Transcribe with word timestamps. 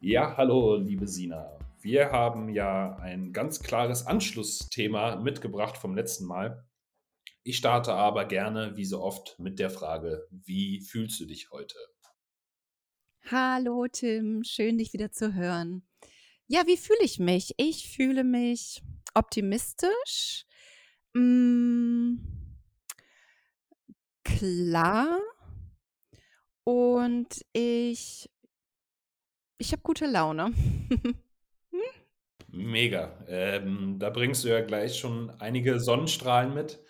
Ja, 0.00 0.36
hallo, 0.36 0.76
liebe 0.76 1.08
Sina. 1.08 1.58
Wir 1.80 2.12
haben 2.12 2.50
ja 2.50 2.96
ein 2.96 3.32
ganz 3.32 3.60
klares 3.60 4.06
Anschlussthema 4.06 5.16
mitgebracht 5.16 5.78
vom 5.78 5.96
letzten 5.96 6.26
Mal. 6.26 6.68
Ich 7.44 7.56
starte 7.56 7.94
aber 7.94 8.26
gerne, 8.26 8.76
wie 8.76 8.84
so 8.84 9.00
oft, 9.00 9.38
mit 9.38 9.58
der 9.58 9.70
Frage, 9.70 10.28
wie 10.30 10.82
fühlst 10.82 11.18
du 11.18 11.24
dich 11.24 11.50
heute? 11.50 11.78
Hallo 13.30 13.86
Tim, 13.90 14.44
schön 14.44 14.76
dich 14.76 14.92
wieder 14.92 15.12
zu 15.12 15.32
hören. 15.32 15.88
Ja, 16.46 16.66
wie 16.66 16.76
fühle 16.76 17.02
ich 17.02 17.18
mich? 17.18 17.54
Ich 17.56 17.88
fühle 17.88 18.22
mich 18.22 18.82
optimistisch, 19.14 20.44
mm, 21.14 22.16
klar 24.24 25.18
und 26.64 27.46
ich 27.54 28.28
ich 29.58 29.72
habe 29.72 29.82
gute 29.82 30.06
Laune. 30.06 30.52
Mega. 32.48 33.24
Ähm, 33.28 33.98
da 33.98 34.10
bringst 34.10 34.44
du 34.44 34.48
ja 34.48 34.60
gleich 34.60 34.98
schon 34.98 35.30
einige 35.40 35.80
Sonnenstrahlen 35.80 36.54
mit. 36.54 36.80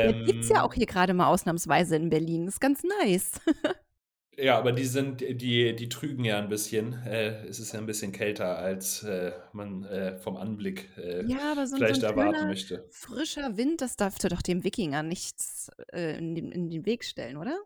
Ja, 0.00 0.12
gibt's 0.24 0.48
ja 0.48 0.62
Ähm, 0.62 0.62
auch 0.62 0.74
hier 0.74 0.86
gerade 0.86 1.14
mal 1.14 1.28
ausnahmsweise 1.28 1.96
in 1.96 2.10
Berlin. 2.10 2.46
Ist 2.48 2.60
ganz 2.60 2.82
nice. 3.02 3.32
ja, 4.36 4.58
aber 4.58 4.72
die 4.72 4.84
sind, 4.84 5.20
die, 5.20 5.74
die 5.76 5.88
trügen 5.88 6.24
ja 6.24 6.38
ein 6.38 6.48
bisschen. 6.48 6.92
Äh, 7.06 7.46
es 7.46 7.58
ist 7.58 7.72
ja 7.72 7.78
ein 7.80 7.86
bisschen 7.86 8.12
kälter, 8.12 8.58
als 8.58 9.02
äh, 9.02 9.32
man 9.52 9.84
äh, 9.84 10.18
vom 10.18 10.36
Anblick 10.36 10.90
äh, 10.98 11.24
Ja, 11.24 11.52
aber 11.52 11.66
so 11.66 11.76
'n 11.76 11.86
so 11.86 11.94
vielleicht 11.94 11.96
'n 11.96 12.04
erwarten 12.04 12.46
schöner, 12.46 12.46
möchte. 12.46 12.90
frischer 12.90 13.56
Wind, 13.56 13.80
das 13.80 13.96
dürfte 13.96 14.28
doch 14.28 14.42
dem 14.42 14.64
Wikinger 14.64 15.02
nichts, 15.02 15.70
äh, 15.92 16.16
in 16.18 16.34
den 16.34 16.52
in 16.52 16.70
den 16.70 16.86
Weg 16.86 17.04
stellen, 17.04 17.36
oder? 17.36 17.58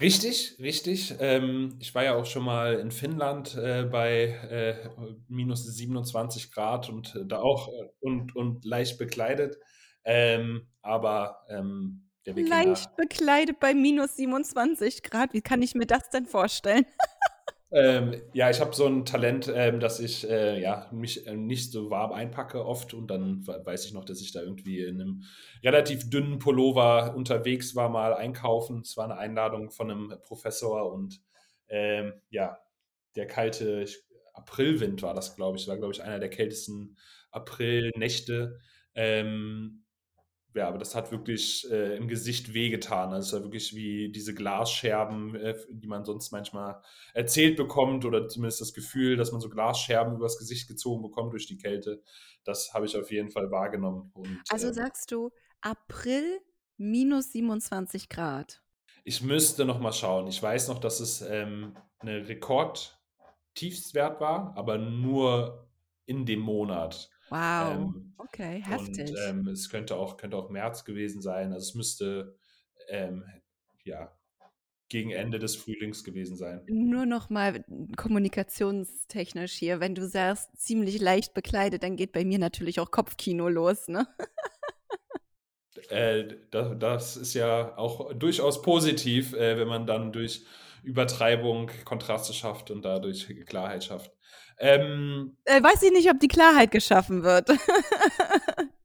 Richtig, 0.00 0.56
richtig. 0.60 1.14
Ähm, 1.18 1.76
ich 1.80 1.92
war 1.94 2.04
ja 2.04 2.14
auch 2.14 2.26
schon 2.26 2.44
mal 2.44 2.74
in 2.74 2.92
Finnland 2.92 3.56
äh, 3.56 3.82
bei 3.82 4.26
äh, 4.48 4.88
minus 5.28 5.64
27 5.64 6.52
Grad 6.52 6.88
und 6.88 7.16
äh, 7.16 7.26
da 7.26 7.40
auch 7.40 7.68
äh, 7.68 7.88
und, 8.00 8.36
und 8.36 8.64
leicht 8.64 8.98
bekleidet. 8.98 9.58
Ähm, 10.04 10.68
aber 10.82 11.44
ähm, 11.48 12.08
der 12.26 12.34
Leicht 12.34 12.90
Wikinger, 12.90 12.96
bekleidet 12.96 13.58
bei 13.58 13.74
minus 13.74 14.14
27 14.16 15.02
Grad. 15.02 15.32
Wie 15.32 15.42
kann 15.42 15.62
ich 15.62 15.74
mir 15.74 15.86
das 15.86 16.10
denn 16.10 16.26
vorstellen? 16.26 16.86
ähm, 17.70 18.14
ja, 18.32 18.48
ich 18.50 18.60
habe 18.60 18.74
so 18.74 18.86
ein 18.86 19.04
Talent, 19.04 19.50
ähm, 19.54 19.78
dass 19.80 20.00
ich 20.00 20.28
äh, 20.28 20.60
ja, 20.60 20.88
mich 20.92 21.26
äh, 21.26 21.36
nicht 21.36 21.70
so 21.72 21.90
warm 21.90 22.12
einpacke 22.12 22.64
oft 22.64 22.94
und 22.94 23.08
dann 23.08 23.46
we- 23.46 23.60
weiß 23.64 23.84
ich 23.86 23.92
noch, 23.92 24.04
dass 24.04 24.20
ich 24.20 24.32
da 24.32 24.40
irgendwie 24.40 24.80
in 24.82 25.00
einem 25.00 25.24
relativ 25.62 26.08
dünnen 26.08 26.38
Pullover 26.38 27.14
unterwegs 27.14 27.76
war, 27.76 27.88
mal 27.90 28.14
einkaufen. 28.14 28.80
Es 28.80 28.96
war 28.96 29.04
eine 29.04 29.18
Einladung 29.18 29.70
von 29.70 29.90
einem 29.90 30.14
Professor 30.22 30.90
und 30.92 31.20
ähm, 31.68 32.14
ja, 32.30 32.58
der 33.16 33.26
kalte 33.26 33.86
Aprilwind 34.34 35.02
war 35.02 35.14
das, 35.14 35.36
glaube 35.36 35.58
ich. 35.58 35.68
War, 35.68 35.76
glaube 35.76 35.92
ich, 35.92 36.02
einer 36.02 36.18
der 36.18 36.30
kältesten 36.30 36.96
Aprilnächte. 37.30 38.58
Ähm, 38.94 39.84
ja, 40.58 40.68
aber 40.68 40.78
das 40.78 40.94
hat 40.94 41.12
wirklich 41.12 41.70
äh, 41.70 41.96
im 41.96 42.08
Gesicht 42.08 42.52
wehgetan. 42.52 43.12
Also 43.12 43.28
es 43.28 43.32
war 43.32 43.46
wirklich 43.46 43.74
wie 43.76 44.10
diese 44.10 44.34
Glasscherben, 44.34 45.36
äh, 45.36 45.54
die 45.70 45.86
man 45.86 46.04
sonst 46.04 46.32
manchmal 46.32 46.82
erzählt 47.14 47.56
bekommt 47.56 48.04
oder 48.04 48.26
zumindest 48.28 48.60
das 48.60 48.74
Gefühl, 48.74 49.16
dass 49.16 49.30
man 49.30 49.40
so 49.40 49.48
Glasscherben 49.48 50.16
übers 50.16 50.36
Gesicht 50.36 50.66
gezogen 50.66 51.00
bekommt 51.02 51.32
durch 51.32 51.46
die 51.46 51.58
Kälte. 51.58 52.02
Das 52.44 52.74
habe 52.74 52.86
ich 52.86 52.96
auf 52.96 53.10
jeden 53.12 53.30
Fall 53.30 53.50
wahrgenommen. 53.52 54.10
Und 54.14 54.40
Also 54.50 54.68
ähm, 54.68 54.74
sagst 54.74 55.12
du 55.12 55.30
April 55.60 56.40
minus 56.76 57.32
27 57.32 58.08
Grad. 58.08 58.60
ich 59.04 59.22
müsste 59.22 59.64
noch 59.64 59.78
mal 59.78 59.92
schauen. 59.92 60.26
Ich 60.26 60.42
weiß 60.42 60.68
noch, 60.68 60.80
dass 60.80 60.98
es 61.00 61.22
ähm, 61.22 61.76
eine 62.00 62.28
Rekordtiefstwert 62.28 64.20
war, 64.20 64.54
aber 64.56 64.76
nur 64.78 65.68
in 66.04 66.26
dem 66.26 66.40
Monat. 66.40 67.10
Wow. 67.30 67.94
Ähm, 67.94 68.14
Okay, 68.18 68.62
und 68.70 68.98
heftig. 68.98 69.18
ähm, 69.28 69.48
es 69.48 69.68
könnte 69.70 69.96
auch, 69.96 70.16
könnte 70.16 70.36
auch 70.36 70.50
März 70.50 70.84
gewesen 70.84 71.22
sein. 71.22 71.52
Also 71.52 71.68
es 71.68 71.74
müsste 71.74 72.36
ähm, 72.88 73.24
ja, 73.84 74.16
gegen 74.88 75.10
Ende 75.10 75.38
des 75.38 75.56
Frühlings 75.56 76.04
gewesen 76.04 76.36
sein. 76.36 76.66
Nur 76.68 77.06
noch 77.06 77.30
mal 77.30 77.64
kommunikationstechnisch 77.96 79.52
hier, 79.52 79.80
wenn 79.80 79.94
du 79.94 80.06
sagst, 80.06 80.50
ziemlich 80.56 81.00
leicht 81.00 81.32
bekleidet, 81.32 81.82
dann 81.82 81.96
geht 81.96 82.12
bei 82.12 82.24
mir 82.24 82.38
natürlich 82.38 82.80
auch 82.80 82.90
Kopfkino 82.90 83.48
los, 83.48 83.88
ne? 83.88 84.06
Äh, 85.90 86.36
da, 86.50 86.74
das 86.74 87.16
ist 87.16 87.34
ja 87.34 87.76
auch 87.76 88.12
durchaus 88.14 88.62
positiv, 88.62 89.32
äh, 89.34 89.58
wenn 89.58 89.68
man 89.68 89.86
dann 89.86 90.12
durch 90.12 90.44
Übertreibung 90.82 91.70
Kontraste 91.84 92.32
schafft 92.32 92.70
und 92.70 92.84
dadurch 92.84 93.26
Klarheit 93.46 93.84
schafft. 93.84 94.12
Ähm, 94.58 95.36
Äh, 95.44 95.62
weiß 95.62 95.82
ich 95.82 95.92
nicht, 95.92 96.10
ob 96.10 96.18
die 96.20 96.28
Klarheit 96.28 96.70
geschaffen 96.70 97.22
wird. 97.22 97.48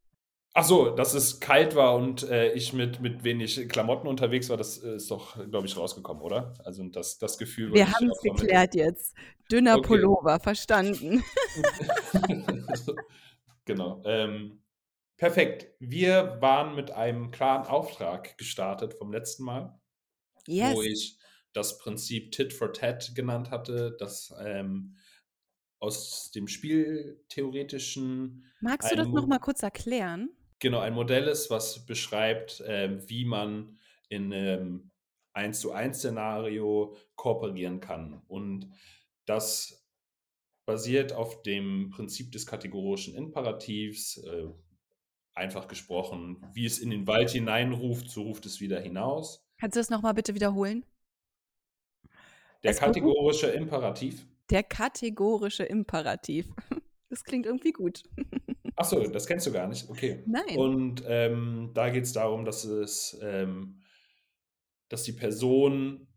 ach 0.54 0.64
so, 0.66 0.92
dass 0.92 1.14
es 1.14 1.40
kalt 1.40 1.76
war 1.76 1.96
und 1.96 2.24
äh, 2.30 2.54
ich 2.54 2.74
mit, 2.74 3.02
mit 3.02 3.24
wenig 3.24 3.68
Klamotten 3.70 4.08
unterwegs 4.08 4.50
war, 4.50 4.58
das 4.58 4.78
äh, 4.84 4.96
ist 4.96 5.10
doch, 5.10 5.36
glaube 5.50 5.66
ich, 5.68 5.76
rausgekommen, 5.76 6.22
oder? 6.22 6.54
Also 6.64 6.84
das, 6.84 7.18
das 7.18 7.38
Gefühl 7.38 7.74
Wir 7.74 7.92
haben 7.92 8.10
es 8.10 8.22
geklärt 8.22 8.76
jetzt. 8.76 9.16
Dünner 9.52 9.78
Okay. 9.78 9.88
Pullover, 9.88 10.40
verstanden. 10.40 11.24
genau. 13.66 14.02
Ähm, 14.06 14.62
perfekt. 15.18 15.68
Wir 15.80 16.38
waren 16.40 16.76
mit 16.76 16.92
einem 16.92 17.32
klaren 17.32 17.68
Auftrag 17.68 18.38
gestartet 18.38 18.94
vom 18.94 19.12
letzten 19.12 19.44
Mal, 19.44 19.80
wo 20.48 20.52
Yes. 20.52 20.80
ich 20.86 21.18
das 21.54 21.78
Prinzip 21.78 22.32
Tit 22.32 22.54
for 22.54 22.74
Tat 22.74 23.14
genannt 23.16 23.52
hatte, 23.52 23.96
das 24.00 24.34
ähm, 24.44 24.96
aus 25.84 26.32
dem 26.32 26.48
Spieltheoretischen 26.48 28.46
Magst 28.62 28.90
du 28.90 28.96
das 28.96 29.12
noch 29.12 29.28
Mo- 29.28 29.28
mal 29.28 29.38
kurz 29.38 29.62
erklären? 29.62 30.30
genau, 30.60 30.80
ein 30.80 30.94
Modell 30.94 31.28
ist, 31.28 31.50
was 31.50 31.86
beschreibt, 31.86 32.64
ähm, 32.68 33.08
wie 33.10 33.26
man 33.26 33.80
in 34.10 34.34
einem 34.34 34.92
1 35.34 35.60
zu 35.60 35.72
1 35.72 35.98
Szenario 36.00 36.96
kooperieren 37.16 37.80
kann. 37.80 38.22
Und 38.28 38.70
das 39.26 39.88
basiert 40.66 41.14
auf 41.14 41.44
dem 41.44 41.92
Prinzip 41.92 42.32
des 42.32 42.46
kategorischen 42.48 43.16
Imperativs. 43.16 44.18
Äh, 44.20 44.50
einfach 45.36 45.68
gesprochen, 45.70 46.46
wie 46.54 46.66
es 46.66 46.80
in 46.80 46.92
den 46.92 47.08
Wald 47.08 47.32
hineinruft, 47.32 48.10
so 48.10 48.24
ruft 48.24 48.46
es 48.48 48.62
wieder 48.62 48.82
hinaus. 48.82 49.48
Kannst 49.60 49.76
du 49.76 49.80
das 49.80 49.90
noch 49.90 50.04
mal 50.04 50.14
bitte 50.14 50.36
wiederholen? 50.36 50.86
Der 52.64 52.74
beruht 52.84 53.14
kategorische 53.14 53.48
Imperativ. 53.52 54.26
Der 54.54 54.64
kategorische 54.64 55.64
Imperativ. 55.64 56.48
Das 57.10 57.24
klingt 57.24 57.46
irgendwie 57.46 57.74
gut. 57.74 58.02
Ach 58.76 58.86
so, 58.86 59.00
das 59.08 59.28
kennst 59.28 59.46
du 59.46 59.52
gar 59.52 59.68
nicht. 59.68 59.88
Okay. 59.88 60.24
Nein. 60.26 60.58
Und 60.58 61.04
ähm, 61.06 61.70
da 61.76 61.92
geht 61.92 62.06
es 62.06 62.14
darum, 62.14 62.44
dass 62.44 62.64
es, 62.64 63.20
ähm, 63.22 63.84
dass 64.90 65.04
die 65.04 65.12
Person 65.12 66.08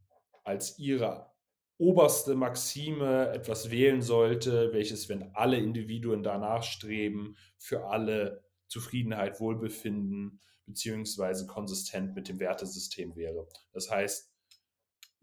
als 0.43 0.79
ihre 0.79 1.31
oberste 1.77 2.35
Maxime 2.35 3.29
etwas 3.29 3.71
wählen 3.71 4.01
sollte, 4.01 4.73
welches, 4.73 5.11
wenn 5.11 5.35
alle 5.35 5.59
Individuen 5.59 6.23
danach 6.23 6.63
streben, 6.63 7.37
für 7.59 7.89
alle 7.89 8.43
Zufriedenheit, 8.69 9.39
Wohlbefinden 9.39 10.41
beziehungsweise 10.65 11.47
konsistent 11.47 12.15
mit 12.15 12.31
dem 12.31 12.41
Wertesystem 12.41 13.17
wäre. 13.17 13.47
Das 13.73 13.91
heißt, 13.91 14.33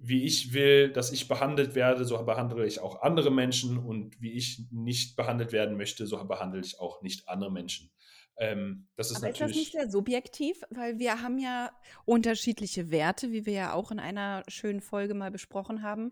wie 0.06 0.24
ich 0.24 0.54
will, 0.54 0.92
dass 0.92 1.12
ich 1.14 1.30
behandelt 1.30 1.76
werde, 1.76 2.04
so 2.04 2.22
behandle 2.24 2.66
ich 2.66 2.82
auch 2.82 3.02
andere 3.02 3.32
Menschen 3.32 3.78
und 3.78 4.22
wie 4.22 4.34
ich 4.34 4.62
nicht 4.70 5.16
behandelt 5.16 5.54
werden 5.54 5.78
möchte, 5.78 6.06
so 6.08 6.22
behandle 6.26 6.60
ich 6.60 6.80
auch 6.80 7.02
nicht 7.02 7.30
andere 7.30 7.52
Menschen. 7.52 7.90
Ähm, 8.38 8.88
das 8.98 9.12
ist 9.12 9.18
Aber 9.18 9.30
ist 9.30 9.40
das 9.40 9.48
nicht 9.48 9.54
natürlich, 9.56 9.72
sehr 9.72 9.90
subjektiv? 9.90 10.62
Weil 10.72 11.00
wir 11.00 11.22
haben 11.22 11.38
ja 11.38 11.72
unterschiedliche 12.04 12.92
Werte, 12.92 13.32
wie 13.32 13.46
wir 13.46 13.54
ja 13.54 13.74
auch 13.74 13.92
in 13.92 14.00
einer 14.00 14.44
schönen 14.50 14.82
Folge 14.82 15.14
mal 15.14 15.32
besprochen 15.32 15.84
haben. 15.84 16.12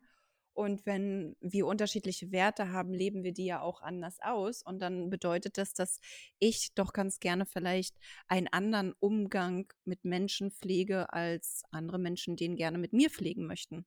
Und 0.53 0.85
wenn 0.85 1.35
wir 1.39 1.65
unterschiedliche 1.65 2.31
Werte 2.31 2.71
haben, 2.71 2.93
leben 2.93 3.23
wir 3.23 3.31
die 3.31 3.45
ja 3.45 3.61
auch 3.61 3.81
anders 3.81 4.17
aus. 4.21 4.61
Und 4.61 4.79
dann 4.81 5.09
bedeutet 5.09 5.57
das, 5.57 5.73
dass 5.73 5.99
ich 6.39 6.73
doch 6.75 6.93
ganz 6.93 7.19
gerne 7.19 7.45
vielleicht 7.45 7.95
einen 8.27 8.47
anderen 8.47 8.93
Umgang 8.99 9.71
mit 9.85 10.03
Menschen 10.03 10.51
pflege, 10.51 11.11
als 11.13 11.63
andere 11.71 11.99
Menschen 11.99 12.35
den 12.35 12.55
gerne 12.55 12.77
mit 12.77 12.93
mir 12.93 13.09
pflegen 13.09 13.45
möchten. 13.45 13.85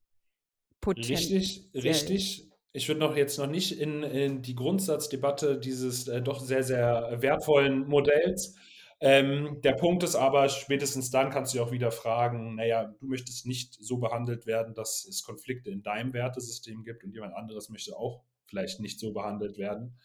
richtig, 0.86 1.70
Potenziell. 1.72 1.92
richtig. 1.92 2.50
ich 2.72 2.88
würde 2.88 3.00
noch 3.00 3.16
jetzt 3.16 3.38
noch 3.38 3.46
nicht 3.46 3.78
in, 3.78 4.02
in 4.02 4.42
die 4.42 4.54
Grundsatzdebatte 4.54 5.58
dieses 5.58 6.08
äh, 6.08 6.20
doch 6.20 6.40
sehr, 6.40 6.64
sehr 6.64 7.22
wertvollen 7.22 7.86
Modells. 7.86 8.56
Ähm, 9.00 9.60
der 9.62 9.72
Punkt 9.72 10.02
ist 10.02 10.14
aber, 10.14 10.48
spätestens 10.48 11.10
dann 11.10 11.30
kannst 11.30 11.54
du 11.54 11.62
auch 11.62 11.72
wieder 11.72 11.90
fragen, 11.90 12.54
naja, 12.54 12.94
du 13.00 13.06
möchtest 13.06 13.46
nicht 13.46 13.74
so 13.74 13.98
behandelt 13.98 14.46
werden, 14.46 14.74
dass 14.74 15.04
es 15.04 15.24
Konflikte 15.24 15.70
in 15.70 15.82
deinem 15.82 16.12
Wertesystem 16.12 16.84
gibt 16.84 17.04
und 17.04 17.12
jemand 17.12 17.34
anderes 17.34 17.68
möchte 17.68 17.96
auch 17.96 18.22
vielleicht 18.46 18.80
nicht 18.80 18.98
so 19.00 19.12
behandelt 19.12 19.58
werden. 19.58 19.98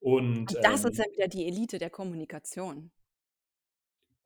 Und, 0.00 0.54
und 0.54 0.64
das 0.64 0.84
ähm, 0.84 0.90
ist 0.90 0.98
ja 0.98 1.04
wieder 1.12 1.28
die 1.28 1.46
Elite 1.46 1.78
der 1.78 1.90
Kommunikation. 1.90 2.90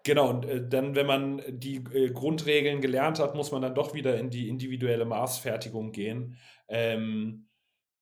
Genau, 0.02 0.30
und 0.30 0.44
äh, 0.46 0.66
dann, 0.66 0.94
wenn 0.94 1.06
man 1.06 1.42
die 1.48 1.76
äh, 1.76 2.10
Grundregeln 2.10 2.80
gelernt 2.80 3.18
hat, 3.18 3.34
muss 3.34 3.52
man 3.52 3.62
dann 3.62 3.74
doch 3.74 3.92
wieder 3.92 4.18
in 4.18 4.30
die 4.30 4.48
individuelle 4.48 5.04
Maßfertigung 5.04 5.92
gehen. 5.92 6.36
Ähm, 6.68 7.48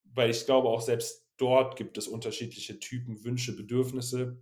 weil 0.05 0.31
ich 0.31 0.47
glaube, 0.47 0.69
auch 0.69 0.81
selbst 0.81 1.27
dort 1.37 1.77
gibt 1.77 1.99
es 1.99 2.09
unterschiedliche 2.09 2.79
Typen, 2.79 3.25
Wünsche, 3.25 3.57
Bedürfnisse. 3.57 4.41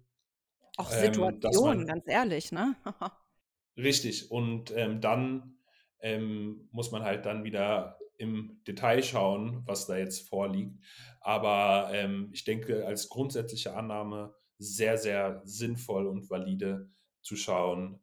Auch 0.76 0.90
ähm, 0.92 1.14
Situationen, 1.14 1.80
ähm, 1.80 1.86
ganz 1.86 2.04
ehrlich, 2.06 2.52
ne? 2.52 2.76
richtig. 3.76 4.30
Und 4.30 4.72
ähm, 4.76 5.00
dann 5.00 5.58
ähm, 6.00 6.68
muss 6.72 6.90
man 6.90 7.02
halt 7.02 7.26
dann 7.26 7.44
wieder 7.44 7.98
im 8.18 8.60
Detail 8.66 9.02
schauen, 9.02 9.62
was 9.66 9.86
da 9.86 9.96
jetzt 9.96 10.28
vorliegt. 10.28 10.78
Aber 11.20 11.90
ähm, 11.92 12.30
ich 12.32 12.44
denke, 12.44 12.86
als 12.86 13.08
grundsätzliche 13.08 13.74
Annahme 13.74 14.34
sehr, 14.58 14.96
sehr 14.96 15.42
sinnvoll 15.44 16.06
und 16.06 16.30
valide 16.30 16.88
zu 17.20 17.36
schauen, 17.36 18.00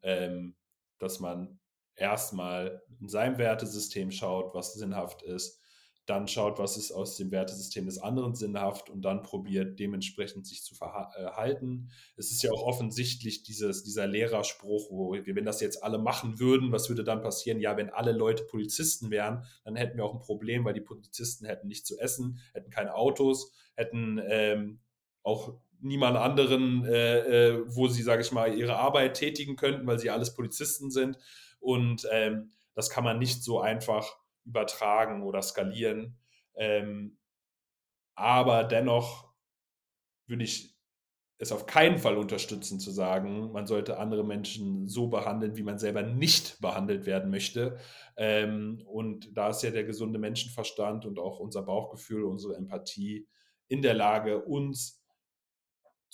dass 0.98 1.18
man 1.18 1.58
erstmal 1.96 2.82
in 3.00 3.08
seinem 3.08 3.38
Wertesystem 3.38 4.12
schaut, 4.12 4.54
was 4.54 4.74
sinnhaft 4.74 5.22
ist, 5.22 5.60
dann 6.06 6.28
schaut, 6.28 6.58
was 6.58 6.76
ist 6.76 6.92
aus 6.92 7.16
dem 7.16 7.30
Wertesystem 7.30 7.86
des 7.86 7.98
anderen 7.98 8.34
sinnhaft 8.34 8.90
und 8.90 9.02
dann 9.02 9.22
probiert 9.22 9.78
dementsprechend 9.78 10.46
sich 10.46 10.62
zu 10.62 10.74
verhalten. 10.74 11.90
Es 12.16 12.30
ist 12.30 12.42
ja 12.42 12.50
auch 12.52 12.62
offensichtlich 12.62 13.42
dieses, 13.42 13.84
dieser 13.84 14.06
Lehrerspruch, 14.06 14.90
wo 14.90 15.12
wenn 15.14 15.44
das 15.44 15.60
jetzt 15.60 15.82
alle 15.82 15.98
machen 15.98 16.38
würden, 16.38 16.72
was 16.72 16.90
würde 16.90 17.04
dann 17.04 17.22
passieren? 17.22 17.60
Ja, 17.60 17.76
wenn 17.76 17.88
alle 17.88 18.12
Leute 18.12 18.44
Polizisten 18.44 19.10
wären, 19.10 19.46
dann 19.64 19.76
hätten 19.76 19.96
wir 19.96 20.04
auch 20.04 20.14
ein 20.14 20.20
Problem, 20.20 20.64
weil 20.64 20.74
die 20.74 20.80
Polizisten 20.80 21.46
hätten 21.46 21.68
nicht 21.68 21.86
zu 21.86 21.98
essen, 21.98 22.38
hätten 22.52 22.70
keine 22.70 22.94
Autos, 22.94 23.52
hätten 23.74 24.20
ähm, 24.28 24.80
auch 25.22 25.54
niemand 25.80 26.16
anderen, 26.16 26.84
äh, 26.84 27.18
äh, 27.18 27.64
wo 27.66 27.88
sie, 27.88 28.02
sage 28.02 28.22
ich 28.22 28.32
mal, 28.32 28.54
ihre 28.54 28.76
Arbeit 28.76 29.14
tätigen 29.14 29.56
könnten, 29.56 29.86
weil 29.86 29.98
sie 29.98 30.10
alles 30.10 30.34
Polizisten 30.34 30.90
sind. 30.90 31.18
Und 31.60 32.06
ähm, 32.12 32.50
das 32.74 32.90
kann 32.90 33.04
man 33.04 33.18
nicht 33.18 33.42
so 33.42 33.60
einfach 33.60 34.18
übertragen 34.44 35.22
oder 35.22 35.42
skalieren. 35.42 36.18
Ähm, 36.56 37.18
aber 38.14 38.64
dennoch 38.64 39.32
würde 40.26 40.44
ich 40.44 40.74
es 41.38 41.52
auf 41.52 41.66
keinen 41.66 41.98
Fall 41.98 42.16
unterstützen 42.16 42.78
zu 42.78 42.90
sagen, 42.90 43.52
man 43.52 43.66
sollte 43.66 43.98
andere 43.98 44.24
Menschen 44.24 44.88
so 44.88 45.08
behandeln, 45.08 45.56
wie 45.56 45.62
man 45.62 45.78
selber 45.78 46.02
nicht 46.02 46.60
behandelt 46.60 47.06
werden 47.06 47.30
möchte. 47.30 47.76
Ähm, 48.16 48.82
und 48.86 49.36
da 49.36 49.50
ist 49.50 49.62
ja 49.62 49.70
der 49.70 49.84
gesunde 49.84 50.18
Menschenverstand 50.18 51.04
und 51.06 51.18
auch 51.18 51.40
unser 51.40 51.62
Bauchgefühl, 51.62 52.24
unsere 52.24 52.54
Empathie 52.54 53.26
in 53.68 53.82
der 53.82 53.94
Lage, 53.94 54.42
uns 54.44 55.03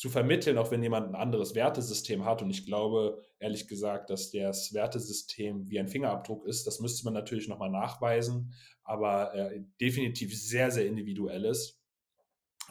zu 0.00 0.08
vermitteln, 0.08 0.56
auch 0.56 0.70
wenn 0.70 0.82
jemand 0.82 1.08
ein 1.08 1.14
anderes 1.14 1.54
Wertesystem 1.54 2.24
hat. 2.24 2.40
Und 2.40 2.48
ich 2.48 2.64
glaube, 2.64 3.22
ehrlich 3.38 3.68
gesagt, 3.68 4.08
dass 4.08 4.30
das 4.30 4.72
Wertesystem 4.72 5.68
wie 5.68 5.78
ein 5.78 5.88
Fingerabdruck 5.88 6.46
ist. 6.46 6.66
Das 6.66 6.80
müsste 6.80 7.04
man 7.04 7.12
natürlich 7.12 7.48
nochmal 7.48 7.68
nachweisen, 7.68 8.54
aber 8.82 9.34
äh, 9.34 9.62
definitiv 9.78 10.34
sehr, 10.34 10.70
sehr 10.70 10.86
individuell 10.86 11.44
ist. 11.44 11.82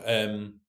Ähm, 0.04 0.62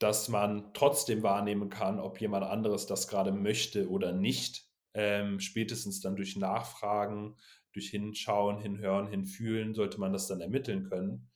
dass 0.00 0.28
man 0.28 0.74
trotzdem 0.74 1.22
wahrnehmen 1.22 1.70
kann, 1.70 2.00
ob 2.00 2.20
jemand 2.20 2.44
anderes 2.44 2.86
das 2.86 3.06
gerade 3.06 3.30
möchte 3.30 3.88
oder 3.88 4.10
nicht. 4.10 4.68
Ähm, 4.92 5.38
spätestens 5.38 6.00
dann 6.00 6.16
durch 6.16 6.34
Nachfragen, 6.34 7.36
durch 7.72 7.90
Hinschauen, 7.90 8.58
Hinhören, 8.58 9.06
Hinfühlen 9.06 9.72
sollte 9.72 10.00
man 10.00 10.12
das 10.12 10.26
dann 10.26 10.40
ermitteln 10.40 10.82
können. 10.82 11.30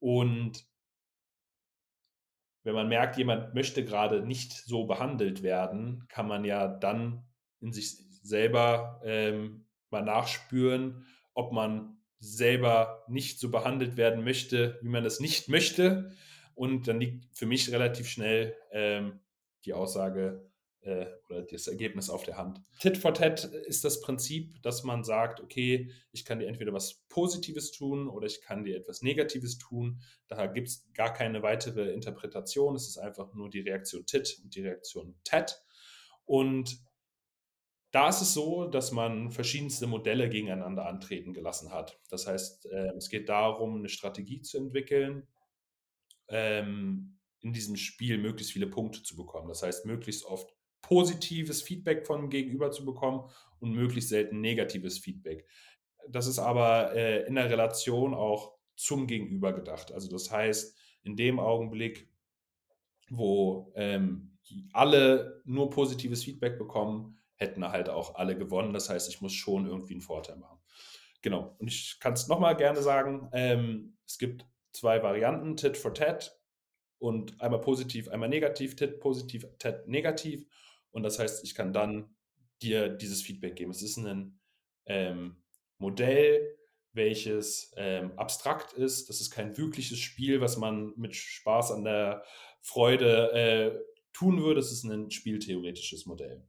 Und 0.00 0.66
wenn 2.64 2.74
man 2.74 2.88
merkt, 2.88 3.16
jemand 3.16 3.54
möchte 3.54 3.84
gerade 3.84 4.22
nicht 4.22 4.52
so 4.52 4.84
behandelt 4.86 5.42
werden, 5.42 6.04
kann 6.08 6.28
man 6.28 6.44
ja 6.44 6.68
dann 6.68 7.24
in 7.60 7.72
sich 7.72 7.96
selber 8.22 9.00
ähm, 9.04 9.66
mal 9.90 10.02
nachspüren, 10.02 11.06
ob 11.34 11.52
man 11.52 11.96
selber 12.18 13.04
nicht 13.08 13.40
so 13.40 13.50
behandelt 13.50 13.96
werden 13.96 14.22
möchte, 14.22 14.78
wie 14.82 14.88
man 14.88 15.04
es 15.04 15.18
nicht 15.18 15.48
möchte. 15.48 16.12
Und 16.54 16.86
dann 16.86 17.00
liegt 17.00 17.36
für 17.36 17.46
mich 17.46 17.72
relativ 17.72 18.08
schnell 18.08 18.54
ähm, 18.70 19.20
die 19.64 19.74
Aussage, 19.74 20.51
äh, 20.82 21.06
oder 21.28 21.42
das 21.42 21.66
Ergebnis 21.66 22.10
auf 22.10 22.24
der 22.24 22.36
Hand. 22.36 22.60
Tit 22.80 22.98
for 22.98 23.14
Tat 23.14 23.44
ist 23.44 23.84
das 23.84 24.00
Prinzip, 24.00 24.60
dass 24.62 24.82
man 24.82 25.04
sagt, 25.04 25.40
okay, 25.40 25.90
ich 26.12 26.24
kann 26.24 26.38
dir 26.38 26.48
entweder 26.48 26.72
was 26.72 27.04
Positives 27.08 27.72
tun 27.72 28.08
oder 28.08 28.26
ich 28.26 28.40
kann 28.40 28.64
dir 28.64 28.76
etwas 28.76 29.02
Negatives 29.02 29.58
tun. 29.58 30.02
Da 30.28 30.46
gibt 30.46 30.68
es 30.68 30.92
gar 30.94 31.12
keine 31.12 31.42
weitere 31.42 31.92
Interpretation. 31.92 32.74
Es 32.74 32.88
ist 32.88 32.98
einfach 32.98 33.32
nur 33.34 33.48
die 33.48 33.60
Reaktion 33.60 34.06
Tit 34.06 34.40
und 34.42 34.54
die 34.54 34.62
Reaktion 34.62 35.14
Tat. 35.24 35.64
Und 36.24 36.78
da 37.92 38.08
ist 38.08 38.22
es 38.22 38.32
so, 38.32 38.66
dass 38.66 38.90
man 38.90 39.30
verschiedenste 39.30 39.86
Modelle 39.86 40.28
gegeneinander 40.30 40.86
antreten 40.86 41.34
gelassen 41.34 41.72
hat. 41.72 42.00
Das 42.08 42.26
heißt, 42.26 42.66
äh, 42.66 42.92
es 42.96 43.08
geht 43.10 43.28
darum, 43.28 43.76
eine 43.76 43.90
Strategie 43.90 44.40
zu 44.40 44.56
entwickeln, 44.56 45.28
ähm, 46.28 47.18
in 47.40 47.52
diesem 47.52 47.76
Spiel 47.76 48.18
möglichst 48.18 48.52
viele 48.52 48.68
Punkte 48.68 49.02
zu 49.02 49.14
bekommen. 49.14 49.48
Das 49.48 49.62
heißt, 49.62 49.84
möglichst 49.84 50.24
oft 50.24 50.54
positives 50.82 51.62
Feedback 51.62 52.06
vom 52.06 52.28
Gegenüber 52.28 52.70
zu 52.70 52.84
bekommen 52.84 53.30
und 53.60 53.72
möglichst 53.72 54.10
selten 54.10 54.40
negatives 54.40 54.98
Feedback. 54.98 55.46
Das 56.08 56.26
ist 56.26 56.38
aber 56.38 56.94
äh, 56.94 57.26
in 57.26 57.36
der 57.36 57.48
Relation 57.48 58.14
auch 58.14 58.54
zum 58.76 59.06
Gegenüber 59.06 59.52
gedacht. 59.52 59.92
Also 59.92 60.08
das 60.08 60.30
heißt, 60.30 60.76
in 61.04 61.16
dem 61.16 61.38
Augenblick, 61.38 62.08
wo 63.10 63.72
ähm, 63.76 64.36
alle 64.72 65.40
nur 65.44 65.70
positives 65.70 66.24
Feedback 66.24 66.58
bekommen, 66.58 67.18
hätten 67.36 67.66
halt 67.66 67.88
auch 67.88 68.14
alle 68.16 68.36
gewonnen. 68.36 68.72
Das 68.72 68.88
heißt, 68.88 69.08
ich 69.08 69.20
muss 69.20 69.32
schon 69.32 69.66
irgendwie 69.66 69.94
einen 69.94 70.02
Vorteil 70.02 70.36
machen. 70.36 70.58
Genau. 71.22 71.56
Und 71.58 71.68
ich 71.68 71.98
kann 72.00 72.14
es 72.14 72.28
nochmal 72.28 72.56
gerne 72.56 72.82
sagen, 72.82 73.28
ähm, 73.32 73.96
es 74.06 74.18
gibt 74.18 74.44
zwei 74.72 75.02
Varianten, 75.02 75.56
Tit 75.56 75.76
for 75.76 75.94
Tat 75.94 76.38
und 76.98 77.40
einmal 77.40 77.60
positiv, 77.60 78.08
einmal 78.08 78.28
negativ, 78.28 78.74
Tit 78.76 79.00
positiv, 79.00 79.46
Tat 79.58 79.86
negativ. 79.86 80.46
Und 80.92 81.02
das 81.02 81.18
heißt, 81.18 81.44
ich 81.44 81.54
kann 81.54 81.72
dann 81.72 82.14
dir 82.62 82.88
dieses 82.88 83.22
Feedback 83.22 83.56
geben. 83.56 83.72
Es 83.72 83.82
ist 83.82 83.96
ein 83.98 84.38
ähm, 84.86 85.42
Modell, 85.78 86.56
welches 86.92 87.72
ähm, 87.76 88.12
abstrakt 88.18 88.72
ist. 88.74 89.08
Das 89.08 89.20
ist 89.20 89.30
kein 89.30 89.56
wirkliches 89.56 89.98
Spiel, 89.98 90.40
was 90.40 90.56
man 90.56 90.92
mit 90.96 91.16
Spaß 91.16 91.72
an 91.72 91.84
der 91.84 92.24
Freude 92.60 93.32
äh, 93.32 93.78
tun 94.12 94.42
würde. 94.42 94.60
Es 94.60 94.70
ist 94.70 94.84
ein 94.84 95.10
spieltheoretisches 95.10 96.06
Modell. 96.06 96.46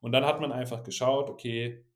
Und 0.00 0.12
dann 0.12 0.24
hat 0.24 0.40
man 0.40 0.50
einfach 0.50 0.82
geschaut, 0.82 1.30
okay, 1.30 1.86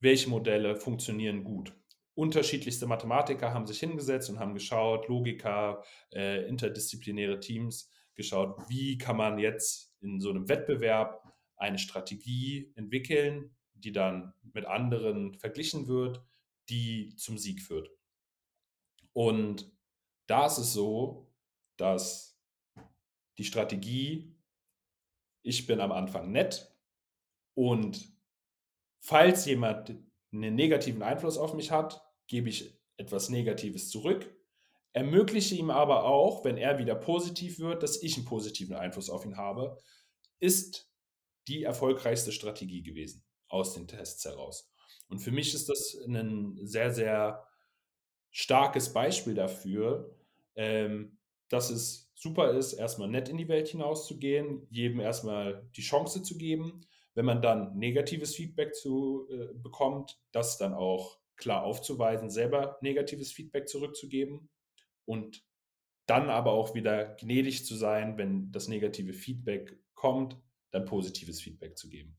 welche 0.00 0.28
Modelle 0.28 0.76
funktionieren 0.76 1.44
gut. 1.44 1.72
Unterschiedlichste 2.14 2.86
Mathematiker 2.86 3.54
haben 3.54 3.66
sich 3.66 3.80
hingesetzt 3.80 4.28
und 4.28 4.38
haben 4.38 4.52
geschaut, 4.52 5.08
Logiker, 5.08 5.82
äh, 6.12 6.46
interdisziplinäre 6.46 7.40
Teams, 7.40 7.90
geschaut, 8.14 8.68
wie 8.68 8.98
kann 8.98 9.16
man 9.16 9.38
jetzt 9.38 9.91
in 10.02 10.20
so 10.20 10.30
einem 10.30 10.48
Wettbewerb 10.48 11.32
eine 11.56 11.78
Strategie 11.78 12.72
entwickeln, 12.74 13.54
die 13.74 13.92
dann 13.92 14.34
mit 14.52 14.66
anderen 14.66 15.34
verglichen 15.34 15.86
wird, 15.86 16.22
die 16.68 17.14
zum 17.16 17.38
Sieg 17.38 17.62
führt. 17.62 17.90
Und 19.12 19.72
da 20.26 20.46
ist 20.46 20.58
es 20.58 20.72
so, 20.72 21.32
dass 21.76 22.40
die 23.38 23.44
Strategie, 23.44 24.36
ich 25.42 25.66
bin 25.66 25.80
am 25.80 25.92
Anfang 25.92 26.30
nett 26.30 26.76
und 27.54 28.12
falls 29.00 29.44
jemand 29.46 29.96
einen 30.32 30.54
negativen 30.54 31.02
Einfluss 31.02 31.38
auf 31.38 31.54
mich 31.54 31.70
hat, 31.70 32.02
gebe 32.26 32.48
ich 32.48 32.80
etwas 32.96 33.28
Negatives 33.28 33.90
zurück, 33.90 34.34
ermögliche 34.92 35.54
ihm 35.54 35.70
aber 35.70 36.04
auch, 36.04 36.44
wenn 36.44 36.56
er 36.56 36.78
wieder 36.78 36.94
positiv 36.94 37.58
wird, 37.58 37.82
dass 37.82 38.02
ich 38.02 38.16
einen 38.16 38.26
positiven 38.26 38.76
Einfluss 38.76 39.10
auf 39.10 39.24
ihn 39.24 39.36
habe, 39.36 39.78
ist 40.38 40.90
die 41.48 41.64
erfolgreichste 41.64 42.32
Strategie 42.32 42.82
gewesen 42.82 43.24
aus 43.48 43.74
den 43.74 43.88
Tests 43.88 44.24
heraus. 44.24 44.70
Und 45.08 45.18
für 45.18 45.30
mich 45.30 45.54
ist 45.54 45.68
das 45.68 45.96
ein 46.06 46.58
sehr, 46.62 46.90
sehr 46.90 47.46
starkes 48.30 48.92
Beispiel 48.92 49.34
dafür, 49.34 50.16
ähm, 50.54 51.18
dass 51.48 51.70
es 51.70 52.10
super 52.14 52.52
ist, 52.52 52.72
erstmal 52.72 53.08
nett 53.08 53.28
in 53.28 53.36
die 53.36 53.48
Welt 53.48 53.68
hinauszugehen, 53.68 54.66
jedem 54.70 55.00
erstmal 55.00 55.68
die 55.76 55.82
Chance 55.82 56.22
zu 56.22 56.38
geben. 56.38 56.86
Wenn 57.14 57.26
man 57.26 57.42
dann 57.42 57.76
negatives 57.76 58.34
Feedback 58.34 58.74
zu, 58.74 59.28
äh, 59.30 59.52
bekommt, 59.54 60.18
das 60.32 60.56
dann 60.56 60.72
auch 60.72 61.18
klar 61.36 61.64
aufzuweisen, 61.64 62.30
selber 62.30 62.78
negatives 62.80 63.32
Feedback 63.32 63.68
zurückzugeben. 63.68 64.48
Und 65.04 65.44
dann 66.06 66.30
aber 66.30 66.52
auch 66.52 66.74
wieder 66.74 67.14
gnädig 67.16 67.64
zu 67.64 67.76
sein, 67.76 68.18
wenn 68.18 68.50
das 68.52 68.68
negative 68.68 69.12
Feedback 69.12 69.78
kommt, 69.94 70.36
dann 70.70 70.84
positives 70.84 71.40
Feedback 71.40 71.78
zu 71.78 71.88
geben. 71.88 72.16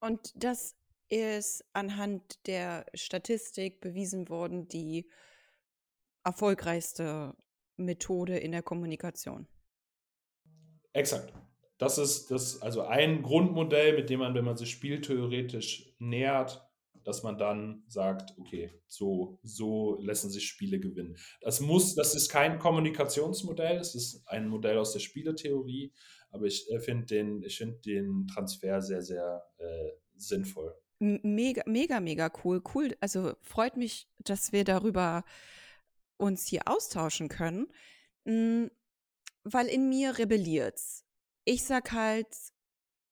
Und 0.00 0.32
das 0.34 0.76
ist 1.08 1.64
anhand 1.72 2.46
der 2.46 2.86
Statistik 2.94 3.80
bewiesen 3.80 4.28
worden, 4.28 4.68
die 4.68 5.08
erfolgreichste 6.24 7.34
Methode 7.76 8.38
in 8.38 8.52
der 8.52 8.62
Kommunikation. 8.62 9.46
Exakt. 10.92 11.32
Das 11.78 11.98
ist 11.98 12.30
das, 12.30 12.62
also 12.62 12.82
ein 12.82 13.22
Grundmodell, 13.22 13.96
mit 13.96 14.08
dem 14.08 14.20
man, 14.20 14.34
wenn 14.34 14.44
man 14.44 14.56
sich 14.56 14.70
spieltheoretisch 14.70 15.94
nähert, 15.98 16.63
dass 17.04 17.22
man 17.22 17.38
dann 17.38 17.84
sagt, 17.88 18.36
okay, 18.38 18.70
so, 18.86 19.38
so 19.42 19.98
lassen 20.00 20.30
sich 20.30 20.46
Spiele 20.46 20.80
gewinnen. 20.80 21.16
Das 21.40 21.60
muss, 21.60 21.94
das 21.94 22.14
ist 22.14 22.28
kein 22.28 22.58
Kommunikationsmodell, 22.58 23.78
es 23.78 23.94
ist 23.94 24.26
ein 24.26 24.48
Modell 24.48 24.78
aus 24.78 24.92
der 24.92 25.00
Spieletheorie, 25.00 25.92
aber 26.30 26.46
ich 26.46 26.70
äh, 26.70 26.80
finde 26.80 27.06
den, 27.06 27.42
ich 27.42 27.64
den 27.84 28.26
Transfer 28.26 28.82
sehr, 28.82 29.02
sehr 29.02 29.44
äh, 29.58 29.90
sinnvoll. 30.16 30.74
Mega, 30.98 31.62
mega, 31.66 32.00
mega 32.00 32.30
cool. 32.44 32.62
Cool. 32.74 32.96
Also 33.00 33.34
freut 33.42 33.76
mich, 33.76 34.08
dass 34.18 34.52
wir 34.52 34.64
darüber 34.64 35.24
uns 36.16 36.46
hier 36.46 36.62
austauschen 36.66 37.28
können, 37.28 37.66
hm, 38.24 38.70
weil 39.42 39.66
in 39.66 39.88
mir 39.88 40.18
rebelliert's. 40.18 41.04
Ich 41.44 41.64
sag 41.64 41.92
halt, 41.92 42.28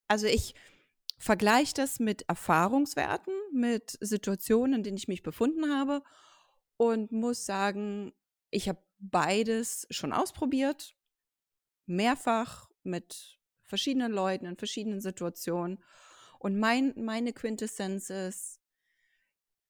also 0.08 0.26
ich 0.26 0.54
vergleiche 1.22 1.74
das 1.74 2.00
mit 2.00 2.28
Erfahrungswerten, 2.28 3.32
mit 3.52 3.96
Situationen, 4.00 4.74
in 4.74 4.82
denen 4.82 4.96
ich 4.96 5.06
mich 5.06 5.22
befunden 5.22 5.70
habe 5.70 6.02
und 6.76 7.12
muss 7.12 7.46
sagen, 7.46 8.12
ich 8.50 8.68
habe 8.68 8.82
beides 8.98 9.86
schon 9.90 10.12
ausprobiert, 10.12 10.96
mehrfach 11.86 12.68
mit 12.82 13.38
verschiedenen 13.62 14.10
Leuten 14.10 14.46
in 14.46 14.56
verschiedenen 14.56 15.00
Situationen. 15.00 15.82
Und 16.40 16.58
mein, 16.58 16.92
meine 16.96 17.32
Quintessenz 17.32 18.10
ist, 18.10 18.60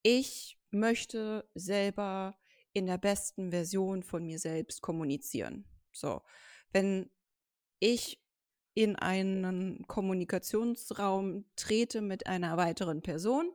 ich 0.03 0.59
möchte 0.71 1.47
selber 1.55 2.35
in 2.73 2.87
der 2.87 2.97
besten 2.97 3.51
Version 3.51 4.03
von 4.03 4.25
mir 4.25 4.39
selbst 4.39 4.81
kommunizieren. 4.81 5.67
So, 5.93 6.23
wenn 6.73 7.11
ich 7.79 8.22
in 8.75 8.97
einen 8.97 9.87
Kommunikationsraum 9.87 11.45
trete 11.57 12.00
mit 12.00 12.26
einer 12.26 12.57
weiteren 12.57 13.02
Person, 13.02 13.50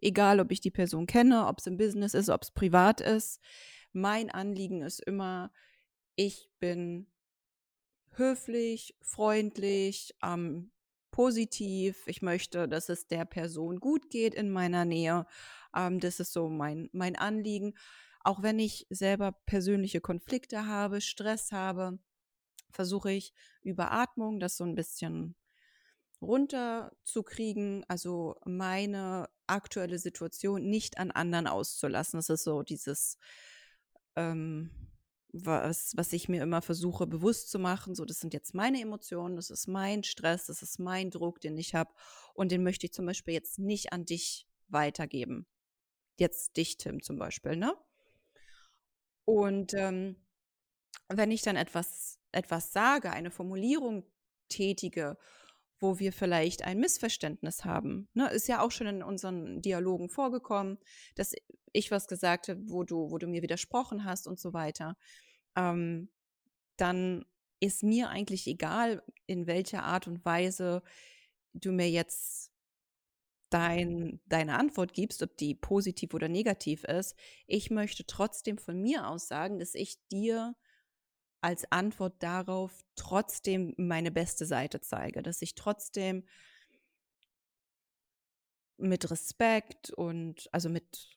egal 0.00 0.40
ob 0.40 0.52
ich 0.52 0.60
die 0.60 0.70
Person 0.70 1.06
kenne, 1.06 1.46
ob 1.46 1.58
es 1.58 1.66
im 1.66 1.76
Business 1.76 2.14
ist, 2.14 2.28
ob 2.28 2.42
es 2.42 2.50
privat 2.50 3.00
ist, 3.00 3.40
mein 3.92 4.30
Anliegen 4.30 4.82
ist 4.82 5.00
immer, 5.00 5.50
ich 6.14 6.50
bin 6.60 7.06
höflich, 8.10 8.96
freundlich, 9.00 10.14
ähm, 10.22 10.70
positiv. 11.10 12.02
Ich 12.06 12.22
möchte, 12.22 12.68
dass 12.68 12.88
es 12.88 13.06
der 13.06 13.24
Person 13.24 13.80
gut 13.80 14.10
geht 14.10 14.34
in 14.34 14.50
meiner 14.50 14.84
Nähe. 14.84 15.26
Ähm, 15.74 16.00
das 16.00 16.20
ist 16.20 16.32
so 16.32 16.48
mein, 16.48 16.88
mein 16.92 17.16
Anliegen. 17.16 17.74
Auch 18.22 18.42
wenn 18.42 18.58
ich 18.58 18.86
selber 18.90 19.32
persönliche 19.46 20.00
Konflikte 20.00 20.66
habe, 20.66 21.00
Stress 21.00 21.52
habe, 21.52 21.98
versuche 22.78 23.10
ich 23.10 23.34
über 23.62 23.90
Atmung 23.90 24.38
das 24.38 24.56
so 24.56 24.62
ein 24.62 24.76
bisschen 24.76 25.34
runterzukriegen, 26.20 27.84
also 27.88 28.36
meine 28.44 29.28
aktuelle 29.48 29.98
Situation 29.98 30.62
nicht 30.62 30.96
an 30.98 31.10
anderen 31.10 31.48
auszulassen. 31.48 32.18
Das 32.18 32.28
ist 32.28 32.44
so 32.44 32.62
dieses, 32.62 33.18
ähm, 34.14 34.70
was, 35.32 35.92
was 35.96 36.12
ich 36.12 36.28
mir 36.28 36.40
immer 36.40 36.62
versuche 36.62 37.08
bewusst 37.08 37.50
zu 37.50 37.58
machen. 37.58 37.96
So, 37.96 38.04
das 38.04 38.20
sind 38.20 38.32
jetzt 38.32 38.54
meine 38.54 38.80
Emotionen, 38.80 39.34
das 39.34 39.50
ist 39.50 39.66
mein 39.66 40.04
Stress, 40.04 40.46
das 40.46 40.62
ist 40.62 40.78
mein 40.78 41.10
Druck, 41.10 41.40
den 41.40 41.58
ich 41.58 41.74
habe. 41.74 41.92
Und 42.32 42.52
den 42.52 42.62
möchte 42.62 42.86
ich 42.86 42.92
zum 42.92 43.06
Beispiel 43.06 43.34
jetzt 43.34 43.58
nicht 43.58 43.92
an 43.92 44.04
dich 44.04 44.46
weitergeben. 44.68 45.48
Jetzt 46.16 46.56
dich, 46.56 46.76
Tim, 46.76 47.02
zum 47.02 47.18
Beispiel, 47.18 47.56
ne? 47.56 47.74
Und 49.24 49.74
ähm, 49.74 50.14
wenn 51.08 51.30
ich 51.30 51.42
dann 51.42 51.56
etwas, 51.56 52.18
etwas 52.32 52.72
sage, 52.72 53.10
eine 53.10 53.30
Formulierung 53.30 54.04
tätige, 54.48 55.16
wo 55.80 55.98
wir 55.98 56.12
vielleicht 56.12 56.64
ein 56.64 56.80
Missverständnis 56.80 57.64
haben, 57.64 58.08
ne, 58.14 58.28
ist 58.30 58.48
ja 58.48 58.60
auch 58.60 58.70
schon 58.70 58.88
in 58.88 59.02
unseren 59.02 59.62
Dialogen 59.62 60.08
vorgekommen, 60.08 60.78
dass 61.14 61.34
ich 61.72 61.90
was 61.90 62.08
gesagt 62.08 62.48
habe, 62.48 62.60
wo 62.64 62.82
du, 62.84 63.10
wo 63.10 63.18
du 63.18 63.26
mir 63.26 63.42
widersprochen 63.42 64.04
hast 64.04 64.26
und 64.26 64.40
so 64.40 64.52
weiter, 64.52 64.96
ähm, 65.56 66.10
dann 66.76 67.24
ist 67.60 67.82
mir 67.82 68.08
eigentlich 68.08 68.46
egal, 68.46 69.02
in 69.26 69.46
welcher 69.46 69.82
Art 69.84 70.06
und 70.06 70.24
Weise 70.24 70.82
du 71.54 71.72
mir 71.72 71.90
jetzt 71.90 72.52
dein, 73.50 74.20
deine 74.26 74.58
Antwort 74.58 74.92
gibst, 74.92 75.22
ob 75.22 75.36
die 75.36 75.54
positiv 75.54 76.14
oder 76.14 76.28
negativ 76.28 76.84
ist. 76.84 77.16
Ich 77.46 77.70
möchte 77.70 78.06
trotzdem 78.06 78.58
von 78.58 78.80
mir 78.80 79.08
aus 79.08 79.28
sagen, 79.28 79.58
dass 79.58 79.74
ich 79.74 79.98
dir 80.08 80.54
als 81.40 81.70
Antwort 81.70 82.14
darauf 82.22 82.72
trotzdem 82.96 83.74
meine 83.76 84.10
beste 84.10 84.46
Seite 84.46 84.80
zeige, 84.80 85.22
dass 85.22 85.42
ich 85.42 85.54
trotzdem 85.54 86.24
mit 88.76 89.10
Respekt 89.10 89.90
und 89.90 90.48
also 90.52 90.68
mit, 90.68 91.16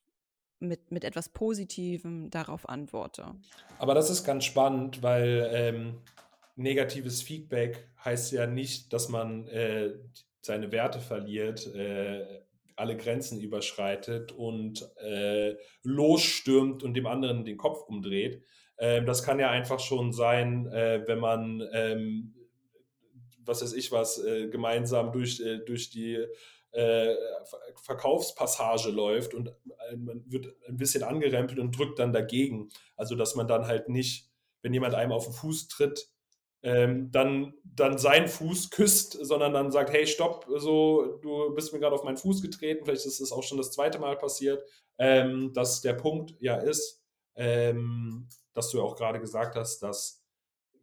mit, 0.60 0.92
mit 0.92 1.04
etwas 1.04 1.30
Positivem 1.30 2.30
darauf 2.30 2.68
antworte. 2.68 3.36
Aber 3.78 3.94
das 3.94 4.10
ist 4.10 4.24
ganz 4.24 4.46
spannend, 4.46 5.04
weil 5.04 5.50
ähm, 5.54 6.02
negatives 6.56 7.22
Feedback 7.22 7.88
heißt 8.04 8.32
ja 8.32 8.48
nicht, 8.48 8.94
dass 8.94 9.10
man 9.10 9.48
äh, 9.48 9.94
seine 10.42 10.72
Werte 10.72 11.00
verliert, 11.00 11.68
äh, 11.74 12.42
alle 12.76 12.98
Grenzen 12.98 13.40
überschreitet 13.40 14.32
und 14.32 14.90
äh, 14.98 15.56
losstürmt 15.84 16.84
und 16.84 16.96
dem 16.96 17.06
anderen 17.06 17.46
den 17.46 17.58
Kopf 17.58 17.84
umdreht, 17.88 18.44
ähm, 18.82 19.06
das 19.06 19.22
kann 19.22 19.40
ja 19.40 19.52
einfach 19.52 19.80
schon 19.80 20.12
sein, 20.12 20.66
äh, 20.74 21.04
wenn 21.06 21.20
man, 21.20 21.62
ähm, 21.72 22.34
was 23.46 23.62
weiß 23.62 23.74
ich 23.74 23.92
was, 23.92 24.18
äh, 24.24 24.50
gemeinsam 24.50 25.12
durch, 25.12 25.40
äh, 25.40 25.60
durch 25.60 25.92
die 25.92 26.26
äh, 26.72 27.16
Verkaufspassage 27.76 28.90
läuft 28.90 29.36
und 29.36 29.50
äh, 29.50 29.96
man 29.96 30.24
wird 30.32 30.48
ein 30.68 30.78
bisschen 30.78 31.04
angerempelt 31.04 31.60
und 31.60 31.78
drückt 31.78 32.00
dann 32.00 32.12
dagegen. 32.12 32.70
Also 32.96 33.16
dass 33.16 33.36
man 33.36 33.48
dann 33.48 33.68
halt 33.68 33.88
nicht, 33.88 34.32
wenn 34.64 34.74
jemand 34.74 34.96
einem 34.96 35.12
auf 35.12 35.26
den 35.26 35.34
Fuß 35.34 35.68
tritt, 35.68 36.10
ähm, 36.64 37.12
dann, 37.12 37.54
dann 37.64 38.00
seinen 38.00 38.28
Fuß 38.28 38.72
küsst, 38.72 39.14
sondern 39.22 39.54
dann 39.54 39.72
sagt, 39.72 39.92
hey, 39.92 40.08
stopp, 40.08 40.48
so, 40.58 41.20
du 41.22 41.54
bist 41.54 41.72
mir 41.72 41.80
gerade 41.80 41.94
auf 41.94 42.04
meinen 42.04 42.18
Fuß 42.18 42.42
getreten, 42.42 42.84
vielleicht 42.84 43.06
ist 43.06 43.22
das 43.22 43.32
auch 43.32 43.44
schon 43.44 43.60
das 43.60 43.72
zweite 43.72 44.00
Mal 44.00 44.18
passiert, 44.18 44.64
ähm, 44.98 45.54
dass 45.54 45.82
der 45.82 45.94
Punkt 45.94 46.36
ja 46.40 46.56
ist, 46.56 47.04
ähm, 47.36 48.28
dass 48.54 48.70
du 48.70 48.82
auch 48.82 48.96
gerade 48.96 49.20
gesagt 49.20 49.56
hast, 49.56 49.80
dass 49.80 50.24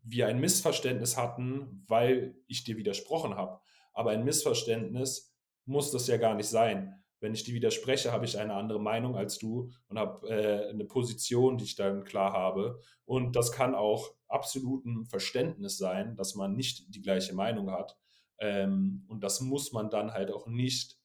wir 0.03 0.27
ein 0.27 0.41
Missverständnis 0.41 1.17
hatten, 1.17 1.85
weil 1.87 2.37
ich 2.47 2.65
dir 2.65 2.77
widersprochen 2.77 3.37
habe. 3.37 3.61
Aber 3.93 4.11
ein 4.11 4.25
Missverständnis 4.25 5.35
muss 5.65 5.91
das 5.91 6.07
ja 6.07 6.17
gar 6.17 6.35
nicht 6.35 6.49
sein. 6.49 6.95
Wenn 7.21 7.35
ich 7.35 7.45
dir 7.45 7.55
widerspreche, 7.55 8.13
habe 8.13 8.25
ich 8.25 8.39
eine 8.39 8.55
andere 8.55 8.81
Meinung 8.81 9.17
als 9.17 9.39
du 9.39 9.71
und 9.89 9.99
habe 9.99 10.29
äh, 10.29 10.71
eine 10.71 10.85
Position, 10.85 11.59
die 11.59 11.65
ich 11.65 11.75
dann 11.75 12.05
klar 12.05 12.33
habe. 12.33 12.81
Und 13.05 13.35
das 13.35 13.51
kann 13.51 13.75
auch 13.75 14.15
absolut 14.29 14.85
ein 14.87 15.05
Verständnis 15.05 15.79
sein, 15.79 16.15
dass 16.17 16.37
man 16.37 16.55
nicht 16.55 16.95
die 16.95 17.03
gleiche 17.03 17.35
Meinung 17.35 17.73
hat. 17.73 17.97
Ähm, 18.39 19.05
und 19.09 19.25
das 19.25 19.41
muss 19.41 19.73
man 19.73 19.91
dann 19.91 20.13
halt 20.13 20.31
auch 20.31 20.47
nicht 20.47 20.97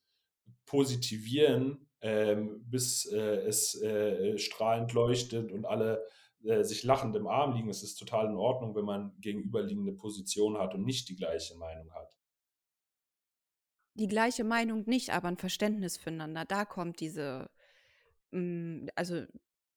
positivieren, 0.66 1.90
ähm, 2.02 2.64
bis 2.70 3.06
äh, 3.06 3.38
es 3.48 3.82
äh, 3.82 4.38
strahlend 4.38 4.94
leuchtet 4.94 5.52
und 5.52 5.66
alle 5.66 6.06
äh, 6.44 6.64
sich 6.64 6.84
lachend 6.84 7.16
im 7.16 7.28
Arm 7.28 7.54
liegen, 7.56 7.70
es 7.70 7.84
ist 7.84 7.96
total 7.96 8.28
in 8.28 8.36
Ordnung, 8.36 8.76
wenn 8.76 8.86
man 8.86 9.16
gegenüberliegende 9.22 9.94
Position 9.94 10.58
hat 10.58 10.76
und 10.76 10.84
nicht 10.84 11.08
die 11.10 11.16
gleiche 11.16 11.56
Meinung 11.56 11.92
hat. 11.94 12.18
Die 13.96 14.08
gleiche 14.08 14.44
Meinung 14.44 14.84
nicht, 14.86 15.12
aber 15.12 15.28
ein 15.28 15.38
Verständnis 15.38 15.98
füreinander. 15.98 16.46
Da 16.46 16.66
kommt 16.66 17.00
diese, 17.00 17.50
mm, 18.32 18.88
also 18.96 19.24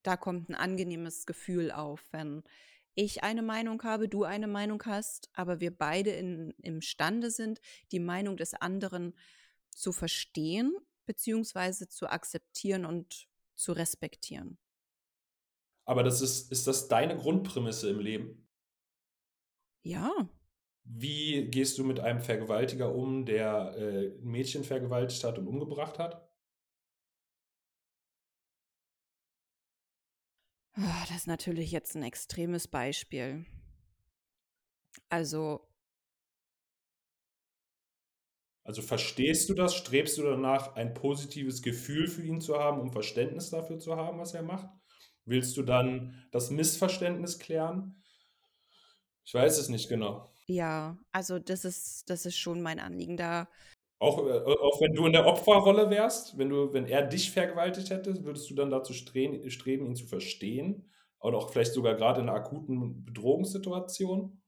da 0.03 0.17
kommt 0.17 0.49
ein 0.49 0.55
angenehmes 0.55 1.25
Gefühl 1.25 1.71
auf, 1.71 2.03
wenn 2.11 2.43
ich 2.95 3.23
eine 3.23 3.43
Meinung 3.43 3.83
habe, 3.83 4.09
du 4.09 4.23
eine 4.23 4.47
Meinung 4.47 4.83
hast, 4.85 5.29
aber 5.33 5.59
wir 5.59 5.75
beide 5.75 6.09
in, 6.09 6.51
imstande 6.63 7.29
sind, 7.29 7.61
die 7.91 7.99
Meinung 7.99 8.37
des 8.37 8.55
anderen 8.55 9.15
zu 9.69 9.91
verstehen, 9.91 10.75
beziehungsweise 11.05 11.87
zu 11.87 12.07
akzeptieren 12.07 12.85
und 12.85 13.27
zu 13.55 13.71
respektieren. 13.71 14.57
Aber 15.87 16.03
das 16.03 16.21
ist, 16.21 16.51
ist 16.51 16.67
das 16.67 16.87
deine 16.89 17.17
Grundprämisse 17.17 17.89
im 17.89 17.99
Leben? 17.99 18.47
Ja. 19.83 20.29
Wie 20.85 21.49
gehst 21.51 21.77
du 21.77 21.83
mit 21.83 21.99
einem 21.99 22.19
Vergewaltiger 22.21 22.93
um, 22.95 23.25
der 23.25 23.75
äh, 23.77 24.07
ein 24.17 24.23
Mädchen 24.23 24.63
vergewaltigt 24.63 25.23
hat 25.23 25.37
und 25.37 25.47
umgebracht 25.47 25.99
hat? 25.99 26.27
Ah, 30.75 31.05
das 31.07 31.17
ist 31.17 31.27
natürlich 31.27 31.71
jetzt 31.71 31.95
ein 31.95 32.03
extremes 32.03 32.67
Beispiel. 32.67 33.45
Also 35.09 35.67
Also 38.63 38.83
verstehst 38.83 39.49
du 39.49 39.55
das? 39.55 39.73
Strebst 39.73 40.15
du 40.19 40.21
danach, 40.21 40.75
ein 40.75 40.93
positives 40.93 41.63
Gefühl 41.63 42.07
für 42.07 42.21
ihn 42.21 42.39
zu 42.39 42.59
haben, 42.59 42.79
um 42.79 42.91
Verständnis 42.91 43.49
dafür 43.49 43.79
zu 43.79 43.95
haben, 43.95 44.19
was 44.19 44.35
er 44.35 44.43
macht? 44.43 44.69
Willst 45.27 45.57
du 45.57 45.61
dann 45.61 46.25
das 46.31 46.51
Missverständnis 46.51 47.37
klären? 47.37 48.01
Ich 49.25 49.33
weiß 49.33 49.57
es 49.57 49.67
nicht 49.67 49.89
genau. 49.89 50.31
Ja, 50.45 50.97
also 51.11 51.37
das 51.37 51.65
ist, 51.65 52.09
das 52.09 52.25
ist 52.25 52.37
schon 52.37 52.61
mein 52.61 52.79
Anliegen 52.79 53.17
da. 53.17 53.49
Auch, 53.99 54.25
äh, 54.25 54.39
auch 54.39 54.79
wenn 54.79 54.93
du 54.93 55.05
in 55.05 55.11
der 55.11 55.25
Opferrolle 55.25 55.89
wärst, 55.89 56.37
wenn 56.37 56.47
du, 56.47 56.71
wenn 56.71 56.85
er 56.85 57.05
dich 57.05 57.31
vergewaltigt 57.31 57.89
hätte, 57.89 58.23
würdest 58.23 58.49
du 58.49 58.55
dann 58.55 58.69
dazu 58.69 58.93
streben, 58.93 59.49
streben 59.49 59.85
ihn 59.85 59.97
zu 59.97 60.07
verstehen? 60.07 60.89
Oder 61.19 61.39
auch 61.39 61.49
vielleicht 61.49 61.73
sogar 61.73 61.95
gerade 61.95 62.21
in 62.21 62.29
einer 62.29 62.37
akuten 62.37 63.03
Bedrohungssituation? 63.03 64.41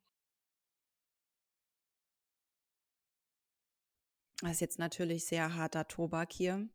Das 4.41 4.51
ist 4.51 4.61
jetzt 4.61 4.79
natürlich 4.79 5.25
sehr 5.25 5.55
harter 5.55 5.89
Tobak 5.89 6.31
hier. 6.31 6.69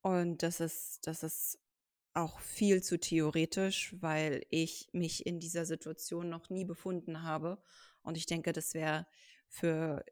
Und 0.00 0.42
das 0.42 0.58
ist, 0.58 1.06
das 1.06 1.22
ist 1.22 1.61
auch 2.14 2.40
viel 2.40 2.82
zu 2.82 2.98
theoretisch, 2.98 3.94
weil 4.00 4.44
ich 4.50 4.88
mich 4.92 5.26
in 5.26 5.40
dieser 5.40 5.64
Situation 5.64 6.28
noch 6.28 6.50
nie 6.50 6.64
befunden 6.64 7.22
habe. 7.22 7.62
Und 8.02 8.16
ich 8.16 8.26
denke, 8.26 8.52
das 8.52 8.74
wäre 8.74 9.06
für 9.48 10.04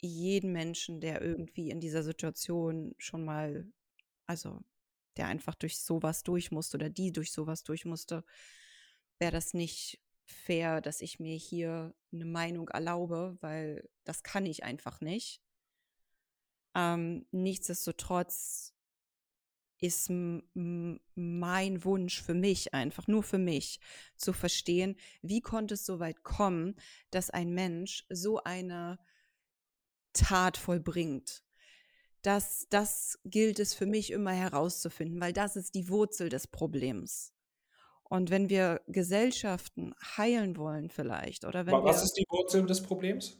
jeden 0.00 0.52
Menschen, 0.52 1.00
der 1.00 1.22
irgendwie 1.22 1.70
in 1.70 1.80
dieser 1.80 2.02
Situation 2.02 2.94
schon 2.98 3.24
mal, 3.24 3.66
also 4.26 4.62
der 5.16 5.28
einfach 5.28 5.54
durch 5.54 5.78
sowas 5.78 6.22
durch 6.22 6.50
musste 6.50 6.76
oder 6.76 6.90
die 6.90 7.12
durch 7.12 7.32
sowas 7.32 7.64
durch 7.64 7.86
musste, 7.86 8.24
wäre 9.18 9.32
das 9.32 9.54
nicht 9.54 10.00
fair, 10.26 10.80
dass 10.80 11.00
ich 11.00 11.20
mir 11.20 11.36
hier 11.36 11.94
eine 12.12 12.26
Meinung 12.26 12.68
erlaube, 12.68 13.38
weil 13.40 13.88
das 14.04 14.22
kann 14.22 14.44
ich 14.44 14.64
einfach 14.64 15.00
nicht. 15.00 15.40
Ähm, 16.74 17.26
nichtsdestotrotz 17.30 18.75
ist 19.80 20.10
mein 20.10 21.84
Wunsch 21.84 22.22
für 22.22 22.34
mich 22.34 22.74
einfach, 22.74 23.06
nur 23.06 23.22
für 23.22 23.38
mich, 23.38 23.80
zu 24.16 24.32
verstehen, 24.32 24.96
wie 25.22 25.40
konnte 25.40 25.74
es 25.74 25.84
so 25.84 26.00
weit 26.00 26.22
kommen, 26.22 26.76
dass 27.10 27.30
ein 27.30 27.50
Mensch 27.52 28.04
so 28.08 28.42
eine 28.42 28.98
Tat 30.12 30.56
vollbringt. 30.56 31.44
Das, 32.22 32.66
das 32.70 33.18
gilt 33.24 33.60
es 33.60 33.74
für 33.74 33.86
mich 33.86 34.10
immer 34.10 34.32
herauszufinden, 34.32 35.20
weil 35.20 35.32
das 35.32 35.56
ist 35.56 35.74
die 35.74 35.88
Wurzel 35.88 36.28
des 36.28 36.46
Problems. 36.46 37.32
Und 38.08 38.30
wenn 38.30 38.48
wir 38.48 38.80
Gesellschaften 38.86 39.94
heilen 40.16 40.56
wollen 40.56 40.90
vielleicht, 40.90 41.44
oder 41.44 41.66
wenn 41.66 41.74
Was 41.74 41.98
wir, 41.98 42.04
ist 42.04 42.14
die 42.14 42.26
Wurzel 42.28 42.66
des 42.66 42.82
Problems? 42.82 43.38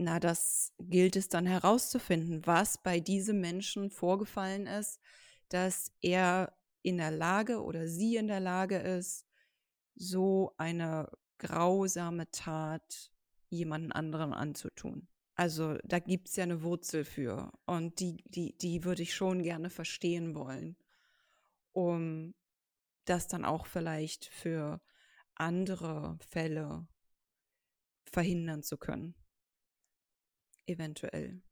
Na, 0.00 0.18
das 0.18 0.72
gilt 0.78 1.14
es 1.14 1.28
dann 1.28 1.46
herauszufinden, 1.46 2.46
was 2.46 2.82
bei 2.82 3.00
diesem 3.00 3.40
Menschen 3.40 3.90
vorgefallen 3.90 4.66
ist, 4.66 4.98
dass 5.50 5.92
er 6.00 6.56
in 6.82 6.96
der 6.96 7.10
Lage 7.10 7.62
oder 7.62 7.86
sie 7.86 8.16
in 8.16 8.26
der 8.26 8.40
Lage 8.40 8.78
ist, 8.78 9.26
so 9.94 10.54
eine 10.56 11.10
grausame 11.36 12.30
Tat 12.30 13.12
jemanden 13.50 13.92
anderen 13.92 14.32
anzutun. 14.32 15.06
Also 15.34 15.76
da 15.84 15.98
gibt 15.98 16.28
es 16.28 16.36
ja 16.36 16.44
eine 16.44 16.62
Wurzel 16.62 17.04
für 17.04 17.52
und 17.66 18.00
die, 18.00 18.24
die, 18.26 18.56
die 18.56 18.84
würde 18.84 19.02
ich 19.02 19.14
schon 19.14 19.42
gerne 19.42 19.68
verstehen 19.68 20.34
wollen, 20.34 20.76
um 21.72 22.34
das 23.04 23.28
dann 23.28 23.44
auch 23.44 23.66
vielleicht 23.66 24.26
für 24.26 24.80
andere 25.34 26.18
Fälle 26.20 26.86
verhindern 28.04 28.62
zu 28.62 28.78
können 28.78 29.14
eventuell. 30.70 31.42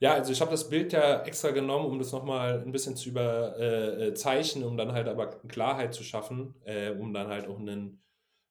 Ja, 0.00 0.14
also 0.14 0.32
ich 0.32 0.40
habe 0.40 0.50
das 0.50 0.68
Bild 0.68 0.92
ja 0.92 1.22
extra 1.22 1.50
genommen, 1.50 1.86
um 1.86 1.98
das 1.98 2.12
nochmal 2.12 2.60
ein 2.60 2.72
bisschen 2.72 2.96
zu 2.96 3.10
überzeichnen, 3.10 4.64
äh, 4.64 4.66
um 4.66 4.76
dann 4.76 4.92
halt 4.92 5.08
aber 5.08 5.40
Klarheit 5.48 5.94
zu 5.94 6.02
schaffen, 6.02 6.54
äh, 6.64 6.90
um 6.90 7.14
dann 7.14 7.28
halt 7.28 7.46
auch 7.46 7.58
ein 7.58 8.02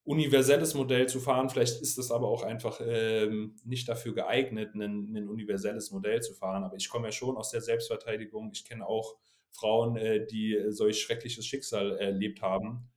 universelles 0.06 0.74
Modell 0.74 1.08
zu 1.08 1.20
fahren. 1.20 1.50
Vielleicht 1.50 1.82
ist 1.82 1.98
das 1.98 2.12
aber 2.12 2.28
auch 2.28 2.44
einfach 2.44 2.82
ähm, 2.84 3.56
nicht 3.64 3.88
dafür 3.88 4.14
geeignet, 4.14 4.74
ein, 4.76 5.16
ein, 5.16 5.30
universelles 5.30 5.92
Modell 5.92 6.22
zu 6.22 6.34
fahren. 6.34 6.64
Aber 6.64 6.76
ich 6.76 6.90
komme 6.90 7.08
ja 7.08 7.12
schon 7.12 7.38
aus 7.38 7.52
der 7.52 7.62
Selbstverteidigung. 7.62 8.52
Ich 8.54 8.66
kenne 8.66 8.88
auch 8.88 9.16
Frauen, 9.52 9.96
äh, 9.98 10.26
die 10.26 10.60
solch 10.70 11.02
schreckliches 11.02 11.46
Schicksal 11.46 11.98
erlebt 11.98 12.42
haben. 12.42 12.90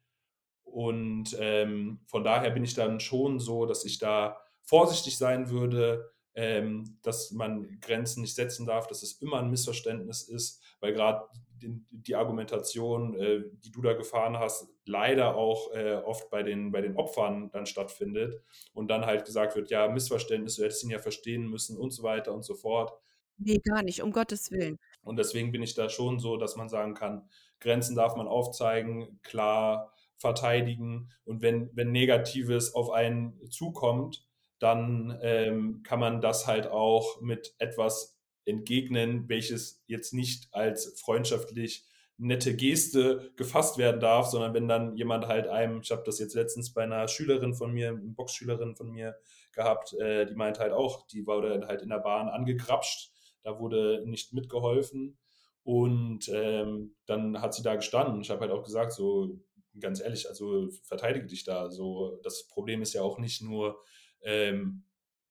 Und 0.64 1.36
ähm, 1.38 2.00
von 2.06 2.24
daher 2.24 2.50
bin 2.50 2.64
ich 2.64 2.74
dann 2.74 3.00
schon 3.00 3.38
so, 3.38 3.66
dass 3.66 3.84
ich 3.84 3.98
da 3.98 4.40
vorsichtig 4.62 5.16
sein 5.16 5.48
würde, 5.48 6.10
ähm, 6.36 6.98
dass 7.02 7.32
man 7.32 7.80
Grenzen 7.80 8.20
nicht 8.20 8.34
setzen 8.34 8.66
darf, 8.66 8.86
dass 8.86 9.02
es 9.02 9.20
immer 9.22 9.38
ein 9.38 9.50
Missverständnis 9.50 10.22
ist, 10.22 10.62
weil 10.80 10.92
gerade 10.92 11.26
die, 11.62 11.82
die, 11.90 12.14
Argumentation, 12.14 13.18
äh, 13.18 13.42
die 13.64 13.72
du 13.72 13.80
da 13.80 13.94
gefahren 13.94 14.38
hast, 14.38 14.68
leider 14.84 15.34
auch 15.34 15.72
äh, 15.72 15.94
oft 15.94 16.28
bei 16.28 16.42
den, 16.42 16.70
bei 16.70 16.82
den 16.82 16.96
Opfern 16.96 17.50
dann 17.52 17.64
stattfindet 17.64 18.38
und 18.74 18.88
dann 18.88 19.06
halt 19.06 19.24
gesagt 19.24 19.56
wird, 19.56 19.70
ja, 19.70 19.88
Missverständnis, 19.88 20.56
du 20.56 20.64
hättest 20.64 20.84
ihn 20.84 20.90
ja 20.90 20.98
verstehen 20.98 21.48
müssen 21.48 21.78
und 21.78 21.90
so 21.90 22.02
weiter 22.02 22.34
und 22.34 22.44
so 22.44 22.54
fort. 22.54 22.92
Nee, 23.38 23.58
gar 23.58 23.82
nicht, 23.82 24.02
um 24.02 24.12
Gottes 24.12 24.50
Willen. 24.50 24.78
Und 25.02 25.18
deswegen 25.18 25.52
bin 25.52 25.62
ich 25.62 25.74
da 25.74 25.88
schon 25.88 26.18
so, 26.18 26.36
dass 26.36 26.56
man 26.56 26.68
sagen 26.68 26.92
kann, 26.92 27.28
Grenzen 27.60 27.96
darf 27.96 28.14
man 28.14 28.28
aufzeigen, 28.28 29.20
klar 29.22 29.90
verteidigen 30.18 31.10
und 31.24 31.42
wenn, 31.42 31.70
wenn 31.74 31.92
Negatives 31.92 32.74
auf 32.74 32.90
einen 32.90 33.38
zukommt, 33.50 34.26
dann 34.58 35.18
ähm, 35.22 35.82
kann 35.82 36.00
man 36.00 36.20
das 36.20 36.46
halt 36.46 36.66
auch 36.66 37.20
mit 37.20 37.54
etwas 37.58 38.18
entgegnen, 38.44 39.28
welches 39.28 39.82
jetzt 39.86 40.14
nicht 40.14 40.48
als 40.52 41.00
freundschaftlich 41.00 41.84
nette 42.18 42.56
Geste 42.56 43.32
gefasst 43.36 43.76
werden 43.76 44.00
darf, 44.00 44.26
sondern 44.28 44.54
wenn 44.54 44.68
dann 44.68 44.96
jemand 44.96 45.26
halt 45.26 45.48
einem, 45.48 45.80
ich 45.82 45.90
habe 45.90 46.02
das 46.06 46.18
jetzt 46.18 46.34
letztens 46.34 46.72
bei 46.72 46.84
einer 46.84 47.08
Schülerin 47.08 47.54
von 47.54 47.72
mir, 47.72 47.90
einer 47.90 47.98
Boxschülerin 48.00 48.74
von 48.74 48.90
mir 48.90 49.16
gehabt, 49.52 49.92
äh, 49.94 50.24
die 50.26 50.34
meint 50.34 50.58
halt 50.58 50.72
auch, 50.72 51.06
die 51.08 51.26
wurde 51.26 51.66
halt 51.66 51.82
in 51.82 51.90
der 51.90 51.98
Bahn 51.98 52.28
angegrapscht, 52.28 53.12
da 53.42 53.58
wurde 53.58 54.02
nicht 54.06 54.32
mitgeholfen 54.32 55.18
und 55.62 56.28
ähm, 56.32 56.94
dann 57.06 57.42
hat 57.42 57.52
sie 57.52 57.62
da 57.62 57.74
gestanden. 57.74 58.20
Ich 58.22 58.30
habe 58.30 58.42
halt 58.42 58.52
auch 58.52 58.64
gesagt, 58.64 58.92
so 58.92 59.38
ganz 59.78 60.00
ehrlich, 60.00 60.28
also 60.28 60.68
verteidige 60.84 61.26
dich 61.26 61.44
da. 61.44 61.70
So 61.70 62.18
das 62.22 62.46
Problem 62.48 62.80
ist 62.80 62.94
ja 62.94 63.02
auch 63.02 63.18
nicht 63.18 63.42
nur 63.42 63.82
ähm, 64.22 64.84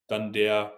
dann 0.07 0.33
der 0.33 0.73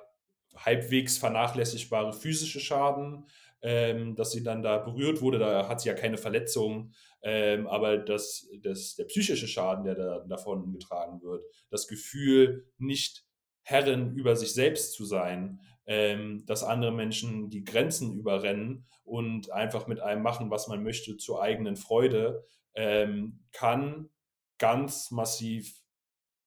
halbwegs 0.56 1.18
vernachlässigbare 1.18 2.14
physische 2.14 2.60
Schaden, 2.60 3.28
ähm, 3.62 4.16
dass 4.16 4.32
sie 4.32 4.44
dann 4.44 4.62
da 4.62 4.78
berührt 4.78 5.22
wurde, 5.22 5.40
da 5.40 5.68
hat 5.68 5.82
sie 5.82 5.90
ja 5.90 5.96
keine 5.96 6.18
Verletzung, 6.18 6.94
ähm, 7.22 7.68
aber 7.68 7.98
das, 7.98 8.48
das, 8.62 8.96
der 8.96 9.06
psychische 9.06 9.48
Schaden, 9.48 9.84
der 9.84 9.96
da 9.96 10.20
davon 10.28 10.72
getragen 10.72 11.22
wird, 11.22 11.44
das 11.70 11.88
Gefühl, 11.88 12.68
nicht 12.78 13.26
Herrin 13.64 14.16
über 14.16 14.36
sich 14.36 14.54
selbst 14.54 14.94
zu 14.94 15.06
sein, 15.06 15.60
ähm, 15.88 16.46
dass 16.46 16.64
andere 16.64 16.92
Menschen 16.92 17.50
die 17.50 17.64
Grenzen 17.64 18.18
überrennen 18.18 18.86
und 19.04 19.52
einfach 19.52 19.88
mit 19.88 20.00
einem 20.00 20.22
machen, 20.22 20.50
was 20.52 20.68
man 20.68 20.84
möchte, 20.84 21.18
zur 21.18 21.42
eigenen 21.42 21.76
Freude, 21.76 22.46
ähm, 22.76 23.40
kann 23.52 24.10
ganz 24.58 25.12
massiv 25.12 25.82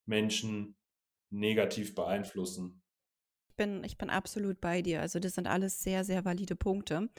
Menschen 0.07 0.77
negativ 1.31 1.95
beeinflussen. 1.95 2.83
Ich 3.49 3.57
bin, 3.57 3.85
ich 3.85 3.99
bin 3.99 4.11
absolut 4.11 4.61
bei 4.61 4.83
dir. 4.83 5.01
Also 5.01 5.19
das 5.19 5.35
sind 5.35 5.47
alles 5.47 5.83
sehr, 5.83 6.05
sehr 6.05 6.25
valide 6.25 6.57
Punkte. 6.57 7.11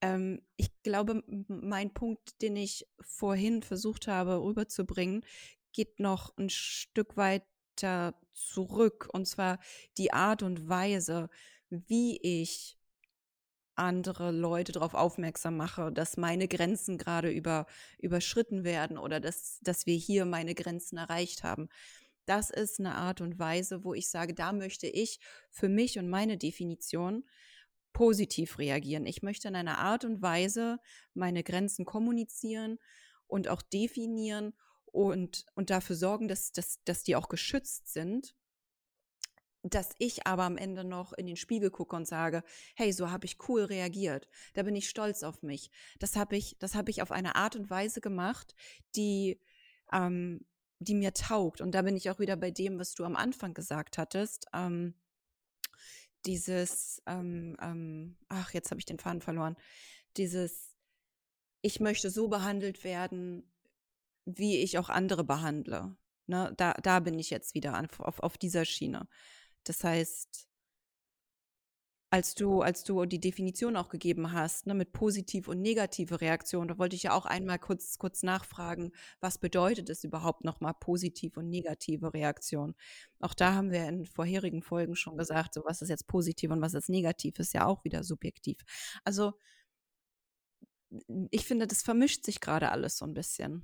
Ähm, 0.00 0.42
ich 0.56 0.70
glaube, 0.82 1.22
mein 1.48 1.94
Punkt, 1.94 2.42
den 2.42 2.56
ich 2.56 2.86
vorhin 3.00 3.62
versucht 3.62 4.08
habe 4.08 4.42
rüberzubringen, 4.42 5.24
geht 5.72 6.00
noch 6.00 6.36
ein 6.36 6.50
Stück 6.50 7.16
weiter 7.16 8.14
zurück. 8.32 9.08
Und 9.12 9.26
zwar 9.26 9.58
die 9.96 10.12
Art 10.12 10.42
und 10.42 10.68
Weise, 10.68 11.30
wie 11.70 12.18
ich 12.20 12.78
andere 13.74 14.30
Leute 14.32 14.72
darauf 14.72 14.92
aufmerksam 14.92 15.56
mache, 15.56 15.90
dass 15.90 16.18
meine 16.18 16.46
Grenzen 16.46 16.98
gerade 16.98 17.30
über, 17.30 17.66
überschritten 17.98 18.64
werden 18.64 18.98
oder 18.98 19.18
dass, 19.18 19.60
dass 19.62 19.86
wir 19.86 19.96
hier 19.96 20.26
meine 20.26 20.54
Grenzen 20.54 20.98
erreicht 20.98 21.42
haben 21.42 21.70
das 22.26 22.50
ist 22.50 22.78
eine 22.78 22.94
Art 22.94 23.20
und 23.20 23.38
Weise, 23.38 23.84
wo 23.84 23.94
ich 23.94 24.08
sage, 24.08 24.34
da 24.34 24.52
möchte 24.52 24.86
ich 24.86 25.18
für 25.50 25.68
mich 25.68 25.98
und 25.98 26.08
meine 26.08 26.38
Definition 26.38 27.24
positiv 27.92 28.58
reagieren. 28.58 29.06
Ich 29.06 29.22
möchte 29.22 29.48
in 29.48 29.56
einer 29.56 29.78
Art 29.78 30.04
und 30.04 30.22
Weise 30.22 30.78
meine 31.14 31.42
Grenzen 31.42 31.84
kommunizieren 31.84 32.78
und 33.26 33.48
auch 33.48 33.62
definieren 33.62 34.54
und, 34.86 35.46
und 35.54 35.70
dafür 35.70 35.96
sorgen, 35.96 36.28
dass, 36.28 36.52
dass, 36.52 36.82
dass 36.84 37.02
die 37.02 37.16
auch 37.16 37.28
geschützt 37.28 37.92
sind. 37.92 38.34
dass 39.64 39.90
ich 39.98 40.26
aber 40.26 40.42
am 40.42 40.56
Ende 40.58 40.82
noch 40.82 41.12
in 41.12 41.26
den 41.26 41.36
Spiegel 41.36 41.70
gucke 41.70 41.94
und 41.94 42.06
sage, 42.06 42.42
hey, 42.74 42.92
so 42.92 43.10
habe 43.12 43.26
ich 43.26 43.48
cool 43.48 43.62
reagiert. 43.62 44.28
Da 44.54 44.64
bin 44.64 44.74
ich 44.74 44.88
stolz 44.88 45.22
auf 45.22 45.42
mich. 45.42 45.70
Das 46.00 46.16
habe 46.16 46.36
ich, 46.36 46.56
das 46.58 46.74
ich 46.86 47.00
auf 47.00 47.12
eine 47.12 47.36
Art 47.36 47.54
und 47.54 47.70
Weise 47.70 48.00
gemacht, 48.00 48.56
die, 48.96 49.40
ähm, 49.92 50.44
die 50.82 50.94
mir 50.94 51.14
taugt. 51.14 51.60
Und 51.60 51.72
da 51.74 51.82
bin 51.82 51.96
ich 51.96 52.10
auch 52.10 52.18
wieder 52.18 52.36
bei 52.36 52.50
dem, 52.50 52.78
was 52.78 52.94
du 52.94 53.04
am 53.04 53.16
Anfang 53.16 53.54
gesagt 53.54 53.98
hattest. 53.98 54.46
Ähm, 54.52 54.94
dieses, 56.26 57.02
ähm, 57.06 57.56
ähm, 57.60 58.16
ach, 58.28 58.52
jetzt 58.54 58.70
habe 58.70 58.80
ich 58.80 58.86
den 58.86 58.98
Faden 58.98 59.20
verloren. 59.20 59.56
Dieses, 60.16 60.76
ich 61.62 61.80
möchte 61.80 62.10
so 62.10 62.28
behandelt 62.28 62.84
werden, 62.84 63.50
wie 64.24 64.58
ich 64.58 64.78
auch 64.78 64.88
andere 64.88 65.24
behandle. 65.24 65.96
Ne, 66.26 66.54
da, 66.56 66.74
da 66.74 67.00
bin 67.00 67.18
ich 67.18 67.30
jetzt 67.30 67.54
wieder 67.54 67.78
auf, 67.80 68.00
auf, 68.00 68.20
auf 68.20 68.38
dieser 68.38 68.64
Schiene. 68.64 69.08
Das 69.64 69.82
heißt, 69.82 70.48
als 72.12 72.34
du, 72.34 72.60
als 72.60 72.84
du 72.84 73.06
die 73.06 73.20
Definition 73.20 73.74
auch 73.74 73.88
gegeben 73.88 74.32
hast, 74.32 74.66
ne, 74.66 74.74
mit 74.74 74.92
positiv 74.92 75.48
und 75.48 75.62
negative 75.62 76.20
Reaktion, 76.20 76.68
da 76.68 76.76
wollte 76.76 76.94
ich 76.94 77.04
ja 77.04 77.14
auch 77.14 77.24
einmal 77.24 77.58
kurz, 77.58 77.96
kurz 77.96 78.22
nachfragen, 78.22 78.92
was 79.20 79.38
bedeutet 79.38 79.88
es 79.88 80.04
überhaupt 80.04 80.44
nochmal 80.44 80.74
positiv 80.78 81.38
und 81.38 81.48
negative 81.48 82.12
Reaktion? 82.12 82.74
Auch 83.20 83.32
da 83.32 83.54
haben 83.54 83.70
wir 83.70 83.88
in 83.88 84.04
vorherigen 84.04 84.60
Folgen 84.60 84.94
schon 84.94 85.16
gesagt, 85.16 85.54
so 85.54 85.62
was 85.64 85.80
ist 85.80 85.88
jetzt 85.88 86.06
positiv 86.06 86.50
und 86.50 86.60
was 86.60 86.74
ist 86.74 86.90
negativ, 86.90 87.38
ist 87.38 87.54
ja 87.54 87.64
auch 87.64 87.82
wieder 87.82 88.04
subjektiv. 88.04 88.58
Also 89.04 89.32
ich 91.30 91.46
finde, 91.46 91.66
das 91.66 91.80
vermischt 91.80 92.26
sich 92.26 92.42
gerade 92.42 92.72
alles 92.72 92.98
so 92.98 93.06
ein 93.06 93.14
bisschen. 93.14 93.62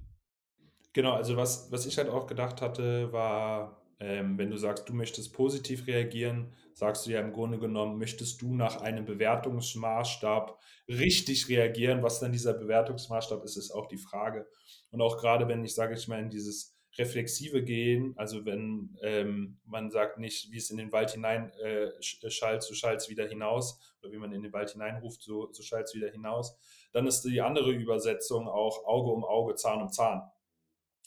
Genau, 0.95 1.13
also 1.13 1.37
was, 1.37 1.71
was 1.71 1.85
ich 1.85 1.99
halt 1.99 2.09
auch 2.09 2.27
gedacht 2.27 2.63
hatte, 2.63 3.13
war, 3.13 3.83
ähm, 4.01 4.39
wenn 4.39 4.51
du 4.51 4.57
sagst, 4.57 4.89
du 4.89 4.95
möchtest 4.95 5.33
positiv 5.33 5.87
reagieren, 5.87 6.53
sagst 6.73 7.07
du 7.07 7.11
ja 7.11 7.21
im 7.21 7.33
Grunde 7.33 7.59
genommen, 7.59 7.99
möchtest 7.99 8.41
du 8.41 8.55
nach 8.55 8.81
einem 8.81 9.05
Bewertungsmaßstab 9.05 10.59
richtig 10.89 11.49
reagieren. 11.49 12.03
Was 12.03 12.21
dann 12.21 12.31
dieser 12.31 12.55
Bewertungsmaßstab 12.55 13.43
ist, 13.45 13.57
ist 13.57 13.73
auch 13.73 13.89
die 13.89 13.99
Frage. 13.99 14.47
Und 14.91 15.01
auch 15.01 15.19
gerade 15.19 15.49
wenn 15.49 15.65
ich, 15.65 15.75
sage 15.75 15.95
ich 15.95 16.09
in 16.09 16.31
dieses 16.31 16.77
reflexive 16.97 17.63
gehen, 17.63 18.15
also 18.17 18.45
wenn 18.45 18.97
ähm, 19.03 19.59
man 19.65 19.91
sagt 19.91 20.19
nicht, 20.19 20.51
wie 20.51 20.59
es 20.59 20.71
in 20.71 20.79
den 20.79 20.93
Wald 20.93 21.11
hinein 21.11 21.51
äh, 21.63 21.91
schallt, 22.01 22.63
so 22.63 22.75
schallt 22.75 23.01
es 23.01 23.09
wieder 23.09 23.27
hinaus, 23.29 23.81
oder 24.01 24.13
wie 24.13 24.19
man 24.19 24.33
in 24.33 24.43
den 24.43 24.53
Wald 24.53 24.71
hineinruft, 24.71 25.23
so, 25.23 25.53
so 25.53 25.63
schallt 25.63 25.87
es 25.87 25.95
wieder 25.95 26.11
hinaus, 26.11 26.57
dann 26.93 27.07
ist 27.07 27.23
die 27.23 27.41
andere 27.41 27.73
Übersetzung 27.73 28.49
auch 28.49 28.85
Auge 28.87 29.11
um 29.11 29.25
Auge, 29.25 29.55
Zahn 29.55 29.83
um 29.83 29.91
Zahn. 29.91 30.23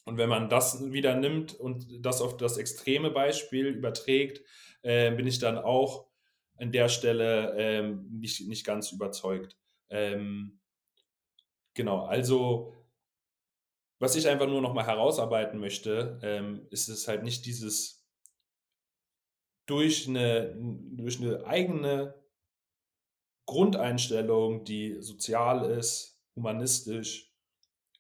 Und 0.04 0.18
wenn 0.18 0.30
man 0.30 0.50
das 0.50 0.92
wieder 0.92 1.16
nimmt 1.16 1.54
und 1.54 2.06
das 2.06 2.22
auf 2.22 2.38
das 2.38 2.58
extreme 2.58 3.12
Beispiel 3.12 3.68
überträgt, 3.68 4.42
äh, 4.82 5.12
bin 5.12 5.28
ich 5.28 5.40
dann 5.40 5.58
auch 5.58 6.08
an 6.58 6.72
der 6.72 6.90
Stelle 6.90 7.56
ähm, 7.58 8.08
nicht, 8.12 8.48
nicht 8.48 8.66
ganz 8.66 8.92
überzeugt. 8.92 9.58
Ähm, 9.90 10.60
genau, 11.74 12.06
also 12.06 12.74
was 14.00 14.16
ich 14.16 14.28
einfach 14.28 14.48
nur 14.48 14.62
noch 14.62 14.74
mal 14.74 14.86
herausarbeiten 14.86 15.60
möchte, 15.60 16.20
ähm, 16.24 16.66
ist 16.72 16.88
es 16.88 17.08
halt 17.08 17.24
nicht 17.24 17.46
dieses 17.46 18.02
durch 19.68 20.08
eine, 20.08 20.56
durch 20.58 21.22
eine 21.22 21.46
eigene 21.46 22.16
Grundeinstellung, 23.46 24.64
die 24.66 25.02
sozial 25.02 25.70
ist, 25.70 26.20
humanistisch, 26.36 27.31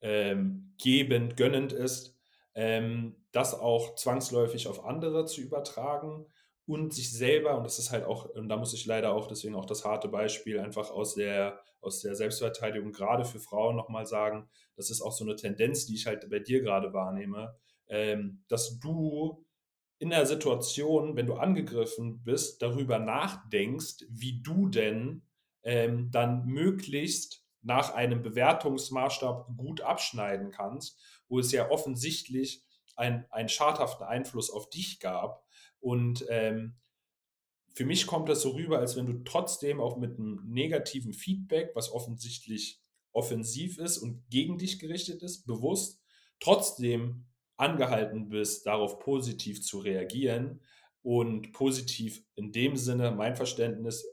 ähm, 0.01 0.73
gebend, 0.81 1.37
gönnend 1.37 1.73
ist, 1.73 2.17
ähm, 2.55 3.15
das 3.31 3.53
auch 3.53 3.95
zwangsläufig 3.95 4.67
auf 4.67 4.83
andere 4.83 5.25
zu 5.25 5.41
übertragen 5.41 6.25
und 6.65 6.93
sich 6.93 7.11
selber, 7.11 7.57
und 7.57 7.63
das 7.63 7.79
ist 7.79 7.91
halt 7.91 8.05
auch, 8.05 8.25
und 8.29 8.49
da 8.49 8.57
muss 8.57 8.73
ich 8.73 8.85
leider 8.85 9.13
auch 9.13 9.27
deswegen 9.27 9.55
auch 9.55 9.65
das 9.65 9.85
harte 9.85 10.07
Beispiel 10.07 10.59
einfach 10.59 10.91
aus 10.91 11.15
der, 11.15 11.59
aus 11.81 12.01
der 12.01 12.15
Selbstverteidigung 12.15 12.91
gerade 12.91 13.25
für 13.25 13.39
Frauen 13.39 13.75
nochmal 13.75 14.05
sagen, 14.05 14.49
das 14.75 14.89
ist 14.89 15.01
auch 15.01 15.11
so 15.11 15.23
eine 15.23 15.35
Tendenz, 15.35 15.85
die 15.85 15.95
ich 15.95 16.05
halt 16.05 16.29
bei 16.29 16.39
dir 16.39 16.61
gerade 16.61 16.93
wahrnehme, 16.93 17.55
ähm, 17.87 18.43
dass 18.47 18.79
du 18.79 19.45
in 19.99 20.09
der 20.09 20.25
Situation, 20.25 21.15
wenn 21.15 21.27
du 21.27 21.35
angegriffen 21.35 22.23
bist, 22.23 22.61
darüber 22.61 22.99
nachdenkst, 22.99 24.05
wie 24.09 24.41
du 24.41 24.67
denn 24.67 25.23
ähm, 25.63 26.09
dann 26.11 26.45
möglichst 26.45 27.45
nach 27.61 27.93
einem 27.93 28.21
Bewertungsmaßstab 28.21 29.55
gut 29.57 29.81
abschneiden 29.81 30.51
kannst, 30.51 30.99
wo 31.27 31.39
es 31.39 31.51
ja 31.51 31.69
offensichtlich 31.69 32.63
ein, 32.95 33.25
einen 33.29 33.49
schadhaften 33.49 34.05
Einfluss 34.05 34.49
auf 34.49 34.69
dich 34.69 34.99
gab. 34.99 35.45
Und 35.79 36.25
ähm, 36.29 36.75
für 37.73 37.85
mich 37.85 38.07
kommt 38.07 38.29
das 38.29 38.41
so 38.41 38.51
rüber, 38.51 38.79
als 38.79 38.95
wenn 38.95 39.05
du 39.05 39.23
trotzdem 39.23 39.79
auch 39.79 39.97
mit 39.97 40.17
einem 40.17 40.41
negativen 40.45 41.13
Feedback, 41.13 41.71
was 41.73 41.91
offensichtlich 41.91 42.81
offensiv 43.13 43.77
ist 43.77 43.97
und 43.97 44.29
gegen 44.29 44.57
dich 44.57 44.79
gerichtet 44.79 45.21
ist, 45.21 45.45
bewusst, 45.45 46.01
trotzdem 46.39 47.25
angehalten 47.57 48.29
bist, 48.29 48.65
darauf 48.65 48.99
positiv 48.99 49.61
zu 49.61 49.79
reagieren 49.79 50.61
und 51.03 51.51
positiv 51.53 52.23
in 52.35 52.51
dem 52.51 52.75
Sinne, 52.75 53.11
mein 53.11 53.35
Verständnis, 53.35 54.05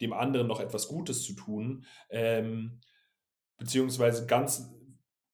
dem 0.00 0.12
anderen 0.12 0.46
noch 0.46 0.60
etwas 0.60 0.88
Gutes 0.88 1.22
zu 1.24 1.34
tun, 1.34 1.84
ähm, 2.10 2.80
beziehungsweise 3.58 4.26
ganz 4.26 4.70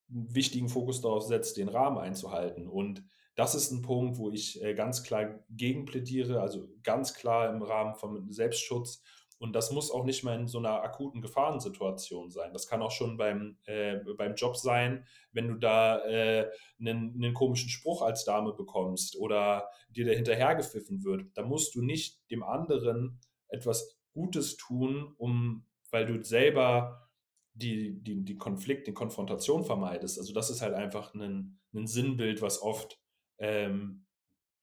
wichtigen 0.08 0.68
Fokus 0.68 1.00
darauf 1.00 1.24
setzt, 1.24 1.56
den 1.56 1.68
Rahmen 1.68 1.98
einzuhalten. 1.98 2.68
Und 2.68 3.04
das 3.34 3.54
ist 3.54 3.72
ein 3.72 3.82
Punkt, 3.82 4.18
wo 4.18 4.30
ich 4.30 4.62
äh, 4.62 4.74
ganz 4.74 5.02
klar 5.02 5.44
gegen 5.50 5.84
plädiere, 5.84 6.40
also 6.40 6.68
ganz 6.82 7.14
klar 7.14 7.50
im 7.50 7.62
Rahmen 7.62 7.94
von 7.94 8.30
Selbstschutz. 8.30 9.02
Und 9.38 9.54
das 9.54 9.72
muss 9.72 9.90
auch 9.90 10.04
nicht 10.04 10.22
mal 10.22 10.38
in 10.38 10.46
so 10.46 10.58
einer 10.58 10.82
akuten 10.82 11.20
Gefahrensituation 11.20 12.30
sein. 12.30 12.52
Das 12.52 12.68
kann 12.68 12.80
auch 12.80 12.92
schon 12.92 13.16
beim, 13.16 13.58
äh, 13.64 13.96
beim 14.16 14.36
Job 14.36 14.56
sein, 14.56 15.04
wenn 15.32 15.48
du 15.48 15.54
da 15.56 15.98
äh, 16.04 16.48
einen, 16.78 17.14
einen 17.14 17.34
komischen 17.34 17.68
Spruch 17.68 18.02
als 18.02 18.24
Dame 18.24 18.52
bekommst 18.52 19.16
oder 19.16 19.68
dir 19.90 20.04
der 20.04 20.14
hinterhergepfiffen 20.14 21.02
wird. 21.02 21.26
Da 21.34 21.42
musst 21.42 21.74
du 21.74 21.82
nicht 21.82 22.30
dem 22.30 22.44
anderen 22.44 23.18
etwas 23.48 23.98
Gutes 24.14 24.56
tun, 24.56 25.12
um, 25.18 25.66
weil 25.90 26.06
du 26.06 26.22
selber 26.24 27.10
die, 27.52 28.02
die, 28.02 28.24
die 28.24 28.36
Konflikt, 28.36 28.86
die 28.86 28.94
Konfrontation 28.94 29.64
vermeidest. 29.64 30.18
Also 30.18 30.32
das 30.32 30.50
ist 30.50 30.62
halt 30.62 30.74
einfach 30.74 31.14
ein, 31.14 31.58
ein 31.74 31.86
Sinnbild, 31.86 32.40
was 32.40 32.62
oft 32.62 32.98
ähm, 33.38 34.06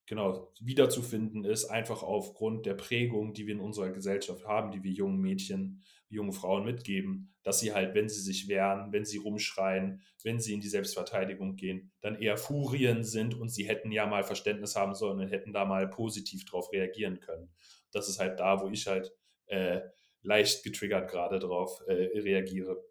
genau 0.05 0.51
wiederzufinden 0.59 1.45
ist, 1.45 1.65
einfach 1.65 2.03
aufgrund 2.03 2.65
der 2.65 2.73
Prägung, 2.73 3.33
die 3.33 3.47
wir 3.47 3.53
in 3.53 3.61
unserer 3.61 3.91
Gesellschaft 3.91 4.45
haben, 4.45 4.71
die 4.71 4.83
wir 4.83 4.91
jungen 4.91 5.21
Mädchen, 5.21 5.83
jungen 6.09 6.33
Frauen 6.33 6.65
mitgeben, 6.65 7.33
dass 7.43 7.61
sie 7.61 7.73
halt, 7.73 7.95
wenn 7.95 8.09
sie 8.09 8.21
sich 8.21 8.49
wehren, 8.49 8.91
wenn 8.91 9.05
sie 9.05 9.17
rumschreien, 9.17 10.01
wenn 10.23 10.39
sie 10.39 10.53
in 10.53 10.59
die 10.59 10.67
Selbstverteidigung 10.67 11.55
gehen, 11.55 11.91
dann 12.01 12.15
eher 12.15 12.35
Furien 12.35 13.05
sind 13.05 13.39
und 13.39 13.49
sie 13.49 13.63
hätten 13.63 13.91
ja 13.91 14.05
mal 14.05 14.23
Verständnis 14.23 14.75
haben 14.75 14.95
sollen 14.95 15.19
und 15.19 15.29
hätten 15.29 15.53
da 15.53 15.63
mal 15.63 15.87
positiv 15.87 16.43
drauf 16.43 16.73
reagieren 16.73 17.21
können. 17.21 17.49
Das 17.91 18.09
ist 18.09 18.19
halt 18.19 18.39
da, 18.39 18.61
wo 18.61 18.67
ich 18.67 18.87
halt 18.87 19.13
äh, 19.51 19.81
leicht 20.23 20.63
getriggert 20.63 21.09
gerade 21.09 21.39
drauf 21.39 21.81
äh, 21.87 22.19
reagiere. 22.19 22.83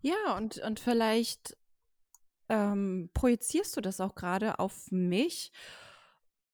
Ja, 0.00 0.36
und, 0.36 0.58
und 0.58 0.78
vielleicht 0.80 1.56
ähm, 2.48 3.10
projizierst 3.14 3.76
du 3.76 3.80
das 3.80 4.00
auch 4.00 4.14
gerade 4.14 4.58
auf 4.58 4.90
mich, 4.90 5.52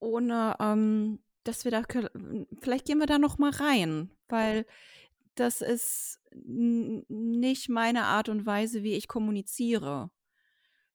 ohne 0.00 0.56
ähm, 0.60 1.20
dass 1.44 1.64
wir 1.64 1.70
da, 1.70 1.82
vielleicht 2.60 2.86
gehen 2.86 2.98
wir 2.98 3.06
da 3.06 3.18
noch 3.18 3.38
mal 3.38 3.52
rein, 3.52 4.10
weil 4.28 4.66
das 5.34 5.62
ist 5.62 6.20
nicht 6.32 7.68
meine 7.68 8.04
Art 8.04 8.28
und 8.28 8.44
Weise, 8.44 8.82
wie 8.82 8.94
ich 8.94 9.06
kommuniziere, 9.08 10.10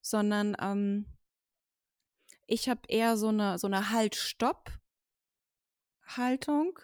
sondern 0.01 0.56
ähm, 0.62 1.06
ich 2.45 2.69
habe 2.69 2.82
eher 2.88 3.17
so 3.17 3.29
eine, 3.29 3.58
so 3.58 3.65
eine 3.67 3.89
Halt-Stopp-Haltung 3.89 6.77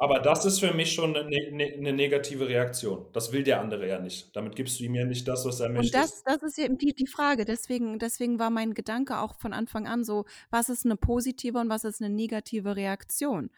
aber 0.00 0.20
das 0.20 0.44
ist 0.44 0.60
für 0.60 0.72
mich 0.72 0.92
schon 0.92 1.16
eine, 1.16 1.28
ne, 1.28 1.74
eine, 1.76 1.92
negative 1.92 2.48
Reaktion. 2.48 3.06
Das 3.12 3.32
will 3.32 3.42
der 3.42 3.60
andere 3.60 3.88
ja 3.88 3.98
nicht. 3.98 4.34
Damit 4.34 4.54
gibst 4.54 4.78
du 4.78 4.84
ihm 4.84 4.94
ja 4.94 5.04
nicht 5.04 5.26
das, 5.26 5.44
was 5.44 5.58
er 5.58 5.70
möchte. 5.70 5.98
Und 5.98 6.04
das, 6.04 6.22
das 6.22 6.40
ist 6.44 6.58
eben 6.60 6.78
die, 6.78 6.94
die 6.94 7.08
Frage. 7.08 7.44
Deswegen, 7.44 7.98
deswegen 7.98 8.38
war 8.38 8.50
mein 8.50 8.74
Gedanke 8.74 9.18
auch 9.18 9.34
von 9.34 9.52
Anfang 9.52 9.88
an 9.88 10.04
so, 10.04 10.24
was 10.50 10.68
ist 10.68 10.84
eine 10.84 10.96
positive 10.96 11.58
und 11.58 11.68
was 11.68 11.82
ist 11.82 12.00
eine 12.00 12.14
negative 12.14 12.76
Reaktion? 12.76 13.50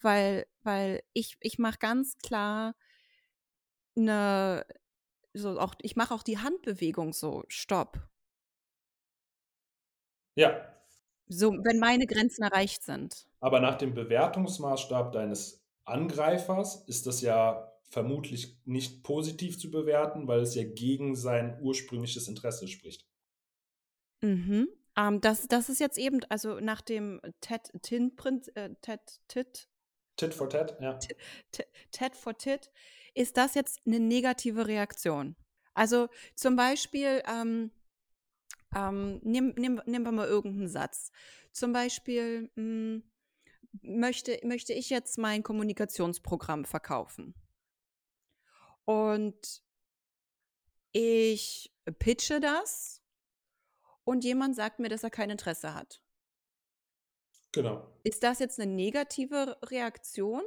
Weil, 0.00 0.46
weil 0.64 1.00
ich, 1.12 1.36
ich 1.40 1.60
mache 1.60 1.78
ganz 1.78 2.18
klar 2.18 2.74
eine, 3.96 4.66
so 5.32 5.60
auch, 5.60 5.76
ich 5.80 5.94
mache 5.94 6.12
auch 6.12 6.24
die 6.24 6.38
Handbewegung 6.38 7.12
so, 7.12 7.44
stopp. 7.46 8.00
Ja. 10.34 10.74
So, 11.28 11.52
wenn 11.52 11.78
meine 11.78 12.06
Grenzen 12.06 12.42
erreicht 12.42 12.82
sind. 12.82 13.28
Aber 13.38 13.60
nach 13.60 13.76
dem 13.76 13.94
Bewertungsmaßstab 13.94 15.12
deines 15.12 15.63
Angreifers 15.84 16.84
ist 16.86 17.06
das 17.06 17.20
ja 17.20 17.70
vermutlich 17.82 18.58
nicht 18.64 19.02
positiv 19.02 19.58
zu 19.58 19.70
bewerten, 19.70 20.26
weil 20.26 20.40
es 20.40 20.54
ja 20.54 20.64
gegen 20.64 21.14
sein 21.14 21.58
ursprüngliches 21.60 22.28
Interesse 22.28 22.66
spricht. 22.66 23.06
Mhm. 24.20 24.68
Ähm, 24.96 25.20
das, 25.20 25.46
das 25.48 25.68
ist 25.68 25.80
jetzt 25.80 25.98
eben, 25.98 26.20
also 26.28 26.60
nach 26.60 26.80
dem 26.80 27.20
Ted-Tin-Print, 27.40 28.56
äh, 28.56 28.74
Ted-Tit. 28.80 29.68
Tit 30.16 30.34
for 30.34 30.48
Tat, 30.48 30.76
ja. 30.80 30.98
Ted 31.90 32.16
for 32.16 32.36
Tit, 32.36 32.70
ist 33.14 33.36
das 33.36 33.54
jetzt 33.54 33.80
eine 33.84 33.98
negative 33.98 34.66
Reaktion? 34.66 35.36
Also 35.74 36.08
zum 36.36 36.56
Beispiel, 36.56 37.22
ähm, 37.28 37.72
ähm, 38.74 39.20
nehmen 39.22 39.54
nehm, 39.56 39.82
nehm 39.86 40.02
wir 40.04 40.12
mal 40.12 40.28
irgendeinen 40.28 40.68
Satz. 40.68 41.10
Zum 41.52 41.72
Beispiel, 41.72 42.50
mh, 42.54 42.62
hm, 42.62 43.02
möchte, 43.82 44.38
möchte 44.44 44.72
ich 44.72 44.90
jetzt 44.90 45.18
mein 45.18 45.42
Kommunikationsprogramm 45.42 46.64
verkaufen. 46.64 47.34
Und 48.84 49.62
ich 50.92 51.74
pitche 51.98 52.40
das 52.40 53.02
und 54.04 54.24
jemand 54.24 54.56
sagt 54.56 54.78
mir, 54.78 54.88
dass 54.88 55.02
er 55.02 55.10
kein 55.10 55.30
Interesse 55.30 55.74
hat. 55.74 56.02
Genau. 57.52 57.86
Ist 58.02 58.22
das 58.22 58.40
jetzt 58.40 58.60
eine 58.60 58.70
negative 58.70 59.56
Reaktion? 59.62 60.42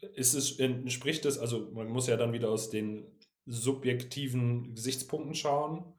Ist 0.00 0.34
es, 0.34 0.58
entspricht 0.58 1.24
es, 1.24 1.38
also 1.38 1.70
man 1.70 1.88
muss 1.88 2.06
ja 2.06 2.16
dann 2.16 2.32
wieder 2.32 2.50
aus 2.50 2.70
den 2.70 3.18
subjektiven 3.46 4.74
Gesichtspunkten 4.74 5.34
schauen. 5.34 5.94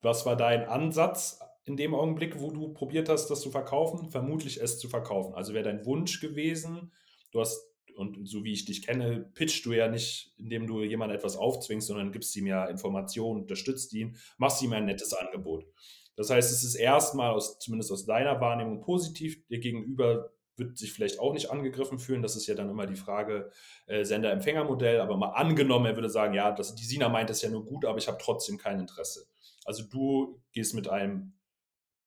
Was 0.00 0.26
war 0.26 0.36
dein 0.36 0.68
Ansatz 0.68 1.40
in 1.66 1.76
dem 1.76 1.94
Augenblick, 1.94 2.40
wo 2.40 2.50
du 2.50 2.72
probiert 2.72 3.08
hast, 3.08 3.28
das 3.28 3.40
zu 3.40 3.50
verkaufen? 3.50 4.10
Vermutlich 4.10 4.60
es 4.62 4.78
zu 4.78 4.88
verkaufen. 4.88 5.34
Also 5.34 5.52
wäre 5.52 5.64
dein 5.64 5.84
Wunsch 5.84 6.20
gewesen, 6.20 6.92
du 7.32 7.40
hast, 7.40 7.68
und 7.96 8.28
so 8.28 8.44
wie 8.44 8.52
ich 8.52 8.64
dich 8.64 8.86
kenne, 8.86 9.30
pitchst 9.34 9.66
du 9.66 9.72
ja 9.72 9.88
nicht, 9.88 10.32
indem 10.38 10.66
du 10.66 10.82
jemand 10.82 11.12
etwas 11.12 11.36
aufzwingst, 11.36 11.88
sondern 11.88 12.12
gibst 12.12 12.36
ihm 12.36 12.46
ja 12.46 12.66
Informationen, 12.66 13.42
unterstützt 13.42 13.92
ihn, 13.94 14.16
machst 14.38 14.62
ihm 14.62 14.72
ein 14.72 14.84
nettes 14.84 15.12
Angebot. 15.12 15.66
Das 16.14 16.30
heißt, 16.30 16.52
es 16.52 16.62
ist 16.62 16.76
erstmal, 16.76 17.32
aus, 17.32 17.58
zumindest 17.58 17.90
aus 17.92 18.06
deiner 18.06 18.40
Wahrnehmung, 18.40 18.80
positiv. 18.80 19.46
Dir 19.48 19.58
gegenüber 19.58 20.30
wird 20.56 20.78
sich 20.78 20.92
vielleicht 20.92 21.18
auch 21.18 21.34
nicht 21.34 21.50
angegriffen 21.50 21.98
fühlen. 21.98 22.22
Das 22.22 22.36
ist 22.36 22.46
ja 22.46 22.54
dann 22.54 22.70
immer 22.70 22.86
die 22.86 22.96
Frage 22.96 23.50
äh, 23.86 24.04
Sender-Empfänger-Modell. 24.04 25.00
Aber 25.00 25.16
mal 25.16 25.30
angenommen, 25.30 25.86
er 25.86 25.96
würde 25.96 26.08
sagen, 26.08 26.32
ja, 26.32 26.52
das, 26.52 26.74
die 26.74 26.84
Sina 26.84 27.08
meint 27.08 27.28
es 27.28 27.42
ja 27.42 27.50
nur 27.50 27.64
gut, 27.64 27.84
aber 27.84 27.98
ich 27.98 28.08
habe 28.08 28.18
trotzdem 28.20 28.56
kein 28.56 28.80
Interesse. 28.80 29.26
Also 29.64 29.82
du 29.82 30.40
gehst 30.52 30.74
mit 30.74 30.88
einem 30.88 31.35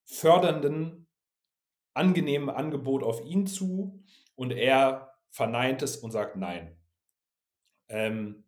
fördernden, 0.09 1.07
angenehmen 1.93 2.49
Angebot 2.49 3.03
auf 3.03 3.23
ihn 3.25 3.45
zu 3.47 4.03
und 4.35 4.51
er 4.51 5.13
verneint 5.29 5.81
es 5.81 5.97
und 5.97 6.11
sagt 6.11 6.35
nein. 6.35 6.77
Ähm, 7.87 8.43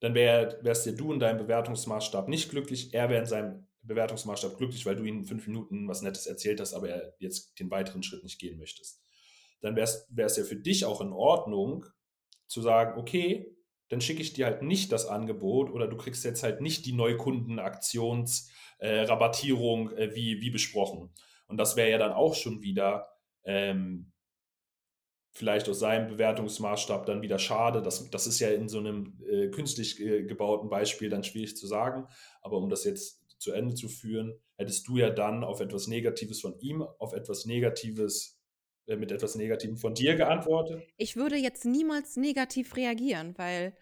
dann 0.00 0.14
wär, 0.14 0.58
wärst 0.62 0.86
ja 0.86 0.92
du 0.92 1.12
in 1.12 1.20
deinem 1.20 1.38
Bewertungsmaßstab 1.38 2.28
nicht 2.28 2.50
glücklich, 2.50 2.94
er 2.94 3.08
wäre 3.08 3.20
in 3.20 3.26
seinem 3.26 3.66
Bewertungsmaßstab 3.82 4.56
glücklich, 4.56 4.86
weil 4.86 4.96
du 4.96 5.04
ihm 5.04 5.18
in 5.18 5.24
fünf 5.24 5.46
Minuten 5.46 5.88
was 5.88 6.02
Nettes 6.02 6.26
erzählt 6.26 6.60
hast, 6.60 6.74
aber 6.74 6.88
er 6.88 7.14
jetzt 7.18 7.58
den 7.58 7.70
weiteren 7.70 8.02
Schritt 8.02 8.22
nicht 8.22 8.38
gehen 8.38 8.58
möchtest. 8.58 9.02
Dann 9.60 9.76
wäre 9.76 9.86
es 10.26 10.36
ja 10.36 10.44
für 10.44 10.56
dich 10.56 10.84
auch 10.84 11.00
in 11.00 11.12
Ordnung 11.12 11.86
zu 12.46 12.62
sagen, 12.62 12.98
okay, 12.98 13.54
dann 13.88 14.00
schicke 14.00 14.22
ich 14.22 14.32
dir 14.32 14.46
halt 14.46 14.62
nicht 14.62 14.92
das 14.92 15.06
Angebot 15.06 15.70
oder 15.70 15.88
du 15.88 15.96
kriegst 15.96 16.24
jetzt 16.24 16.42
halt 16.42 16.60
nicht 16.60 16.86
die 16.86 16.92
Neukundenaktionsrabattierung 16.92 18.50
äh, 18.80 19.04
äh, 19.04 20.14
wie, 20.14 20.40
wie 20.40 20.50
besprochen. 20.50 21.10
Und 21.46 21.56
das 21.56 21.76
wäre 21.76 21.90
ja 21.90 21.98
dann 21.98 22.12
auch 22.12 22.34
schon 22.34 22.62
wieder 22.62 23.08
ähm, 23.44 24.12
vielleicht 25.32 25.68
aus 25.68 25.78
seinem 25.78 26.08
Bewertungsmaßstab 26.08 27.06
dann 27.06 27.22
wieder 27.22 27.38
schade. 27.38 27.82
Das, 27.82 28.10
das 28.10 28.26
ist 28.26 28.40
ja 28.40 28.50
in 28.50 28.68
so 28.68 28.78
einem 28.78 29.18
äh, 29.28 29.48
künstlich 29.48 30.00
äh, 30.00 30.24
gebauten 30.24 30.68
Beispiel 30.68 31.08
dann 31.08 31.24
schwierig 31.24 31.56
zu 31.56 31.66
sagen. 31.66 32.06
Aber 32.42 32.56
um 32.56 32.68
das 32.68 32.84
jetzt 32.84 33.20
zu 33.40 33.52
Ende 33.52 33.74
zu 33.74 33.88
führen, 33.88 34.38
hättest 34.56 34.86
du 34.88 34.98
ja 34.98 35.10
dann 35.10 35.44
auf 35.44 35.60
etwas 35.60 35.86
Negatives 35.86 36.40
von 36.40 36.58
ihm, 36.60 36.82
auf 36.82 37.12
etwas 37.12 37.46
Negatives 37.46 38.38
äh, 38.86 38.96
mit 38.96 39.12
etwas 39.12 39.34
Negativem 39.34 39.76
von 39.76 39.94
dir 39.94 40.16
geantwortet? 40.16 40.82
Ich 40.96 41.16
würde 41.16 41.36
jetzt 41.36 41.64
niemals 41.64 42.16
negativ 42.16 42.76
reagieren, 42.76 43.34
weil. 43.36 43.74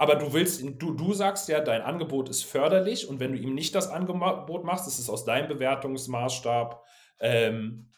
Aber 0.00 0.14
du 0.14 0.32
willst, 0.32 0.62
du, 0.62 0.94
du 0.94 1.12
sagst 1.12 1.46
ja, 1.50 1.60
dein 1.60 1.82
Angebot 1.82 2.30
ist 2.30 2.42
förderlich 2.42 3.06
und 3.06 3.20
wenn 3.20 3.32
du 3.32 3.38
ihm 3.38 3.54
nicht 3.54 3.74
das 3.74 3.88
Angebot 3.88 4.64
machst, 4.64 4.88
ist 4.88 4.98
es 4.98 5.10
aus 5.10 5.26
deinem 5.26 5.48
Bewertungsmaßstab 5.48 6.82
ähm, 7.20 7.90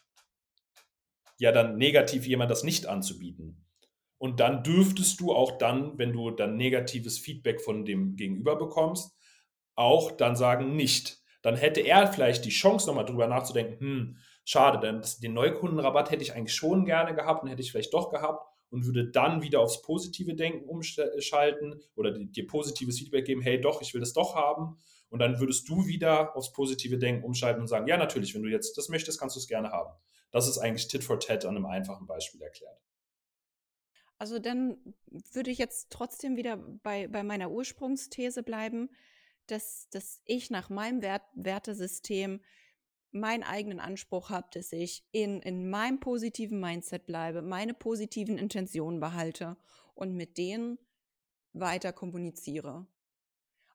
ja 1.37 1.53
dann 1.53 1.77
negativ, 1.77 2.27
jemand 2.27 2.51
das 2.51 2.65
nicht 2.65 2.87
anzubieten. 2.87 3.65
Und 4.17 4.41
dann 4.41 4.63
dürftest 4.63 5.21
du 5.21 5.33
auch 5.33 5.57
dann, 5.57 5.97
wenn 5.97 6.11
du 6.11 6.29
dann 6.31 6.57
negatives 6.57 7.19
Feedback 7.19 7.61
von 7.61 7.85
dem 7.85 8.17
Gegenüber 8.17 8.57
bekommst, 8.57 9.17
auch 9.75 10.11
dann 10.11 10.35
sagen 10.35 10.75
nicht. 10.75 11.21
Dann 11.41 11.55
hätte 11.55 11.79
er 11.79 12.11
vielleicht 12.11 12.43
die 12.43 12.49
Chance, 12.49 12.85
nochmal 12.87 13.05
drüber 13.05 13.27
nachzudenken, 13.27 13.79
hm, 13.79 14.17
schade, 14.43 14.77
denn 14.81 15.01
den 15.21 15.33
Neukundenrabatt 15.33 16.11
hätte 16.11 16.23
ich 16.23 16.33
eigentlich 16.33 16.53
schon 16.53 16.83
gerne 16.83 17.15
gehabt 17.15 17.43
und 17.43 17.49
hätte 17.49 17.61
ich 17.61 17.71
vielleicht 17.71 17.93
doch 17.93 18.11
gehabt 18.11 18.52
und 18.73 18.87
würde 18.87 19.05
dann 19.05 19.43
wieder 19.43 19.59
aufs 19.59 19.83
positive 19.83 20.33
Denken 20.33 20.67
umschalten 20.67 21.79
oder 21.95 22.11
dir 22.11 22.47
positives 22.47 22.97
Feedback 22.97 23.25
geben, 23.25 23.41
hey 23.43 23.61
doch, 23.61 23.83
ich 23.83 23.93
will 23.93 24.01
das 24.01 24.13
doch 24.13 24.33
haben. 24.33 24.77
Und 25.09 25.19
dann 25.19 25.39
würdest 25.39 25.69
du 25.69 25.85
wieder 25.85 26.35
aufs 26.35 26.53
positive 26.53 26.97
Denken 26.97 27.23
umschalten 27.23 27.61
und 27.61 27.67
sagen, 27.67 27.85
ja, 27.85 27.97
natürlich, 27.97 28.33
wenn 28.33 28.41
du 28.41 28.49
jetzt 28.49 28.75
das 28.75 28.89
möchtest, 28.89 29.19
kannst 29.19 29.35
du 29.35 29.39
es 29.39 29.47
gerne 29.47 29.69
haben. 29.69 29.93
Das 30.31 30.47
ist 30.47 30.57
eigentlich 30.57 30.87
Tit 30.87 31.03
for 31.03 31.19
Tat 31.19 31.45
an 31.45 31.55
einem 31.55 31.67
einfachen 31.67 32.07
Beispiel 32.07 32.41
erklärt. 32.41 32.81
Also 34.17 34.39
dann 34.39 34.77
würde 35.11 35.51
ich 35.51 35.59
jetzt 35.59 35.91
trotzdem 35.91 36.35
wieder 36.35 36.57
bei, 36.57 37.07
bei 37.07 37.21
meiner 37.21 37.51
Ursprungsthese 37.51 38.41
bleiben, 38.41 38.89
dass, 39.45 39.87
dass 39.91 40.19
ich 40.25 40.49
nach 40.49 40.71
meinem 40.71 41.03
Wert, 41.03 41.21
Wertesystem 41.35 42.41
meinen 43.13 43.43
eigenen 43.43 43.79
Anspruch 43.79 44.29
habe, 44.29 44.47
dass 44.53 44.71
ich 44.71 45.03
in, 45.11 45.41
in 45.41 45.69
meinem 45.69 45.99
positiven 45.99 46.59
Mindset 46.59 47.05
bleibe, 47.05 47.41
meine 47.41 47.73
positiven 47.73 48.37
Intentionen 48.37 48.99
behalte 48.99 49.55
und 49.93 50.15
mit 50.15 50.37
denen 50.37 50.79
weiter 51.53 51.93
kommuniziere. 51.93 52.87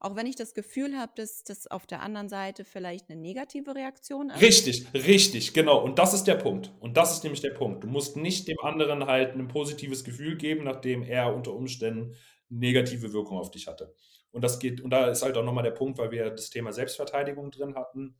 Auch 0.01 0.15
wenn 0.15 0.27
ich 0.27 0.37
das 0.37 0.55
Gefühl 0.55 0.97
habe, 0.97 1.13
dass 1.17 1.43
das 1.43 1.67
auf 1.67 1.87
der 1.87 2.03
anderen 2.03 2.29
Seite 2.29 2.65
vielleicht 2.65 3.11
eine 3.11 3.21
negative 3.21 3.75
Reaktion 3.75 4.31
ist. 4.31 4.41
Richtig, 4.41 4.87
richtig, 4.95 5.55
genau. 5.55 5.83
Und 5.83 5.99
das 5.99 6.15
ist 6.15 6.25
der 6.25 6.37
Punkt. 6.37 6.73
Und 6.79 6.97
das 6.97 7.13
ist 7.13 7.25
nämlich 7.25 7.41
der 7.41 7.51
Punkt. 7.51 7.83
Du 7.83 7.89
musst 7.89 8.17
nicht 8.17 8.47
dem 8.47 8.61
anderen 8.61 9.07
halt 9.07 9.35
ein 9.35 9.49
positives 9.49 10.05
Gefühl 10.05 10.37
geben, 10.37 10.65
nachdem 10.65 11.03
er 11.03 11.35
unter 11.35 11.53
Umständen 11.53 12.15
negative 12.49 13.13
Wirkung 13.13 13.39
auf 13.39 13.51
dich 13.51 13.67
hatte. 13.67 13.93
Und 14.31 14.43
das 14.43 14.61
geht, 14.61 14.81
und 14.81 14.91
da 14.91 15.09
ist 15.09 15.23
halt 15.23 15.37
auch 15.37 15.45
nochmal 15.45 15.65
der 15.65 15.73
Punkt, 15.73 15.99
weil 15.99 16.13
wir 16.13 16.31
das 16.31 16.51
Thema 16.51 16.73
Selbstverteidigung 16.73 17.51
drin 17.51 17.75
hatten 17.75 18.15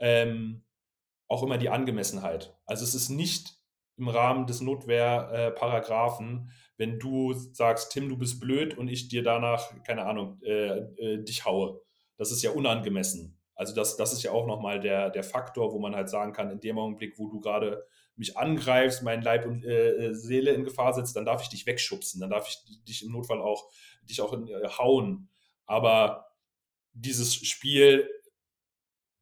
ähm, 0.00 0.64
auch 1.28 1.42
immer 1.42 1.58
die 1.58 1.70
Angemessenheit. 1.70 2.56
Also 2.66 2.84
es 2.84 2.94
ist 2.94 3.08
nicht 3.08 3.54
im 3.96 4.08
Rahmen 4.08 4.46
des 4.46 4.60
Notwehrparagraphen, 4.60 6.48
äh, 6.48 6.52
wenn 6.78 6.98
du 6.98 7.34
sagst, 7.34 7.92
Tim, 7.92 8.08
du 8.08 8.16
bist 8.16 8.40
blöd 8.40 8.76
und 8.76 8.88
ich 8.88 9.08
dir 9.08 9.22
danach, 9.22 9.70
keine 9.84 10.06
Ahnung, 10.06 10.40
äh, 10.42 10.78
äh, 10.78 11.22
dich 11.22 11.44
haue. 11.44 11.82
Das 12.16 12.32
ist 12.32 12.42
ja 12.42 12.50
unangemessen. 12.50 13.38
Also 13.54 13.74
das, 13.74 13.96
das 13.98 14.14
ist 14.14 14.22
ja 14.22 14.32
auch 14.32 14.46
nochmal 14.46 14.80
der, 14.80 15.10
der 15.10 15.22
Faktor, 15.22 15.72
wo 15.72 15.78
man 15.78 15.94
halt 15.94 16.08
sagen 16.08 16.32
kann, 16.32 16.50
in 16.50 16.60
dem 16.60 16.78
Augenblick, 16.78 17.18
wo 17.18 17.28
du 17.28 17.40
gerade 17.40 17.84
mich 18.16 18.38
angreifst, 18.38 19.02
mein 19.02 19.20
Leib 19.20 19.44
und 19.44 19.64
äh, 19.64 20.06
äh, 20.06 20.14
Seele 20.14 20.52
in 20.52 20.64
Gefahr 20.64 20.94
setzt, 20.94 21.16
dann 21.16 21.26
darf 21.26 21.42
ich 21.42 21.50
dich 21.50 21.66
wegschubsen, 21.66 22.20
dann 22.20 22.30
darf 22.30 22.48
ich 22.48 22.84
dich 22.84 23.04
im 23.04 23.12
Notfall 23.12 23.40
auch 23.40 23.70
dich 24.02 24.22
auch 24.22 24.32
in, 24.32 24.48
äh, 24.48 24.68
hauen. 24.78 25.28
Aber 25.66 26.32
dieses 26.92 27.34
Spiel 27.34 28.08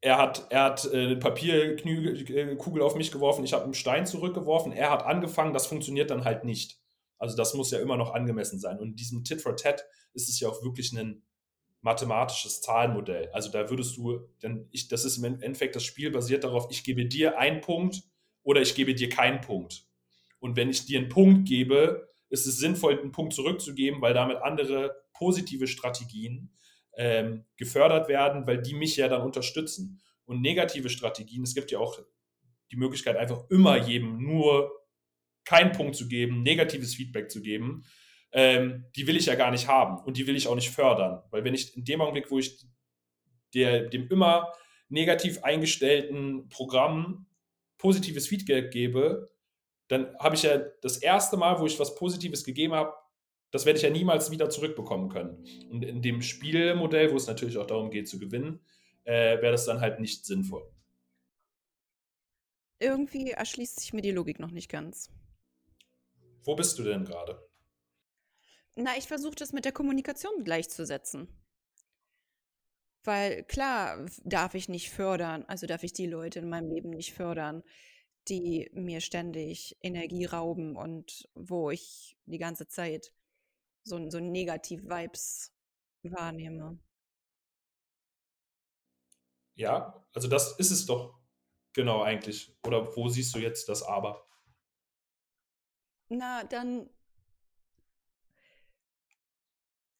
er 0.01 0.17
hat, 0.17 0.47
er 0.49 0.63
hat 0.63 0.85
äh, 0.85 1.05
eine 1.05 1.17
Papierkugel 1.17 2.81
auf 2.81 2.95
mich 2.95 3.11
geworfen, 3.11 3.43
ich 3.43 3.53
habe 3.53 3.65
einen 3.65 3.73
Stein 3.73 4.05
zurückgeworfen, 4.05 4.71
er 4.71 4.91
hat 4.91 5.03
angefangen, 5.03 5.53
das 5.53 5.67
funktioniert 5.67 6.09
dann 6.09 6.23
halt 6.23 6.45
nicht. 6.45 6.79
Also 7.17 7.35
das 7.35 7.53
muss 7.53 7.71
ja 7.71 7.79
immer 7.79 7.97
noch 7.97 8.13
angemessen 8.13 8.59
sein. 8.59 8.79
Und 8.79 8.91
in 8.91 8.95
diesem 8.95 9.23
Tit 9.25 9.41
for 9.41 9.57
Tat 9.57 9.85
ist 10.13 10.29
es 10.29 10.39
ja 10.39 10.47
auch 10.47 10.63
wirklich 10.63 10.93
ein 10.93 11.23
mathematisches 11.81 12.61
Zahlenmodell. 12.61 13.29
Also 13.33 13.51
da 13.51 13.69
würdest 13.69 13.97
du, 13.97 14.27
denn 14.41 14.67
ich, 14.71 14.87
das 14.87 15.05
ist 15.05 15.17
im 15.17 15.25
Endeffekt 15.41 15.75
das 15.75 15.83
Spiel 15.83 16.11
basiert 16.11 16.43
darauf, 16.43 16.67
ich 16.71 16.83
gebe 16.83 17.05
dir 17.05 17.37
einen 17.37 17.61
Punkt 17.61 18.03
oder 18.43 18.61
ich 18.61 18.75
gebe 18.75 18.95
dir 18.95 19.09
keinen 19.09 19.41
Punkt. 19.41 19.85
Und 20.39 20.55
wenn 20.55 20.69
ich 20.69 20.85
dir 20.85 20.99
einen 20.99 21.09
Punkt 21.09 21.47
gebe, 21.47 22.09
ist 22.29 22.47
es 22.47 22.57
sinnvoll, 22.57 22.99
einen 22.99 23.11
Punkt 23.11 23.33
zurückzugeben, 23.33 24.01
weil 24.01 24.13
damit 24.13 24.37
andere 24.37 24.95
positive 25.13 25.67
Strategien 25.67 26.53
ähm, 26.97 27.45
gefördert 27.57 28.07
werden, 28.07 28.45
weil 28.47 28.61
die 28.61 28.73
mich 28.73 28.95
ja 28.97 29.07
dann 29.07 29.21
unterstützen. 29.21 30.01
Und 30.25 30.41
negative 30.41 30.89
Strategien, 30.89 31.43
es 31.43 31.55
gibt 31.55 31.71
ja 31.71 31.79
auch 31.79 31.99
die 32.71 32.77
Möglichkeit, 32.77 33.17
einfach 33.17 33.49
immer 33.49 33.77
jedem 33.77 34.21
nur 34.21 34.71
keinen 35.43 35.71
Punkt 35.71 35.95
zu 35.95 36.07
geben, 36.07 36.43
negatives 36.43 36.95
Feedback 36.95 37.31
zu 37.31 37.41
geben, 37.41 37.83
ähm, 38.31 38.85
die 38.95 39.07
will 39.07 39.17
ich 39.17 39.25
ja 39.25 39.35
gar 39.35 39.49
nicht 39.49 39.67
haben 39.67 39.97
und 40.03 40.17
die 40.17 40.27
will 40.27 40.35
ich 40.35 40.47
auch 40.47 40.55
nicht 40.55 40.69
fördern. 40.69 41.23
Weil 41.31 41.43
wenn 41.43 41.55
ich 41.55 41.75
in 41.75 41.83
dem 41.83 42.01
Augenblick, 42.01 42.29
wo 42.29 42.37
ich 42.37 42.63
der, 43.55 43.89
dem 43.89 44.07
immer 44.09 44.53
negativ 44.89 45.43
eingestellten 45.43 46.49
Programm 46.49 47.27
positives 47.77 48.27
Feedback 48.27 48.71
gebe, 48.71 49.29
dann 49.87 50.15
habe 50.19 50.35
ich 50.35 50.43
ja 50.43 50.57
das 50.81 50.97
erste 50.97 51.37
Mal, 51.37 51.59
wo 51.59 51.65
ich 51.65 51.79
was 51.79 51.95
Positives 51.95 52.43
gegeben 52.43 52.73
habe, 52.73 52.93
das 53.51 53.65
werde 53.65 53.77
ich 53.77 53.83
ja 53.83 53.89
niemals 53.89 54.31
wieder 54.31 54.49
zurückbekommen 54.49 55.09
können. 55.09 55.45
Und 55.69 55.83
in 55.83 56.01
dem 56.01 56.21
Spielmodell, 56.21 57.11
wo 57.11 57.17
es 57.17 57.27
natürlich 57.27 57.57
auch 57.57 57.67
darum 57.67 57.89
geht 57.89 58.07
zu 58.07 58.19
gewinnen, 58.19 58.59
äh, 59.03 59.41
wäre 59.41 59.51
das 59.51 59.65
dann 59.65 59.81
halt 59.81 59.99
nicht 59.99 60.25
sinnvoll. 60.25 60.69
Irgendwie 62.79 63.31
erschließt 63.31 63.79
sich 63.79 63.93
mir 63.93 64.01
die 64.01 64.11
Logik 64.11 64.39
noch 64.39 64.51
nicht 64.51 64.69
ganz. 64.69 65.11
Wo 66.43 66.55
bist 66.55 66.79
du 66.79 66.83
denn 66.83 67.03
gerade? 67.03 67.45
Na, 68.75 68.97
ich 68.97 69.07
versuche 69.07 69.35
das 69.35 69.51
mit 69.51 69.65
der 69.65 69.71
Kommunikation 69.71 70.43
gleichzusetzen. 70.43 71.27
Weil 73.03 73.43
klar 73.43 74.05
darf 74.23 74.53
ich 74.55 74.69
nicht 74.69 74.89
fördern, 74.89 75.43
also 75.47 75.67
darf 75.67 75.83
ich 75.83 75.93
die 75.93 76.05
Leute 76.05 76.39
in 76.39 76.49
meinem 76.49 76.69
Leben 76.69 76.89
nicht 76.91 77.13
fördern, 77.13 77.63
die 78.27 78.69
mir 78.73 79.01
ständig 79.01 79.77
Energie 79.81 80.25
rauben 80.25 80.75
und 80.75 81.27
wo 81.33 81.71
ich 81.71 82.17
die 82.25 82.37
ganze 82.37 82.67
Zeit 82.67 83.11
so, 83.85 84.09
so 84.09 84.19
Negativ-Vibes 84.19 85.51
wahrnehme. 86.03 86.79
Ja, 89.57 90.03
also 90.13 90.27
das 90.27 90.57
ist 90.59 90.71
es 90.71 90.85
doch 90.85 91.19
genau 91.73 92.01
eigentlich. 92.03 92.55
Oder 92.65 92.95
wo 92.95 93.09
siehst 93.09 93.35
du 93.35 93.39
jetzt 93.39 93.69
das 93.69 93.83
Aber? 93.83 94.25
Na, 96.11 96.43
dann 96.43 96.89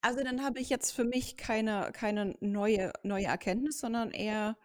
Also, 0.03 0.23
dann 0.23 0.41
habe 0.43 0.59
ich 0.61 0.69
jetzt 0.69 0.91
für 0.91 1.03
mich 1.03 1.35
keine 1.35 1.91
keine 1.93 2.35
neue 2.39 2.93
neue 3.03 3.25
Erkenntnis, 3.25 3.79
sondern 3.79 4.11
eher 4.11 4.55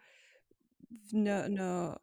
eine 1.13 1.47
'ne 1.49 1.99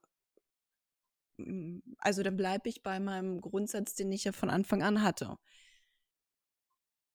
hm, 1.38 1.82
also, 1.98 2.22
dann 2.22 2.36
bleibe 2.36 2.68
ich 2.68 2.82
bei 2.82 3.00
meinem 3.00 3.40
Grundsatz, 3.40 3.94
den 3.94 4.12
ich 4.12 4.24
ja 4.24 4.32
von 4.32 4.50
Anfang 4.50 4.82
an 4.82 5.02
hatte. 5.02 5.38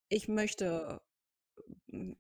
Ich 0.10 0.28
möchte 0.28 1.02
hm, 1.89 2.17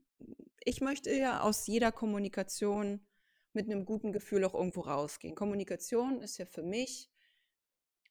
ich 0.63 0.81
möchte 0.81 1.13
ja 1.13 1.41
aus 1.41 1.65
jeder 1.67 1.91
Kommunikation 1.91 3.05
mit 3.53 3.67
einem 3.67 3.85
guten 3.85 4.11
Gefühl 4.11 4.43
auch 4.43 4.53
irgendwo 4.53 4.81
rausgehen. 4.81 5.35
Kommunikation 5.35 6.21
ist 6.21 6.37
ja 6.37 6.45
für 6.45 6.63
mich 6.63 7.09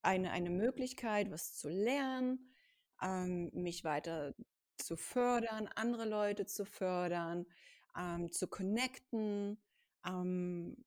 eine 0.02 0.30
eine 0.32 0.50
Möglichkeit, 0.50 1.30
was 1.30 1.54
zu 1.54 1.68
lernen, 1.68 2.54
ähm, 3.02 3.50
mich 3.52 3.84
weiter 3.84 4.34
zu 4.78 4.96
fördern, 4.96 5.68
andere 5.74 6.08
Leute 6.08 6.46
zu 6.46 6.64
fördern, 6.64 7.46
ähm, 7.96 8.32
zu 8.32 8.48
connecten, 8.48 9.58
ähm, 10.06 10.84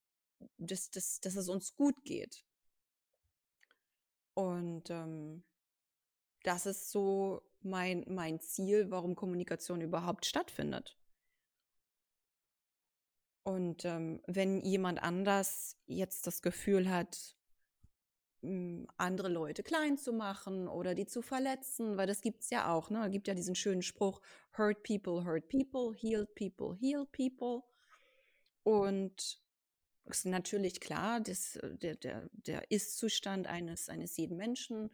dass, 0.57 0.89
dass, 0.91 1.19
dass 1.19 1.35
es 1.35 1.49
uns 1.49 1.75
gut 1.75 2.03
geht. 2.03 2.45
Und 4.33 4.89
ähm, 4.89 5.43
das 6.43 6.65
ist 6.65 6.91
so 6.91 7.41
mein, 7.61 8.05
mein 8.07 8.39
Ziel, 8.39 8.89
warum 8.89 9.15
Kommunikation 9.15 9.81
überhaupt 9.81 10.25
stattfindet. 10.25 10.97
Und 13.43 13.85
ähm, 13.85 14.21
wenn 14.27 14.61
jemand 14.61 15.01
anders 15.01 15.77
jetzt 15.87 16.27
das 16.27 16.41
Gefühl 16.41 16.89
hat, 16.89 17.35
hm, 18.41 18.87
andere 18.97 19.27
Leute 19.27 19.63
klein 19.63 19.97
zu 19.97 20.13
machen 20.13 20.67
oder 20.67 20.95
die 20.95 21.05
zu 21.05 21.21
verletzen, 21.21 21.97
weil 21.97 22.07
das 22.07 22.21
gibt 22.21 22.41
es 22.43 22.49
ja 22.49 22.71
auch. 22.71 22.89
Ne? 22.89 23.05
Es 23.05 23.11
gibt 23.11 23.27
ja 23.27 23.33
diesen 23.33 23.55
schönen 23.55 23.81
Spruch, 23.81 24.21
hurt 24.57 24.83
people, 24.83 25.25
hurt 25.25 25.49
people, 25.49 25.93
heal 25.97 26.25
people, 26.35 26.77
heal 26.79 27.05
people. 27.07 27.63
Und 28.63 29.41
es 30.05 30.19
ist 30.19 30.25
natürlich 30.25 30.79
klar, 30.79 31.19
das, 31.19 31.57
äh, 31.57 31.75
der, 31.77 31.95
der, 31.95 32.29
der 32.31 32.71
Ist-Zustand 32.71 33.47
eines, 33.47 33.89
eines 33.89 34.15
jeden 34.15 34.37
Menschen 34.37 34.89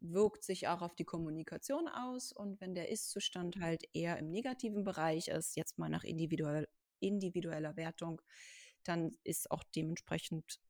wirkt 0.00 0.44
sich 0.44 0.68
auch 0.68 0.82
auf 0.82 0.94
die 0.94 1.04
Kommunikation 1.04 1.88
aus. 1.88 2.32
Und 2.32 2.60
wenn 2.60 2.74
der 2.74 2.88
Ist-Zustand 2.88 3.60
halt 3.60 3.84
eher 3.92 4.18
im 4.18 4.30
negativen 4.30 4.84
Bereich 4.84 5.28
ist, 5.28 5.56
jetzt 5.56 5.78
mal 5.78 5.88
nach 5.88 6.04
individuell, 6.04 6.68
individueller 7.00 7.76
Wertung, 7.76 8.20
dann 8.84 9.12
ist 9.24 9.50
auch 9.50 9.62
dementsprechend 9.62 10.60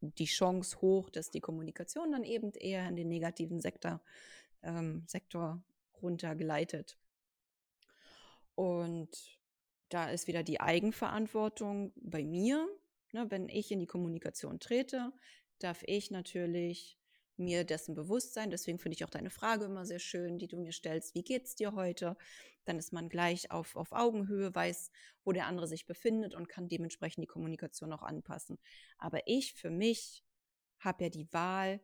die 0.00 0.26
Chance 0.26 0.80
hoch, 0.80 1.10
dass 1.10 1.30
die 1.30 1.40
Kommunikation 1.40 2.12
dann 2.12 2.24
eben 2.24 2.52
eher 2.52 2.88
in 2.88 2.96
den 2.96 3.08
negativen 3.08 3.60
Sektor, 3.60 4.00
ähm, 4.62 5.04
Sektor 5.06 5.62
runtergleitet. 6.00 6.98
Und 8.54 9.38
da 9.88 10.10
ist 10.10 10.26
wieder 10.26 10.42
die 10.42 10.60
Eigenverantwortung 10.60 11.92
bei 11.96 12.24
mir. 12.24 12.68
Ne, 13.12 13.30
wenn 13.30 13.48
ich 13.48 13.70
in 13.70 13.80
die 13.80 13.86
Kommunikation 13.86 14.60
trete, 14.60 15.12
darf 15.58 15.82
ich 15.86 16.10
natürlich 16.10 16.97
mir 17.38 17.64
dessen 17.64 17.94
bewusst 17.94 18.34
sein. 18.34 18.50
Deswegen 18.50 18.78
finde 18.78 18.96
ich 18.96 19.04
auch 19.04 19.10
deine 19.10 19.30
Frage 19.30 19.64
immer 19.64 19.84
sehr 19.84 19.98
schön, 19.98 20.38
die 20.38 20.48
du 20.48 20.56
mir 20.56 20.72
stellst. 20.72 21.14
Wie 21.14 21.22
geht's 21.22 21.54
dir 21.54 21.74
heute? 21.74 22.16
Dann 22.64 22.78
ist 22.78 22.92
man 22.92 23.08
gleich 23.08 23.50
auf, 23.50 23.76
auf 23.76 23.92
Augenhöhe, 23.92 24.54
weiß, 24.54 24.90
wo 25.24 25.32
der 25.32 25.46
andere 25.46 25.66
sich 25.66 25.86
befindet 25.86 26.34
und 26.34 26.48
kann 26.48 26.68
dementsprechend 26.68 27.22
die 27.22 27.28
Kommunikation 27.28 27.92
auch 27.92 28.02
anpassen. 28.02 28.58
Aber 28.98 29.20
ich 29.26 29.54
für 29.54 29.70
mich 29.70 30.24
habe 30.78 31.04
ja 31.04 31.10
die 31.10 31.32
Wahl, 31.32 31.80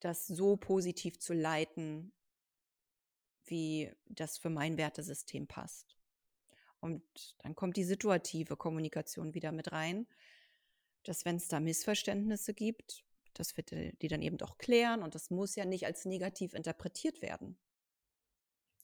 das 0.00 0.26
so 0.26 0.56
positiv 0.56 1.18
zu 1.18 1.34
leiten, 1.34 2.12
wie 3.44 3.92
das 4.06 4.38
für 4.38 4.50
mein 4.50 4.76
Wertesystem 4.76 5.46
passt. 5.46 5.98
Und 6.80 7.02
dann 7.38 7.54
kommt 7.54 7.76
die 7.76 7.84
situative 7.84 8.56
Kommunikation 8.56 9.34
wieder 9.34 9.52
mit 9.52 9.72
rein, 9.72 10.06
dass 11.04 11.24
wenn 11.24 11.36
es 11.36 11.48
da 11.48 11.60
Missverständnisse 11.60 12.54
gibt, 12.54 13.04
dass 13.34 13.56
wir 13.56 13.64
die 13.64 14.08
dann 14.08 14.22
eben 14.22 14.40
auch 14.42 14.58
klären 14.58 15.02
und 15.02 15.14
das 15.14 15.30
muss 15.30 15.56
ja 15.56 15.64
nicht 15.64 15.86
als 15.86 16.04
negativ 16.04 16.54
interpretiert 16.54 17.22
werden. 17.22 17.58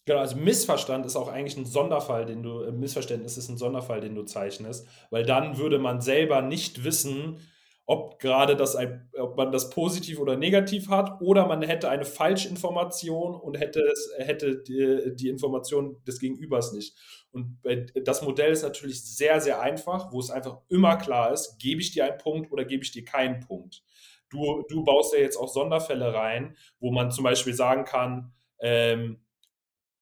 Genau, 0.07 0.21
also 0.21 0.37
Missverstand 0.37 1.05
ist 1.05 1.17
auch 1.17 1.27
eigentlich 1.27 1.57
ein 1.57 1.67
Sonderfall, 1.67 2.27
den 2.27 2.43
du, 2.45 2.63
äh, 2.63 2.71
Missverständnis 2.71 3.37
ist 3.37 3.49
ein 3.49 3.59
Sonderfall, 3.59 4.01
den 4.01 4.15
du 4.15 4.23
zeichnest, 4.23 4.87
weil 5.11 5.25
dann 5.25 5.59
würde 5.59 5.81
man 5.81 6.01
selber 6.01 6.43
nicht 6.43 6.85
wissen, 6.85 7.41
ob 7.87 8.19
gerade 8.19 8.57
das 8.57 8.77
ob 9.19 9.37
man 9.37 9.53
das 9.53 9.71
positiv 9.71 10.19
oder 10.19 10.37
negativ 10.37 10.89
hat, 10.89 11.21
oder 11.21 11.47
man 11.47 11.63
hätte 11.63 11.89
eine 11.89 12.05
Falschinformation 12.05 13.35
und 13.35 13.59
hätte, 13.59 13.81
es, 13.81 14.11
hätte 14.19 14.63
die, 14.63 15.15
die 15.15 15.29
Information 15.29 16.03
des 16.05 16.19
Gegenübers 16.19 16.73
nicht. 16.73 16.97
Und 17.31 17.61
das 18.05 18.23
Modell 18.23 18.51
ist 18.51 18.63
natürlich 18.63 19.05
sehr, 19.05 19.41
sehr 19.41 19.61
einfach, 19.61 20.13
wo 20.13 20.19
es 20.19 20.31
einfach 20.31 20.59
immer 20.69 20.97
klar 20.97 21.33
ist, 21.33 21.59
gebe 21.59 21.81
ich 21.81 21.93
dir 21.93 22.05
einen 22.07 22.19
Punkt 22.19 22.51
oder 22.51 22.65
gebe 22.65 22.83
ich 22.83 22.91
dir 22.91 23.05
keinen 23.05 23.41
Punkt. 23.41 23.83
Du, 24.31 24.65
du 24.69 24.85
baust 24.85 25.15
ja 25.15 25.21
jetzt 25.21 25.37
auch 25.37 25.49
Sonderfälle 25.49 26.13
rein, 26.13 26.57
wo 26.81 26.91
man 26.91 27.11
zum 27.11 27.25
Beispiel 27.25 27.55
sagen 27.55 27.85
kann, 27.85 28.33
ähm, 28.61 29.21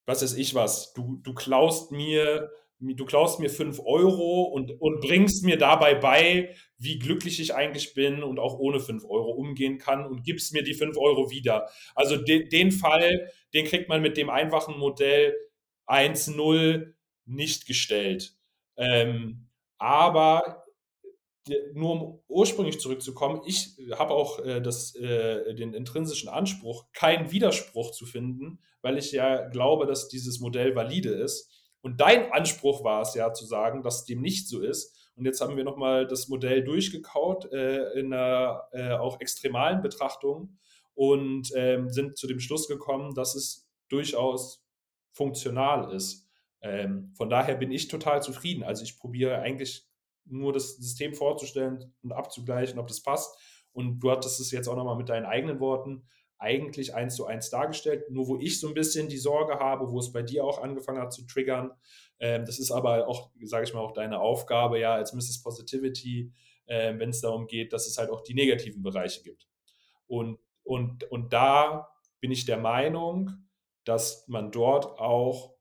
was 0.07 0.23
weiß 0.23 0.35
ich 0.35 0.55
was, 0.55 0.93
du, 0.95 1.19
du 1.23 1.35
klaust 1.35 1.93
mir, 1.93 2.51
du 2.79 3.05
klaust 3.07 3.41
mir 3.41 3.49
5 3.51 3.81
Euro 3.85 4.43
und, 4.45 4.71
und 4.81 5.01
bringst 5.01 5.45
mir 5.45 5.57
dabei 5.57 5.95
bei, 5.95 6.55
wie 6.79 6.99
glücklich 6.99 7.41
ich 7.41 7.55
eigentlich 7.55 7.95
bin 7.95 8.23
und 8.23 8.39
auch 8.39 8.59
ohne 8.59 8.81
5 8.81 9.05
Euro 9.05 9.31
umgehen 9.31 9.79
kann 9.79 10.05
und 10.07 10.23
gibst 10.25 10.53
mir 10.53 10.63
die 10.63 10.75
5 10.75 10.97
Euro 10.99 11.31
wieder. 11.31 11.69
Also 11.95 12.17
de, 12.17 12.49
den 12.49 12.73
Fall, 12.73 13.31
den 13.55 13.65
kriegt 13.67 13.89
man 13.89 14.03
mit 14.03 14.17
dem 14.17 14.29
einfachen 14.31 14.79
Modell 14.79 15.35
1-0 15.87 16.95
nicht 17.27 17.67
gestellt. 17.67 18.35
Ähm, 18.77 19.49
aber 19.79 20.64
nur 21.75 21.91
um 21.91 22.23
ursprünglich 22.29 22.81
zurückzukommen, 22.81 23.43
ich 23.47 23.77
habe 23.93 24.15
auch 24.15 24.39
äh, 24.39 24.61
das, 24.61 24.95
äh, 24.95 25.55
den 25.55 25.75
intrinsischen 25.75 26.29
Anspruch, 26.29 26.87
keinen 26.93 27.31
Widerspruch 27.31 27.91
zu 27.91 28.07
finden, 28.07 28.61
weil 28.83 28.99
ich 28.99 29.13
ja 29.13 29.49
glaube, 29.49 29.87
dass 29.87 30.09
dieses 30.09 30.41
Modell 30.41 30.75
valide 30.75 31.11
ist. 31.11 31.51
Und 31.83 32.01
dein 32.01 32.33
Anspruch 32.33 32.83
war 32.83 33.03
es 33.03 33.15
ja 33.15 33.33
zu 33.33 33.45
sagen, 33.45 33.83
dass 33.83 34.05
dem 34.05 34.23
nicht 34.23 34.49
so 34.49 34.63
ist. 34.63 35.11
Und 35.17 35.27
jetzt 35.27 35.41
haben 35.41 35.57
wir 35.57 35.65
nochmal 35.65 36.07
das 36.07 36.29
Modell 36.29 36.65
durchgekaut 36.65 37.53
äh, 37.53 37.93
in 37.99 38.13
einer 38.13 38.63
äh, 38.73 38.93
auch 38.93 39.21
extremalen 39.21 39.83
Betrachtung 39.83 40.59
und 40.95 41.51
ähm, 41.55 41.91
sind 41.91 42.17
zu 42.17 42.27
dem 42.27 42.41
Schluss 42.41 42.69
gekommen, 42.69 43.15
dass 43.15 43.35
es 43.35 43.69
durchaus 43.89 44.65
funktional 45.13 45.95
ist. 45.95 46.27
Ähm, 46.63 47.13
von 47.17 47.29
daher 47.29 47.55
bin 47.55 47.71
ich 47.71 47.89
total 47.89 48.23
zufrieden. 48.23 48.65
Also 48.65 48.83
ich 48.83 48.99
probiere 48.99 49.39
eigentlich 49.39 49.87
nur 50.27 50.53
das 50.53 50.77
System 50.77 51.15
vorzustellen 51.15 51.93
und 52.03 52.13
abzugleichen, 52.13 52.79
ob 52.79 52.89
das 52.89 53.03
passt. 53.03 53.37
Und 53.73 54.01
du 54.01 54.11
hattest 54.11 54.41
es 54.41 54.51
jetzt 54.51 54.69
auch 54.69 54.77
nochmal 54.77 54.97
mit 54.97 55.09
deinen 55.09 55.27
eigenen 55.27 55.61
Worten 55.61 56.07
eigentlich 56.39 56.95
eins 56.95 57.17
zu 57.17 57.27
eins 57.27 57.51
dargestellt. 57.51 58.11
Nur 58.11 58.29
wo 58.29 58.39
ich 58.39 58.61
so 58.61 58.69
ein 58.69 58.75
bisschen 58.75 59.09
die 59.09 59.19
Sorge 59.19 59.59
habe, 59.59 59.91
wo 59.91 59.99
es 59.99 60.13
bei 60.13 60.23
dir 60.23 60.45
auch 60.45 60.63
angefangen 60.63 61.01
hat 61.01 61.13
zu 61.13 61.27
triggern, 61.27 61.73
ähm, 62.19 62.45
das 62.45 62.59
ist 62.59 62.71
aber 62.71 63.09
auch, 63.09 63.31
sage 63.43 63.65
ich 63.65 63.75
mal, 63.75 63.81
auch 63.81 63.93
deine 63.93 64.21
Aufgabe, 64.21 64.79
ja, 64.79 64.95
als 64.95 65.13
Mrs. 65.13 65.43
Positivity, 65.43 66.33
äh, 66.67 66.99
wenn 66.99 67.11
es 67.11 67.21
darum 67.21 67.47
geht, 67.47 67.73
dass 67.73 67.87
es 67.87 67.99
halt 67.99 68.11
auch 68.11 68.23
die 68.23 68.35
negativen 68.35 68.83
Bereiche 68.83 69.23
gibt. 69.23 69.49
Und, 70.07 70.39
und, 70.63 71.05
und 71.11 71.33
da 71.33 71.89
bin 72.21 72.31
ich 72.31 72.47
der 72.47 72.59
Meinung, 72.59 73.33
dass 73.85 74.27
man 74.29 74.51
dort 74.51 74.99
auch 74.99 75.55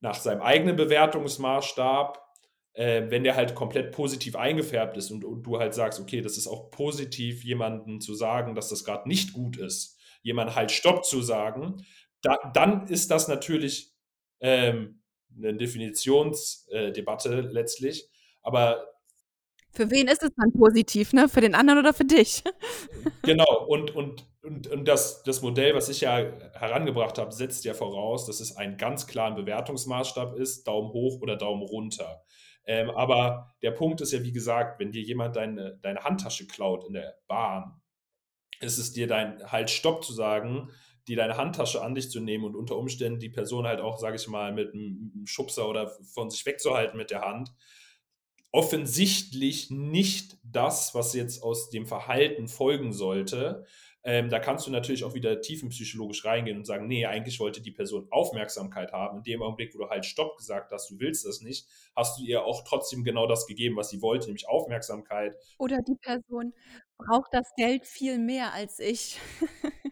nach 0.00 0.16
seinem 0.16 0.42
eigenen 0.42 0.76
Bewertungsmaßstab 0.76 2.23
äh, 2.74 3.04
wenn 3.08 3.24
der 3.24 3.36
halt 3.36 3.54
komplett 3.54 3.92
positiv 3.92 4.36
eingefärbt 4.36 4.96
ist 4.96 5.10
und, 5.10 5.24
und, 5.24 5.44
du 5.44 5.58
halt 5.58 5.74
sagst, 5.74 6.00
okay, 6.00 6.20
das 6.20 6.36
ist 6.36 6.48
auch 6.48 6.70
positiv, 6.70 7.44
jemandem 7.44 8.00
zu 8.00 8.14
sagen, 8.14 8.54
dass 8.54 8.68
das 8.68 8.84
gerade 8.84 9.08
nicht 9.08 9.32
gut 9.32 9.56
ist, 9.56 9.98
jemand 10.22 10.54
halt 10.56 10.72
Stopp 10.72 11.04
zu 11.04 11.22
sagen, 11.22 11.84
da, 12.20 12.38
dann 12.52 12.86
ist 12.88 13.10
das 13.10 13.28
natürlich 13.28 13.92
ähm, 14.40 15.02
eine 15.36 15.54
Definitionsdebatte 15.54 17.32
äh, 17.32 17.40
letztlich. 17.40 18.08
Aber 18.42 18.88
Für 19.70 19.90
wen 19.90 20.08
ist 20.08 20.22
es 20.22 20.30
dann 20.36 20.52
positiv, 20.52 21.12
ne? 21.12 21.28
Für 21.28 21.40
den 21.40 21.54
anderen 21.54 21.78
oder 21.80 21.94
für 21.94 22.04
dich? 22.04 22.42
Genau, 23.22 23.64
und, 23.66 23.94
und, 23.94 24.26
und, 24.42 24.66
und 24.66 24.86
das, 24.86 25.22
das 25.22 25.40
Modell, 25.40 25.74
was 25.74 25.88
ich 25.88 26.02
ja 26.02 26.16
herangebracht 26.52 27.16
habe, 27.16 27.32
setzt 27.32 27.64
ja 27.64 27.72
voraus, 27.72 28.26
dass 28.26 28.40
es 28.40 28.54
einen 28.54 28.76
ganz 28.76 29.06
klaren 29.06 29.34
Bewertungsmaßstab 29.34 30.36
ist, 30.36 30.64
Daumen 30.64 30.92
hoch 30.92 31.22
oder 31.22 31.36
Daumen 31.36 31.62
runter. 31.62 32.22
Ähm, 32.66 32.90
aber 32.90 33.54
der 33.62 33.72
Punkt 33.72 34.00
ist 34.00 34.12
ja, 34.12 34.22
wie 34.22 34.32
gesagt, 34.32 34.80
wenn 34.80 34.92
dir 34.92 35.02
jemand 35.02 35.36
deine, 35.36 35.78
deine 35.82 36.04
Handtasche 36.04 36.46
klaut 36.46 36.84
in 36.84 36.94
der 36.94 37.16
Bahn, 37.26 37.80
ist 38.60 38.78
es 38.78 38.92
dir 38.92 39.06
dein 39.06 39.50
halt 39.50 39.70
Stopp 39.70 40.04
zu 40.04 40.12
sagen, 40.12 40.70
die 41.06 41.16
deine 41.16 41.36
Handtasche 41.36 41.82
an 41.82 41.94
dich 41.94 42.10
zu 42.10 42.20
nehmen 42.20 42.44
und 42.44 42.56
unter 42.56 42.76
Umständen 42.76 43.20
die 43.20 43.28
Person 43.28 43.66
halt 43.66 43.80
auch, 43.80 43.98
sage 43.98 44.16
ich 44.16 44.26
mal, 44.28 44.52
mit 44.52 44.72
einem 44.72 45.26
Schubser 45.26 45.68
oder 45.68 45.90
von 46.14 46.30
sich 46.30 46.46
wegzuhalten 46.46 46.96
mit 46.96 47.10
der 47.10 47.20
Hand 47.20 47.50
offensichtlich 48.54 49.70
nicht 49.70 50.38
das, 50.44 50.94
was 50.94 51.12
jetzt 51.12 51.42
aus 51.42 51.70
dem 51.70 51.86
Verhalten 51.86 52.46
folgen 52.46 52.92
sollte. 52.92 53.64
Ähm, 54.06 54.28
da 54.28 54.38
kannst 54.38 54.66
du 54.66 54.70
natürlich 54.70 55.02
auch 55.02 55.14
wieder 55.14 55.40
tiefenpsychologisch 55.40 56.26
reingehen 56.26 56.58
und 56.58 56.66
sagen, 56.66 56.86
nee, 56.86 57.06
eigentlich 57.06 57.40
wollte 57.40 57.62
die 57.62 57.70
Person 57.70 58.06
Aufmerksamkeit 58.10 58.92
haben. 58.92 59.18
In 59.18 59.22
dem 59.22 59.42
Augenblick, 59.42 59.74
wo 59.74 59.78
du 59.78 59.88
halt 59.88 60.04
Stopp 60.04 60.36
gesagt 60.36 60.72
hast, 60.72 60.90
du 60.90 60.98
willst 60.98 61.24
das 61.24 61.40
nicht, 61.40 61.66
hast 61.96 62.18
du 62.18 62.24
ihr 62.24 62.44
auch 62.44 62.64
trotzdem 62.64 63.02
genau 63.02 63.26
das 63.26 63.46
gegeben, 63.46 63.76
was 63.76 63.88
sie 63.88 64.02
wollte, 64.02 64.26
nämlich 64.26 64.46
Aufmerksamkeit. 64.46 65.34
Oder 65.58 65.78
die 65.80 65.96
Person 65.96 66.52
braucht 66.98 67.32
das 67.32 67.50
Geld 67.56 67.86
viel 67.86 68.18
mehr 68.18 68.52
als 68.52 68.78
ich. 68.78 69.18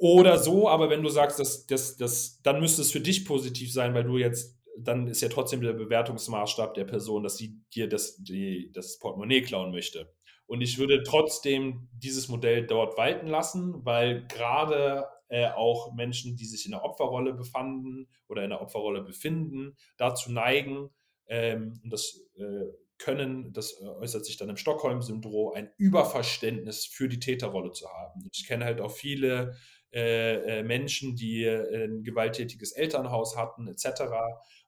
Oder 0.00 0.38
so, 0.38 0.68
aber 0.68 0.90
wenn 0.90 1.02
du 1.02 1.08
sagst, 1.08 1.38
dass, 1.38 1.66
dass, 1.66 1.96
dass, 1.96 2.40
dann 2.42 2.60
müsste 2.60 2.82
es 2.82 2.90
für 2.90 3.00
dich 3.00 3.24
positiv 3.24 3.72
sein, 3.72 3.94
weil 3.94 4.04
du 4.04 4.18
jetzt 4.18 4.56
dann 4.76 5.06
ist 5.06 5.20
ja 5.20 5.28
trotzdem 5.28 5.60
der 5.60 5.74
Bewertungsmaßstab 5.74 6.74
der 6.74 6.84
Person, 6.84 7.22
dass 7.22 7.36
sie 7.36 7.60
dir 7.74 7.88
das, 7.88 8.16
die, 8.16 8.70
das 8.72 8.98
Portemonnaie 8.98 9.42
klauen 9.42 9.70
möchte. 9.70 10.12
Und 10.52 10.60
ich 10.60 10.76
würde 10.76 11.02
trotzdem 11.02 11.88
dieses 11.94 12.28
Modell 12.28 12.66
dort 12.66 12.98
walten 12.98 13.26
lassen, 13.26 13.86
weil 13.86 14.26
gerade 14.26 15.06
äh, 15.30 15.48
auch 15.48 15.94
Menschen, 15.94 16.36
die 16.36 16.44
sich 16.44 16.66
in 16.66 16.72
der 16.72 16.84
Opferrolle 16.84 17.32
befanden 17.32 18.06
oder 18.28 18.44
in 18.44 18.50
der 18.50 18.60
Opferrolle 18.60 19.00
befinden, 19.00 19.78
dazu 19.96 20.30
neigen, 20.30 20.90
ähm, 21.26 21.80
und 21.82 21.90
das 21.90 22.28
äh, 22.36 22.66
können, 22.98 23.54
das 23.54 23.80
äh, 23.80 23.86
äußert 23.86 24.26
sich 24.26 24.36
dann 24.36 24.50
im 24.50 24.58
Stockholm-Syndrom, 24.58 25.54
ein 25.54 25.70
Überverständnis 25.78 26.84
für 26.84 27.08
die 27.08 27.18
Täterrolle 27.18 27.70
zu 27.70 27.88
haben. 27.88 28.28
Ich 28.30 28.46
kenne 28.46 28.66
halt 28.66 28.82
auch 28.82 28.92
viele 28.92 29.56
äh, 29.94 30.58
äh, 30.58 30.62
Menschen, 30.62 31.16
die 31.16 31.44
äh, 31.44 31.86
ein 31.86 32.02
gewalttätiges 32.02 32.72
Elternhaus 32.72 33.38
hatten, 33.38 33.68
etc., 33.68 34.02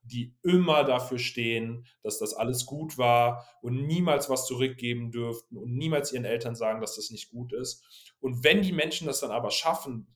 die 0.04 0.36
immer 0.42 0.84
dafür 0.84 1.18
stehen, 1.18 1.86
dass 2.02 2.18
das 2.18 2.34
alles 2.34 2.66
gut 2.66 2.98
war 2.98 3.46
und 3.62 3.86
niemals 3.86 4.28
was 4.28 4.46
zurückgeben 4.46 5.10
dürften 5.10 5.56
und 5.56 5.74
niemals 5.74 6.12
ihren 6.12 6.24
Eltern 6.26 6.54
sagen, 6.54 6.80
dass 6.80 6.96
das 6.96 7.10
nicht 7.10 7.30
gut 7.30 7.52
ist. 7.52 8.12
Und 8.20 8.44
wenn 8.44 8.62
die 8.62 8.72
Menschen 8.72 9.06
das 9.06 9.20
dann 9.20 9.30
aber 9.30 9.50
schaffen, 9.50 10.06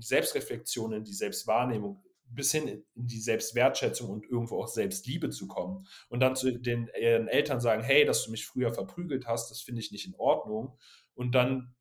Selbstreflexion 0.00 0.92
in 0.92 1.04
die 1.04 1.14
Selbstwahrnehmung 1.14 2.02
bis 2.30 2.52
hin 2.52 2.68
in 2.68 3.06
die 3.06 3.20
Selbstwertschätzung 3.20 4.10
und 4.10 4.26
irgendwo 4.26 4.62
auch 4.62 4.68
Selbstliebe 4.68 5.30
zu 5.30 5.46
kommen 5.46 5.86
und 6.08 6.20
dann 6.20 6.36
zu 6.36 6.52
den 6.52 6.88
Eltern 6.88 7.60
sagen, 7.60 7.82
hey, 7.82 8.04
dass 8.04 8.24
du 8.24 8.30
mich 8.30 8.46
früher 8.46 8.72
verprügelt 8.72 9.26
hast, 9.26 9.50
das 9.50 9.60
finde 9.62 9.80
ich 9.80 9.92
nicht 9.92 10.06
in 10.06 10.14
Ordnung 10.14 10.76
und 11.14 11.34
dann 11.34 11.74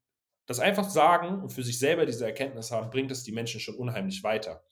das 0.46 0.60
einfach 0.60 0.90
sagen 0.90 1.42
und 1.42 1.52
für 1.52 1.64
sich 1.64 1.78
selber 1.78 2.06
diese 2.06 2.26
Erkenntnis 2.26 2.72
haben, 2.72 2.90
bringt 2.90 3.12
es 3.12 3.24
die 3.24 3.34
Menschen 3.34 3.60
schon 3.60 3.76
unheimlich 3.76 4.24
weiter. 4.24 4.64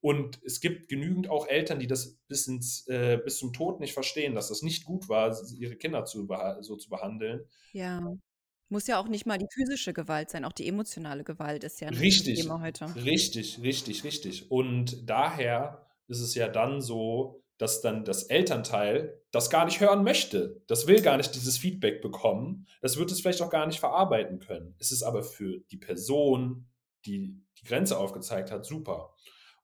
Und 0.00 0.40
es 0.44 0.60
gibt 0.60 0.88
genügend 0.88 1.28
auch 1.28 1.46
Eltern, 1.46 1.78
die 1.78 1.86
das 1.86 2.18
bis, 2.26 2.46
ins, 2.46 2.86
äh, 2.88 3.18
bis 3.22 3.38
zum 3.38 3.52
Tod 3.52 3.80
nicht 3.80 3.92
verstehen, 3.92 4.34
dass 4.34 4.48
das 4.48 4.62
nicht 4.62 4.84
gut 4.84 5.08
war, 5.08 5.36
ihre 5.58 5.76
Kinder 5.76 6.04
zu 6.04 6.26
so 6.60 6.76
zu 6.76 6.88
behandeln. 6.88 7.44
Ja. 7.72 8.00
Muss 8.70 8.86
ja 8.86 9.00
auch 9.00 9.08
nicht 9.08 9.26
mal 9.26 9.36
die 9.36 9.48
physische 9.52 9.92
Gewalt 9.92 10.30
sein, 10.30 10.44
auch 10.44 10.52
die 10.52 10.68
emotionale 10.68 11.24
Gewalt 11.24 11.64
ist 11.64 11.80
ja 11.80 11.88
ein 11.88 11.94
richtig, 11.94 12.40
Thema 12.40 12.60
heute. 12.60 12.94
Richtig, 12.94 13.60
richtig, 13.62 14.04
richtig. 14.04 14.50
Und 14.50 15.10
daher 15.10 15.86
ist 16.06 16.20
es 16.20 16.34
ja 16.34 16.48
dann 16.48 16.80
so, 16.80 17.42
dass 17.58 17.82
dann 17.82 18.04
das 18.04 18.22
Elternteil 18.22 19.20
das 19.32 19.50
gar 19.50 19.66
nicht 19.66 19.80
hören 19.80 20.02
möchte. 20.02 20.62
Das 20.66 20.86
will 20.86 21.02
gar 21.02 21.18
nicht 21.18 21.34
dieses 21.34 21.58
Feedback 21.58 22.00
bekommen. 22.00 22.66
Das 22.80 22.96
wird 22.96 23.10
es 23.10 23.20
vielleicht 23.20 23.42
auch 23.42 23.50
gar 23.50 23.66
nicht 23.66 23.80
verarbeiten 23.80 24.38
können. 24.38 24.74
Es 24.78 24.92
ist 24.92 25.02
aber 25.02 25.22
für 25.22 25.58
die 25.70 25.76
Person, 25.76 26.68
die 27.04 27.36
die 27.58 27.66
Grenze 27.66 27.98
aufgezeigt 27.98 28.50
hat, 28.50 28.64
super. 28.64 29.14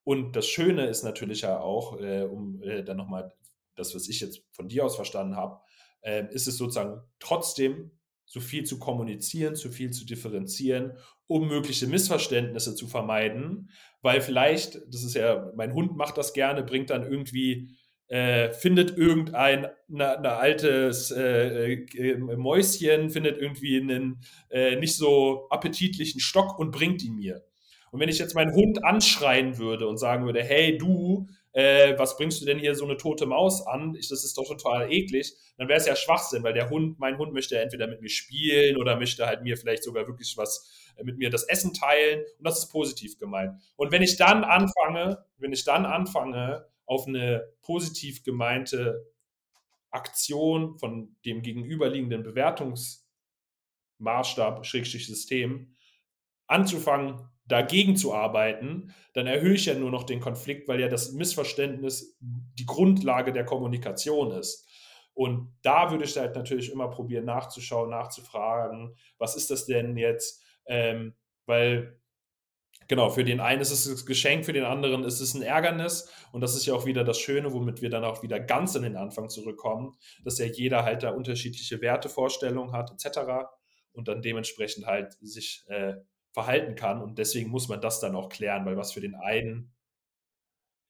Und 0.06 0.36
das 0.36 0.46
Schöne 0.46 0.86
ist 0.86 1.02
natürlich 1.02 1.40
ja 1.40 1.58
auch, 1.58 2.00
äh, 2.00 2.22
um 2.22 2.62
äh, 2.62 2.84
dann 2.84 2.96
nochmal 2.96 3.34
das, 3.74 3.92
was 3.92 4.08
ich 4.08 4.20
jetzt 4.20 4.40
von 4.52 4.68
dir 4.68 4.84
aus 4.84 4.94
verstanden 4.94 5.34
habe, 5.34 5.58
äh, 6.00 6.32
ist 6.32 6.46
es 6.46 6.56
sozusagen 6.58 7.00
trotzdem 7.18 7.90
so 8.24 8.38
viel 8.38 8.62
zu 8.62 8.78
kommunizieren, 8.78 9.56
zu 9.56 9.68
viel 9.68 9.90
zu 9.90 10.06
differenzieren, 10.06 10.92
um 11.26 11.48
mögliche 11.48 11.88
Missverständnisse 11.88 12.76
zu 12.76 12.86
vermeiden, 12.86 13.70
weil 14.00 14.20
vielleicht, 14.20 14.76
das 14.86 15.02
ist 15.02 15.16
ja, 15.16 15.50
mein 15.56 15.74
Hund 15.74 15.96
macht 15.96 16.18
das 16.18 16.32
gerne, 16.34 16.62
bringt 16.62 16.90
dann 16.90 17.02
irgendwie 17.02 17.76
äh, 18.06 18.52
findet 18.52 18.96
irgendein 18.96 19.66
eine, 19.92 20.18
eine 20.18 20.32
altes 20.34 21.10
äh, 21.10 21.72
äh, 21.72 22.16
Mäuschen, 22.16 23.10
findet 23.10 23.38
irgendwie 23.38 23.80
einen 23.80 24.20
äh, 24.50 24.76
nicht 24.76 24.94
so 24.94 25.48
appetitlichen 25.50 26.20
Stock 26.20 26.60
und 26.60 26.70
bringt 26.70 27.02
ihn 27.02 27.16
mir. 27.16 27.42
Und 27.96 28.00
wenn 28.00 28.10
ich 28.10 28.18
jetzt 28.18 28.34
meinen 28.34 28.52
Hund 28.52 28.84
anschreien 28.84 29.56
würde 29.56 29.88
und 29.88 29.96
sagen 29.96 30.26
würde, 30.26 30.44
hey 30.44 30.76
du, 30.76 31.28
äh, 31.52 31.98
was 31.98 32.18
bringst 32.18 32.42
du 32.42 32.44
denn 32.44 32.58
hier 32.58 32.74
so 32.74 32.84
eine 32.84 32.98
tote 32.98 33.24
Maus 33.24 33.66
an? 33.66 33.94
Ich, 33.94 34.10
das 34.10 34.22
ist 34.22 34.36
doch 34.36 34.46
total 34.46 34.92
eklig, 34.92 35.32
dann 35.56 35.68
wäre 35.68 35.80
es 35.80 35.86
ja 35.86 35.96
Schwachsinn, 35.96 36.42
weil 36.42 36.52
der 36.52 36.68
Hund, 36.68 36.98
mein 36.98 37.16
Hund 37.16 37.32
möchte 37.32 37.58
entweder 37.58 37.86
mit 37.86 38.02
mir 38.02 38.10
spielen 38.10 38.76
oder 38.76 38.98
möchte 38.98 39.26
halt 39.26 39.44
mir 39.44 39.56
vielleicht 39.56 39.82
sogar 39.82 40.06
wirklich 40.06 40.36
was 40.36 40.70
äh, 40.96 41.04
mit 41.04 41.16
mir 41.16 41.30
das 41.30 41.44
Essen 41.44 41.72
teilen 41.72 42.20
und 42.36 42.46
das 42.46 42.58
ist 42.58 42.70
positiv 42.70 43.18
gemeint. 43.18 43.58
Und 43.76 43.92
wenn 43.92 44.02
ich 44.02 44.18
dann 44.18 44.44
anfange, 44.44 45.24
wenn 45.38 45.54
ich 45.54 45.64
dann 45.64 45.86
anfange, 45.86 46.66
auf 46.84 47.06
eine 47.06 47.48
positiv 47.62 48.24
gemeinte 48.24 49.06
Aktion 49.90 50.78
von 50.78 51.16
dem 51.24 51.40
gegenüberliegenden 51.40 52.24
Bewertungsmaßstab, 52.24 54.66
Schrägstrich 54.66 55.06
System, 55.06 55.72
anzufangen, 56.46 57.30
dagegen 57.46 57.96
zu 57.96 58.14
arbeiten, 58.14 58.94
dann 59.12 59.26
erhöhe 59.26 59.54
ich 59.54 59.66
ja 59.66 59.74
nur 59.74 59.90
noch 59.90 60.04
den 60.04 60.20
Konflikt, 60.20 60.68
weil 60.68 60.80
ja 60.80 60.88
das 60.88 61.12
Missverständnis 61.12 62.16
die 62.20 62.66
Grundlage 62.66 63.32
der 63.32 63.44
Kommunikation 63.44 64.32
ist. 64.32 64.66
Und 65.14 65.56
da 65.62 65.90
würde 65.90 66.04
ich 66.04 66.16
halt 66.16 66.34
natürlich 66.36 66.70
immer 66.70 66.90
probieren 66.90 67.24
nachzuschauen, 67.24 67.88
nachzufragen, 67.88 68.94
was 69.18 69.34
ist 69.34 69.50
das 69.50 69.64
denn 69.64 69.96
jetzt? 69.96 70.42
Ähm, 70.66 71.14
weil 71.46 71.98
genau, 72.88 73.08
für 73.08 73.24
den 73.24 73.40
einen 73.40 73.62
ist 73.62 73.70
es 73.70 73.86
ein 73.86 74.06
Geschenk, 74.06 74.44
für 74.44 74.52
den 74.52 74.64
anderen 74.64 75.04
ist 75.04 75.20
es 75.20 75.34
ein 75.34 75.42
Ärgernis. 75.42 76.10
Und 76.32 76.42
das 76.42 76.54
ist 76.54 76.66
ja 76.66 76.74
auch 76.74 76.84
wieder 76.84 77.04
das 77.04 77.18
Schöne, 77.18 77.52
womit 77.52 77.80
wir 77.80 77.90
dann 77.90 78.04
auch 78.04 78.22
wieder 78.22 78.38
ganz 78.40 78.74
in 78.74 78.82
den 78.82 78.96
Anfang 78.96 79.28
zurückkommen, 79.28 79.96
dass 80.24 80.38
ja 80.38 80.46
jeder 80.46 80.84
halt 80.84 81.02
da 81.02 81.10
unterschiedliche 81.10 81.80
Wertevorstellungen 81.80 82.72
hat, 82.72 82.90
etc. 82.90 83.48
Und 83.92 84.08
dann 84.08 84.20
dementsprechend 84.20 84.86
halt 84.86 85.14
sich 85.20 85.64
äh, 85.68 85.94
verhalten 86.36 86.74
kann. 86.74 87.00
Und 87.00 87.16
deswegen 87.16 87.48
muss 87.48 87.66
man 87.68 87.80
das 87.80 87.98
dann 87.98 88.14
auch 88.14 88.28
klären, 88.28 88.66
weil 88.66 88.76
was 88.76 88.92
für 88.92 89.00
den 89.00 89.14
einen 89.14 89.72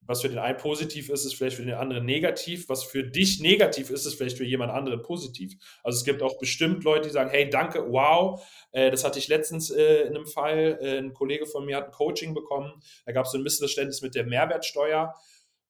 was 0.08 0.22
für 0.22 0.28
den 0.28 0.38
einen 0.38 0.56
positiv 0.56 1.08
ist, 1.08 1.24
ist 1.24 1.34
vielleicht 1.34 1.56
für 1.56 1.64
den 1.64 1.74
anderen 1.74 2.04
negativ. 2.04 2.68
Was 2.68 2.84
für 2.84 3.02
dich 3.02 3.40
negativ 3.40 3.90
ist, 3.90 4.06
ist 4.06 4.14
vielleicht 4.14 4.36
für 4.36 4.44
jemand 4.44 4.72
anderen 4.72 5.02
positiv. 5.02 5.56
Also 5.82 5.98
es 5.98 6.04
gibt 6.04 6.22
auch 6.22 6.38
bestimmt 6.38 6.84
Leute, 6.84 7.08
die 7.08 7.12
sagen, 7.12 7.30
hey, 7.30 7.50
danke, 7.50 7.90
wow. 7.90 8.40
Äh, 8.70 8.92
das 8.92 9.02
hatte 9.04 9.18
ich 9.18 9.26
letztens 9.26 9.70
äh, 9.70 10.02
in 10.02 10.14
einem 10.14 10.26
Fall. 10.26 10.78
Äh, 10.80 10.98
ein 10.98 11.12
Kollege 11.12 11.46
von 11.46 11.64
mir 11.64 11.76
hat 11.76 11.86
ein 11.86 11.92
Coaching 11.92 12.34
bekommen. 12.34 12.80
Da 13.04 13.12
gab 13.12 13.26
es 13.26 13.32
so 13.32 13.38
ein 13.38 13.42
Missverständnis 13.42 14.00
mit 14.02 14.14
der 14.14 14.26
Mehrwertsteuer. 14.26 15.12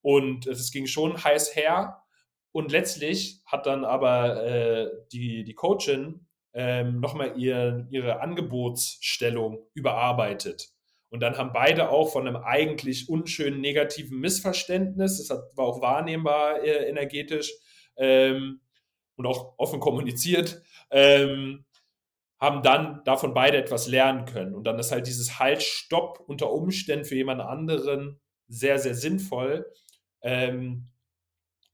Und 0.02 0.46
es 0.46 0.70
ging 0.70 0.86
schon 0.86 1.22
heiß 1.22 1.56
her. 1.56 2.02
Und 2.52 2.72
letztlich 2.72 3.40
hat 3.46 3.66
dann 3.66 3.86
aber 3.86 4.44
äh, 4.44 4.90
die, 5.12 5.44
die 5.44 5.54
Coachin 5.54 6.25
ähm, 6.56 6.98
nochmal 6.98 7.34
ihr, 7.36 7.86
ihre 7.90 8.20
Angebotsstellung 8.20 9.60
überarbeitet 9.74 10.72
und 11.10 11.20
dann 11.20 11.38
haben 11.38 11.52
beide 11.52 11.90
auch 11.90 12.12
von 12.12 12.26
einem 12.26 12.36
eigentlich 12.36 13.08
unschönen 13.08 13.60
negativen 13.60 14.18
Missverständnis, 14.18 15.18
das 15.18 15.30
hat, 15.30 15.56
war 15.56 15.66
auch 15.66 15.80
wahrnehmbar 15.80 16.62
äh, 16.62 16.88
energetisch 16.88 17.52
ähm, 17.96 18.60
und 19.16 19.26
auch 19.26 19.54
offen 19.56 19.80
kommuniziert, 19.80 20.62
ähm, 20.90 21.64
haben 22.38 22.62
dann 22.62 23.02
davon 23.04 23.32
beide 23.34 23.56
etwas 23.56 23.86
lernen 23.86 24.26
können. 24.26 24.54
Und 24.54 24.64
dann 24.64 24.78
ist 24.78 24.92
halt 24.92 25.06
dieses 25.06 25.38
Halt, 25.38 25.62
Stopp 25.62 26.22
unter 26.26 26.52
Umständen 26.52 27.06
für 27.06 27.14
jemand 27.14 27.40
anderen 27.40 28.20
sehr, 28.48 28.78
sehr 28.78 28.94
sinnvoll. 28.94 29.72
Ähm, 30.20 30.88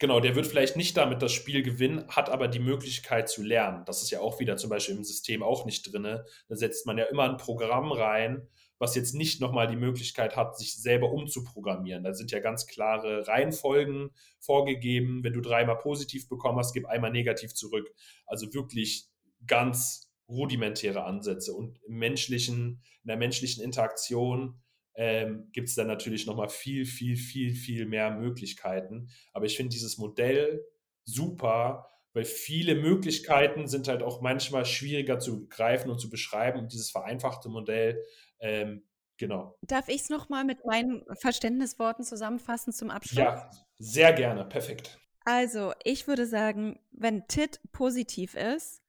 genau, 0.02 0.20
der 0.20 0.34
wird 0.34 0.48
vielleicht 0.48 0.76
nicht 0.76 0.96
damit 0.96 1.22
das 1.22 1.32
Spiel 1.32 1.62
gewinnen, 1.62 2.06
hat 2.08 2.28
aber 2.28 2.48
die 2.48 2.58
Möglichkeit 2.58 3.28
zu 3.28 3.42
lernen. 3.42 3.84
Das 3.86 4.02
ist 4.02 4.10
ja 4.10 4.20
auch 4.20 4.40
wieder 4.40 4.56
zum 4.56 4.68
Beispiel 4.68 4.96
im 4.96 5.04
System 5.04 5.42
auch 5.42 5.64
nicht 5.64 5.90
drin. 5.90 6.02
Da 6.02 6.56
setzt 6.56 6.86
man 6.86 6.98
ja 6.98 7.04
immer 7.04 7.22
ein 7.30 7.36
Programm 7.36 7.92
rein, 7.92 8.48
was 8.78 8.96
jetzt 8.96 9.14
nicht 9.14 9.40
nochmal 9.40 9.68
die 9.68 9.76
Möglichkeit 9.76 10.36
hat, 10.36 10.58
sich 10.58 10.74
selber 10.74 11.12
umzuprogrammieren. 11.12 12.02
Da 12.02 12.14
sind 12.14 12.32
ja 12.32 12.40
ganz 12.40 12.66
klare 12.66 13.28
Reihenfolgen 13.28 14.10
vorgegeben. 14.40 15.22
Wenn 15.22 15.34
du 15.34 15.40
dreimal 15.40 15.78
positiv 15.78 16.28
bekommen 16.28 16.58
hast, 16.58 16.72
gib 16.74 16.86
einmal 16.86 17.12
negativ 17.12 17.54
zurück. 17.54 17.88
Also 18.26 18.52
wirklich 18.52 19.06
ganz 19.46 20.10
rudimentäre 20.28 21.04
Ansätze. 21.04 21.54
Und 21.54 21.78
im 21.84 21.98
menschlichen, 21.98 22.82
in 23.04 23.06
der 23.06 23.16
menschlichen 23.16 23.62
Interaktion 23.62 24.60
ähm, 24.94 25.48
gibt 25.52 25.68
es 25.68 25.74
dann 25.74 25.86
natürlich 25.86 26.26
nochmal 26.26 26.48
viel, 26.48 26.84
viel, 26.84 27.16
viel, 27.16 27.54
viel 27.54 27.86
mehr 27.86 28.10
Möglichkeiten. 28.10 29.08
Aber 29.32 29.46
ich 29.46 29.56
finde 29.56 29.70
dieses 29.70 29.98
Modell 29.98 30.64
super, 31.04 31.88
weil 32.12 32.24
viele 32.24 32.74
Möglichkeiten 32.74 33.66
sind 33.68 33.88
halt 33.88 34.02
auch 34.02 34.20
manchmal 34.20 34.66
schwieriger 34.66 35.18
zu 35.18 35.48
greifen 35.48 35.90
und 35.90 35.98
zu 35.98 36.10
beschreiben. 36.10 36.58
Und 36.58 36.72
dieses 36.72 36.90
vereinfachte 36.90 37.48
Modell, 37.48 38.04
ähm, 38.38 38.84
genau. 39.16 39.56
Darf 39.62 39.88
ich 39.88 40.02
es 40.02 40.10
nochmal 40.10 40.44
mit 40.44 40.64
meinen 40.64 41.04
Verständnisworten 41.14 42.04
zusammenfassen 42.04 42.72
zum 42.72 42.90
Abschluss? 42.90 43.18
Ja, 43.18 43.50
sehr 43.78 44.12
gerne, 44.12 44.44
perfekt. 44.44 44.98
Also, 45.24 45.72
ich 45.84 46.08
würde 46.08 46.26
sagen, 46.26 46.80
wenn 46.90 47.26
TIT 47.28 47.60
positiv 47.70 48.34
ist, 48.34 48.82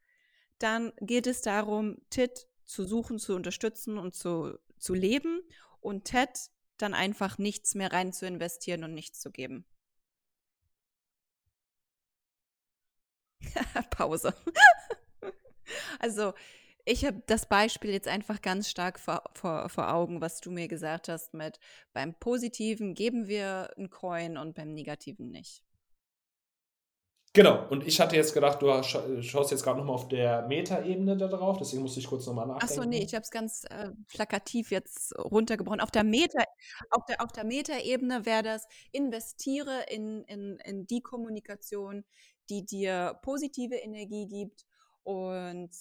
dann 0.57 0.91
geht 0.99 1.27
es 1.27 1.41
darum, 1.41 1.97
TIT 2.09 2.47
zu 2.65 2.83
suchen, 2.85 3.19
zu 3.19 3.35
unterstützen 3.35 3.97
und 3.97 4.15
zu, 4.15 4.57
zu 4.77 4.93
leben 4.93 5.41
und 5.83 6.05
TED 6.05 6.49
dann 6.77 6.93
einfach 6.93 7.37
nichts 7.37 7.75
mehr 7.75 7.91
rein 7.91 8.13
zu 8.13 8.25
investieren 8.25 8.83
und 8.83 8.93
nichts 8.93 9.19
zu 9.19 9.31
geben. 9.31 9.65
Pause. 13.91 14.33
also, 15.99 16.33
ich 16.85 17.05
habe 17.05 17.21
das 17.27 17.47
Beispiel 17.47 17.91
jetzt 17.91 18.07
einfach 18.07 18.41
ganz 18.41 18.69
stark 18.69 18.99
vor, 18.99 19.23
vor, 19.33 19.69
vor 19.69 19.93
Augen, 19.93 20.21
was 20.21 20.41
du 20.41 20.51
mir 20.51 20.67
gesagt 20.67 21.07
hast 21.07 21.33
mit 21.33 21.59
beim 21.93 22.13
Positiven 22.13 22.93
geben 22.93 23.27
wir 23.27 23.71
einen 23.77 23.89
Coin 23.89 24.37
und 24.37 24.55
beim 24.55 24.73
Negativen 24.73 25.29
nicht. 25.31 25.63
Genau, 27.35 27.67
und 27.69 27.87
ich 27.87 27.99
hatte 27.99 28.15
jetzt 28.15 28.35
gedacht, 28.35 28.61
du 28.61 28.83
schaust 29.23 29.49
jetzt 29.49 29.63
gerade 29.63 29.79
nochmal 29.79 29.95
auf 29.95 30.07
der 30.07 30.45
Meta-Ebene 30.47 31.17
da 31.17 31.27
drauf, 31.27 31.57
deswegen 31.57 31.81
musste 31.81 31.99
ich 31.99 32.05
kurz 32.05 32.27
nochmal 32.27 32.45
nachdenken. 32.45 32.79
Achso, 32.79 32.87
nee, 32.87 33.03
ich 33.03 33.15
habe 33.15 33.23
es 33.23 33.31
ganz 33.31 33.63
äh, 33.71 33.89
plakativ 34.07 34.69
jetzt 34.69 35.17
runtergebrochen. 35.17 35.81
Auf 35.81 35.89
der 35.89 36.03
Meta, 36.03 36.43
auf 36.91 37.05
der, 37.05 37.23
auf 37.23 37.31
der 37.31 37.43
Meta-Ebene 37.43 38.27
wäre 38.27 38.43
das, 38.43 38.67
investiere 38.91 39.85
in, 39.89 40.23
in, 40.25 40.59
in 40.63 40.85
die 40.85 41.01
Kommunikation, 41.01 42.05
die 42.49 42.65
dir 42.67 43.17
positive 43.23 43.77
Energie 43.77 44.27
gibt 44.27 44.67
und 45.01 45.71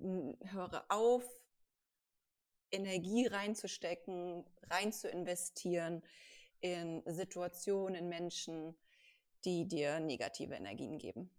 höre 0.00 0.84
auf, 0.88 1.22
Energie 2.72 3.26
reinzustecken, 3.26 4.44
rein 4.70 4.92
zu 4.92 5.08
investieren 5.08 6.02
in 6.60 7.02
Situationen, 7.06 7.94
in 7.94 8.08
Menschen, 8.08 8.74
die 9.44 9.66
dir 9.66 10.00
negative 10.00 10.54
Energien 10.54 10.98
geben. 10.98 11.30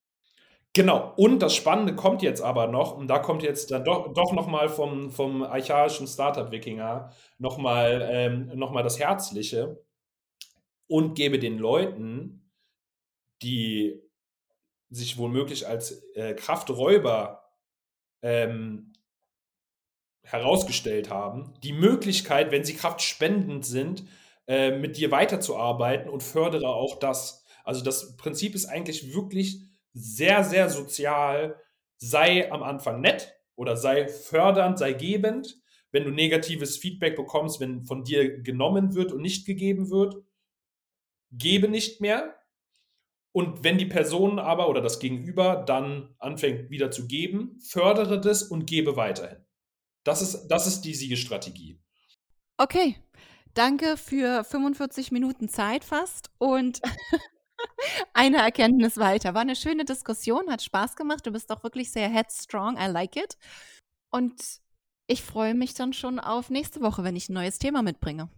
Genau, 0.75 1.13
und 1.17 1.39
das 1.39 1.55
Spannende 1.55 1.95
kommt 1.95 2.23
jetzt 2.23 2.41
aber 2.41 2.67
noch, 2.67 2.97
und 2.97 3.07
da 3.07 3.19
kommt 3.19 3.43
jetzt 3.43 3.69
dann 3.69 3.85
doch, 3.85 4.11
doch 4.13 4.33
nochmal 4.33 4.69
vom, 4.69 5.11
vom 5.11 5.43
archaischen 5.43 6.07
Startup-Wikinger 6.07 7.11
nochmal 7.37 8.07
ähm, 8.11 8.51
noch 8.55 8.73
das 8.81 8.99
Herzliche 8.99 9.83
und 10.87 11.13
gebe 11.13 11.37
den 11.37 11.59
Leuten, 11.59 12.49
die 13.43 14.01
sich 14.89 15.17
womöglich 15.17 15.67
als 15.67 16.03
äh, 16.15 16.33
Krafträuber 16.33 17.43
ähm, 18.23 18.93
herausgestellt 20.23 21.09
haben, 21.09 21.53
die 21.63 21.73
Möglichkeit, 21.73 22.51
wenn 22.51 22.63
sie 22.63 22.75
kraftspendend 22.75 23.65
sind, 23.65 24.05
äh, 24.47 24.77
mit 24.77 24.97
dir 24.97 25.11
weiterzuarbeiten 25.11 26.09
und 26.09 26.23
fördere 26.23 26.69
auch 26.69 26.99
das. 26.99 27.42
Also 27.63 27.83
das 27.83 28.15
Prinzip 28.17 28.55
ist 28.55 28.65
eigentlich 28.65 29.13
wirklich 29.13 29.61
sehr, 29.93 30.43
sehr 30.43 30.69
sozial. 30.69 31.59
Sei 31.97 32.51
am 32.51 32.63
Anfang 32.63 33.01
nett 33.01 33.33
oder 33.55 33.77
sei 33.77 34.07
fördernd, 34.07 34.77
sei 34.77 34.93
gebend. 34.93 35.59
Wenn 35.91 36.03
du 36.03 36.11
negatives 36.11 36.77
Feedback 36.77 37.15
bekommst, 37.15 37.59
wenn 37.59 37.85
von 37.85 38.03
dir 38.03 38.41
genommen 38.41 38.95
wird 38.95 39.11
und 39.11 39.21
nicht 39.21 39.45
gegeben 39.45 39.89
wird, 39.89 40.15
gebe 41.31 41.67
nicht 41.67 42.01
mehr. 42.01 42.35
Und 43.31 43.63
wenn 43.63 43.77
die 43.77 43.85
Person 43.85 44.37
aber 44.37 44.69
oder 44.69 44.81
das 44.81 44.99
Gegenüber 44.99 45.63
dann 45.65 46.15
anfängt 46.19 46.69
wieder 46.69 46.91
zu 46.91 47.07
geben, 47.07 47.59
fördere 47.61 48.21
das 48.21 48.43
und 48.43 48.65
gebe 48.67 48.95
weiterhin. 48.95 49.43
Das 50.03 50.21
ist, 50.21 50.47
das 50.47 50.67
ist 50.67 50.81
die 50.81 50.93
Siegestrategie. 50.93 51.79
Okay, 52.57 52.95
danke 53.53 53.97
für 53.97 54.43
45 54.43 55.11
Minuten 55.11 55.49
Zeit 55.49 55.83
fast 55.83 56.29
und 56.37 56.81
eine 58.13 58.37
Erkenntnis 58.37 58.97
weiter. 58.97 59.33
War 59.33 59.41
eine 59.41 59.55
schöne 59.55 59.85
Diskussion, 59.85 60.49
hat 60.49 60.61
Spaß 60.61 60.95
gemacht. 60.95 61.25
Du 61.25 61.31
bist 61.31 61.51
auch 61.51 61.63
wirklich 61.63 61.91
sehr 61.91 62.09
headstrong. 62.09 62.77
I 62.77 62.87
like 62.87 63.15
it. 63.15 63.37
Und 64.11 64.61
ich 65.07 65.23
freue 65.23 65.53
mich 65.53 65.73
dann 65.73 65.93
schon 65.93 66.19
auf 66.19 66.49
nächste 66.49 66.81
Woche, 66.81 67.03
wenn 67.03 67.15
ich 67.15 67.29
ein 67.29 67.33
neues 67.33 67.59
Thema 67.59 67.81
mitbringe. 67.81 68.29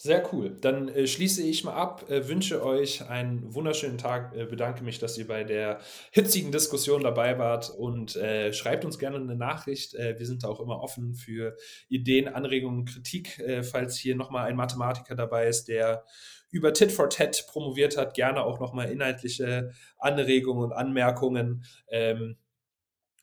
Sehr 0.00 0.32
cool. 0.32 0.56
Dann 0.60 0.86
äh, 0.90 1.08
schließe 1.08 1.42
ich 1.42 1.64
mal 1.64 1.72
ab, 1.72 2.08
äh, 2.08 2.28
wünsche 2.28 2.64
euch 2.64 3.08
einen 3.08 3.52
wunderschönen 3.52 3.98
Tag, 3.98 4.32
äh, 4.32 4.44
bedanke 4.44 4.84
mich, 4.84 5.00
dass 5.00 5.18
ihr 5.18 5.26
bei 5.26 5.42
der 5.42 5.80
hitzigen 6.12 6.52
Diskussion 6.52 7.02
dabei 7.02 7.36
wart 7.36 7.68
und 7.70 8.14
äh, 8.14 8.52
schreibt 8.52 8.84
uns 8.84 9.00
gerne 9.00 9.16
eine 9.16 9.34
Nachricht. 9.34 9.96
Äh, 9.96 10.16
wir 10.16 10.24
sind 10.24 10.44
auch 10.44 10.60
immer 10.60 10.80
offen 10.82 11.16
für 11.16 11.56
Ideen, 11.88 12.28
Anregungen, 12.28 12.84
Kritik. 12.84 13.40
Äh, 13.40 13.64
falls 13.64 13.96
hier 13.96 14.14
nochmal 14.14 14.46
ein 14.46 14.54
Mathematiker 14.54 15.16
dabei 15.16 15.48
ist, 15.48 15.66
der 15.66 16.04
über 16.52 16.72
Tit 16.72 16.92
for 16.92 17.10
Tat 17.10 17.46
promoviert 17.48 17.96
hat, 17.96 18.14
gerne 18.14 18.44
auch 18.44 18.60
nochmal 18.60 18.92
inhaltliche 18.92 19.72
Anregungen 19.98 20.62
und 20.62 20.72
Anmerkungen. 20.72 21.64
Ähm, 21.88 22.36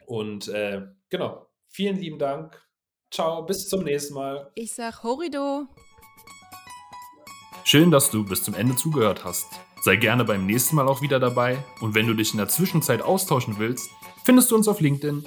und 0.06 0.52
genau, 1.10 1.48
vielen 1.70 1.98
lieben 1.98 2.20
Dank. 2.20 2.62
Ciao, 3.10 3.42
bis 3.44 3.68
zum 3.68 3.84
nächsten 3.84 4.14
Mal. 4.14 4.52
Ich 4.54 4.74
sag 4.74 5.02
Horido. 5.02 5.68
Schön, 7.68 7.90
dass 7.90 8.12
du 8.12 8.24
bis 8.24 8.44
zum 8.44 8.54
Ende 8.54 8.76
zugehört 8.76 9.26
hast. 9.26 9.48
Sei 9.82 9.96
gerne 9.96 10.24
beim 10.24 10.46
nächsten 10.46 10.76
Mal 10.76 10.88
auch 10.88 11.02
wieder 11.02 11.20
dabei 11.20 11.58
und 11.80 11.96
wenn 11.96 12.06
du 12.06 12.14
dich 12.14 12.32
in 12.32 12.38
der 12.38 12.48
Zwischenzeit 12.48 13.02
austauschen 13.02 13.56
willst, 13.58 13.90
findest 14.24 14.52
du 14.52 14.56
uns 14.56 14.68
auf 14.68 14.82
LinkedIn. 14.82 15.24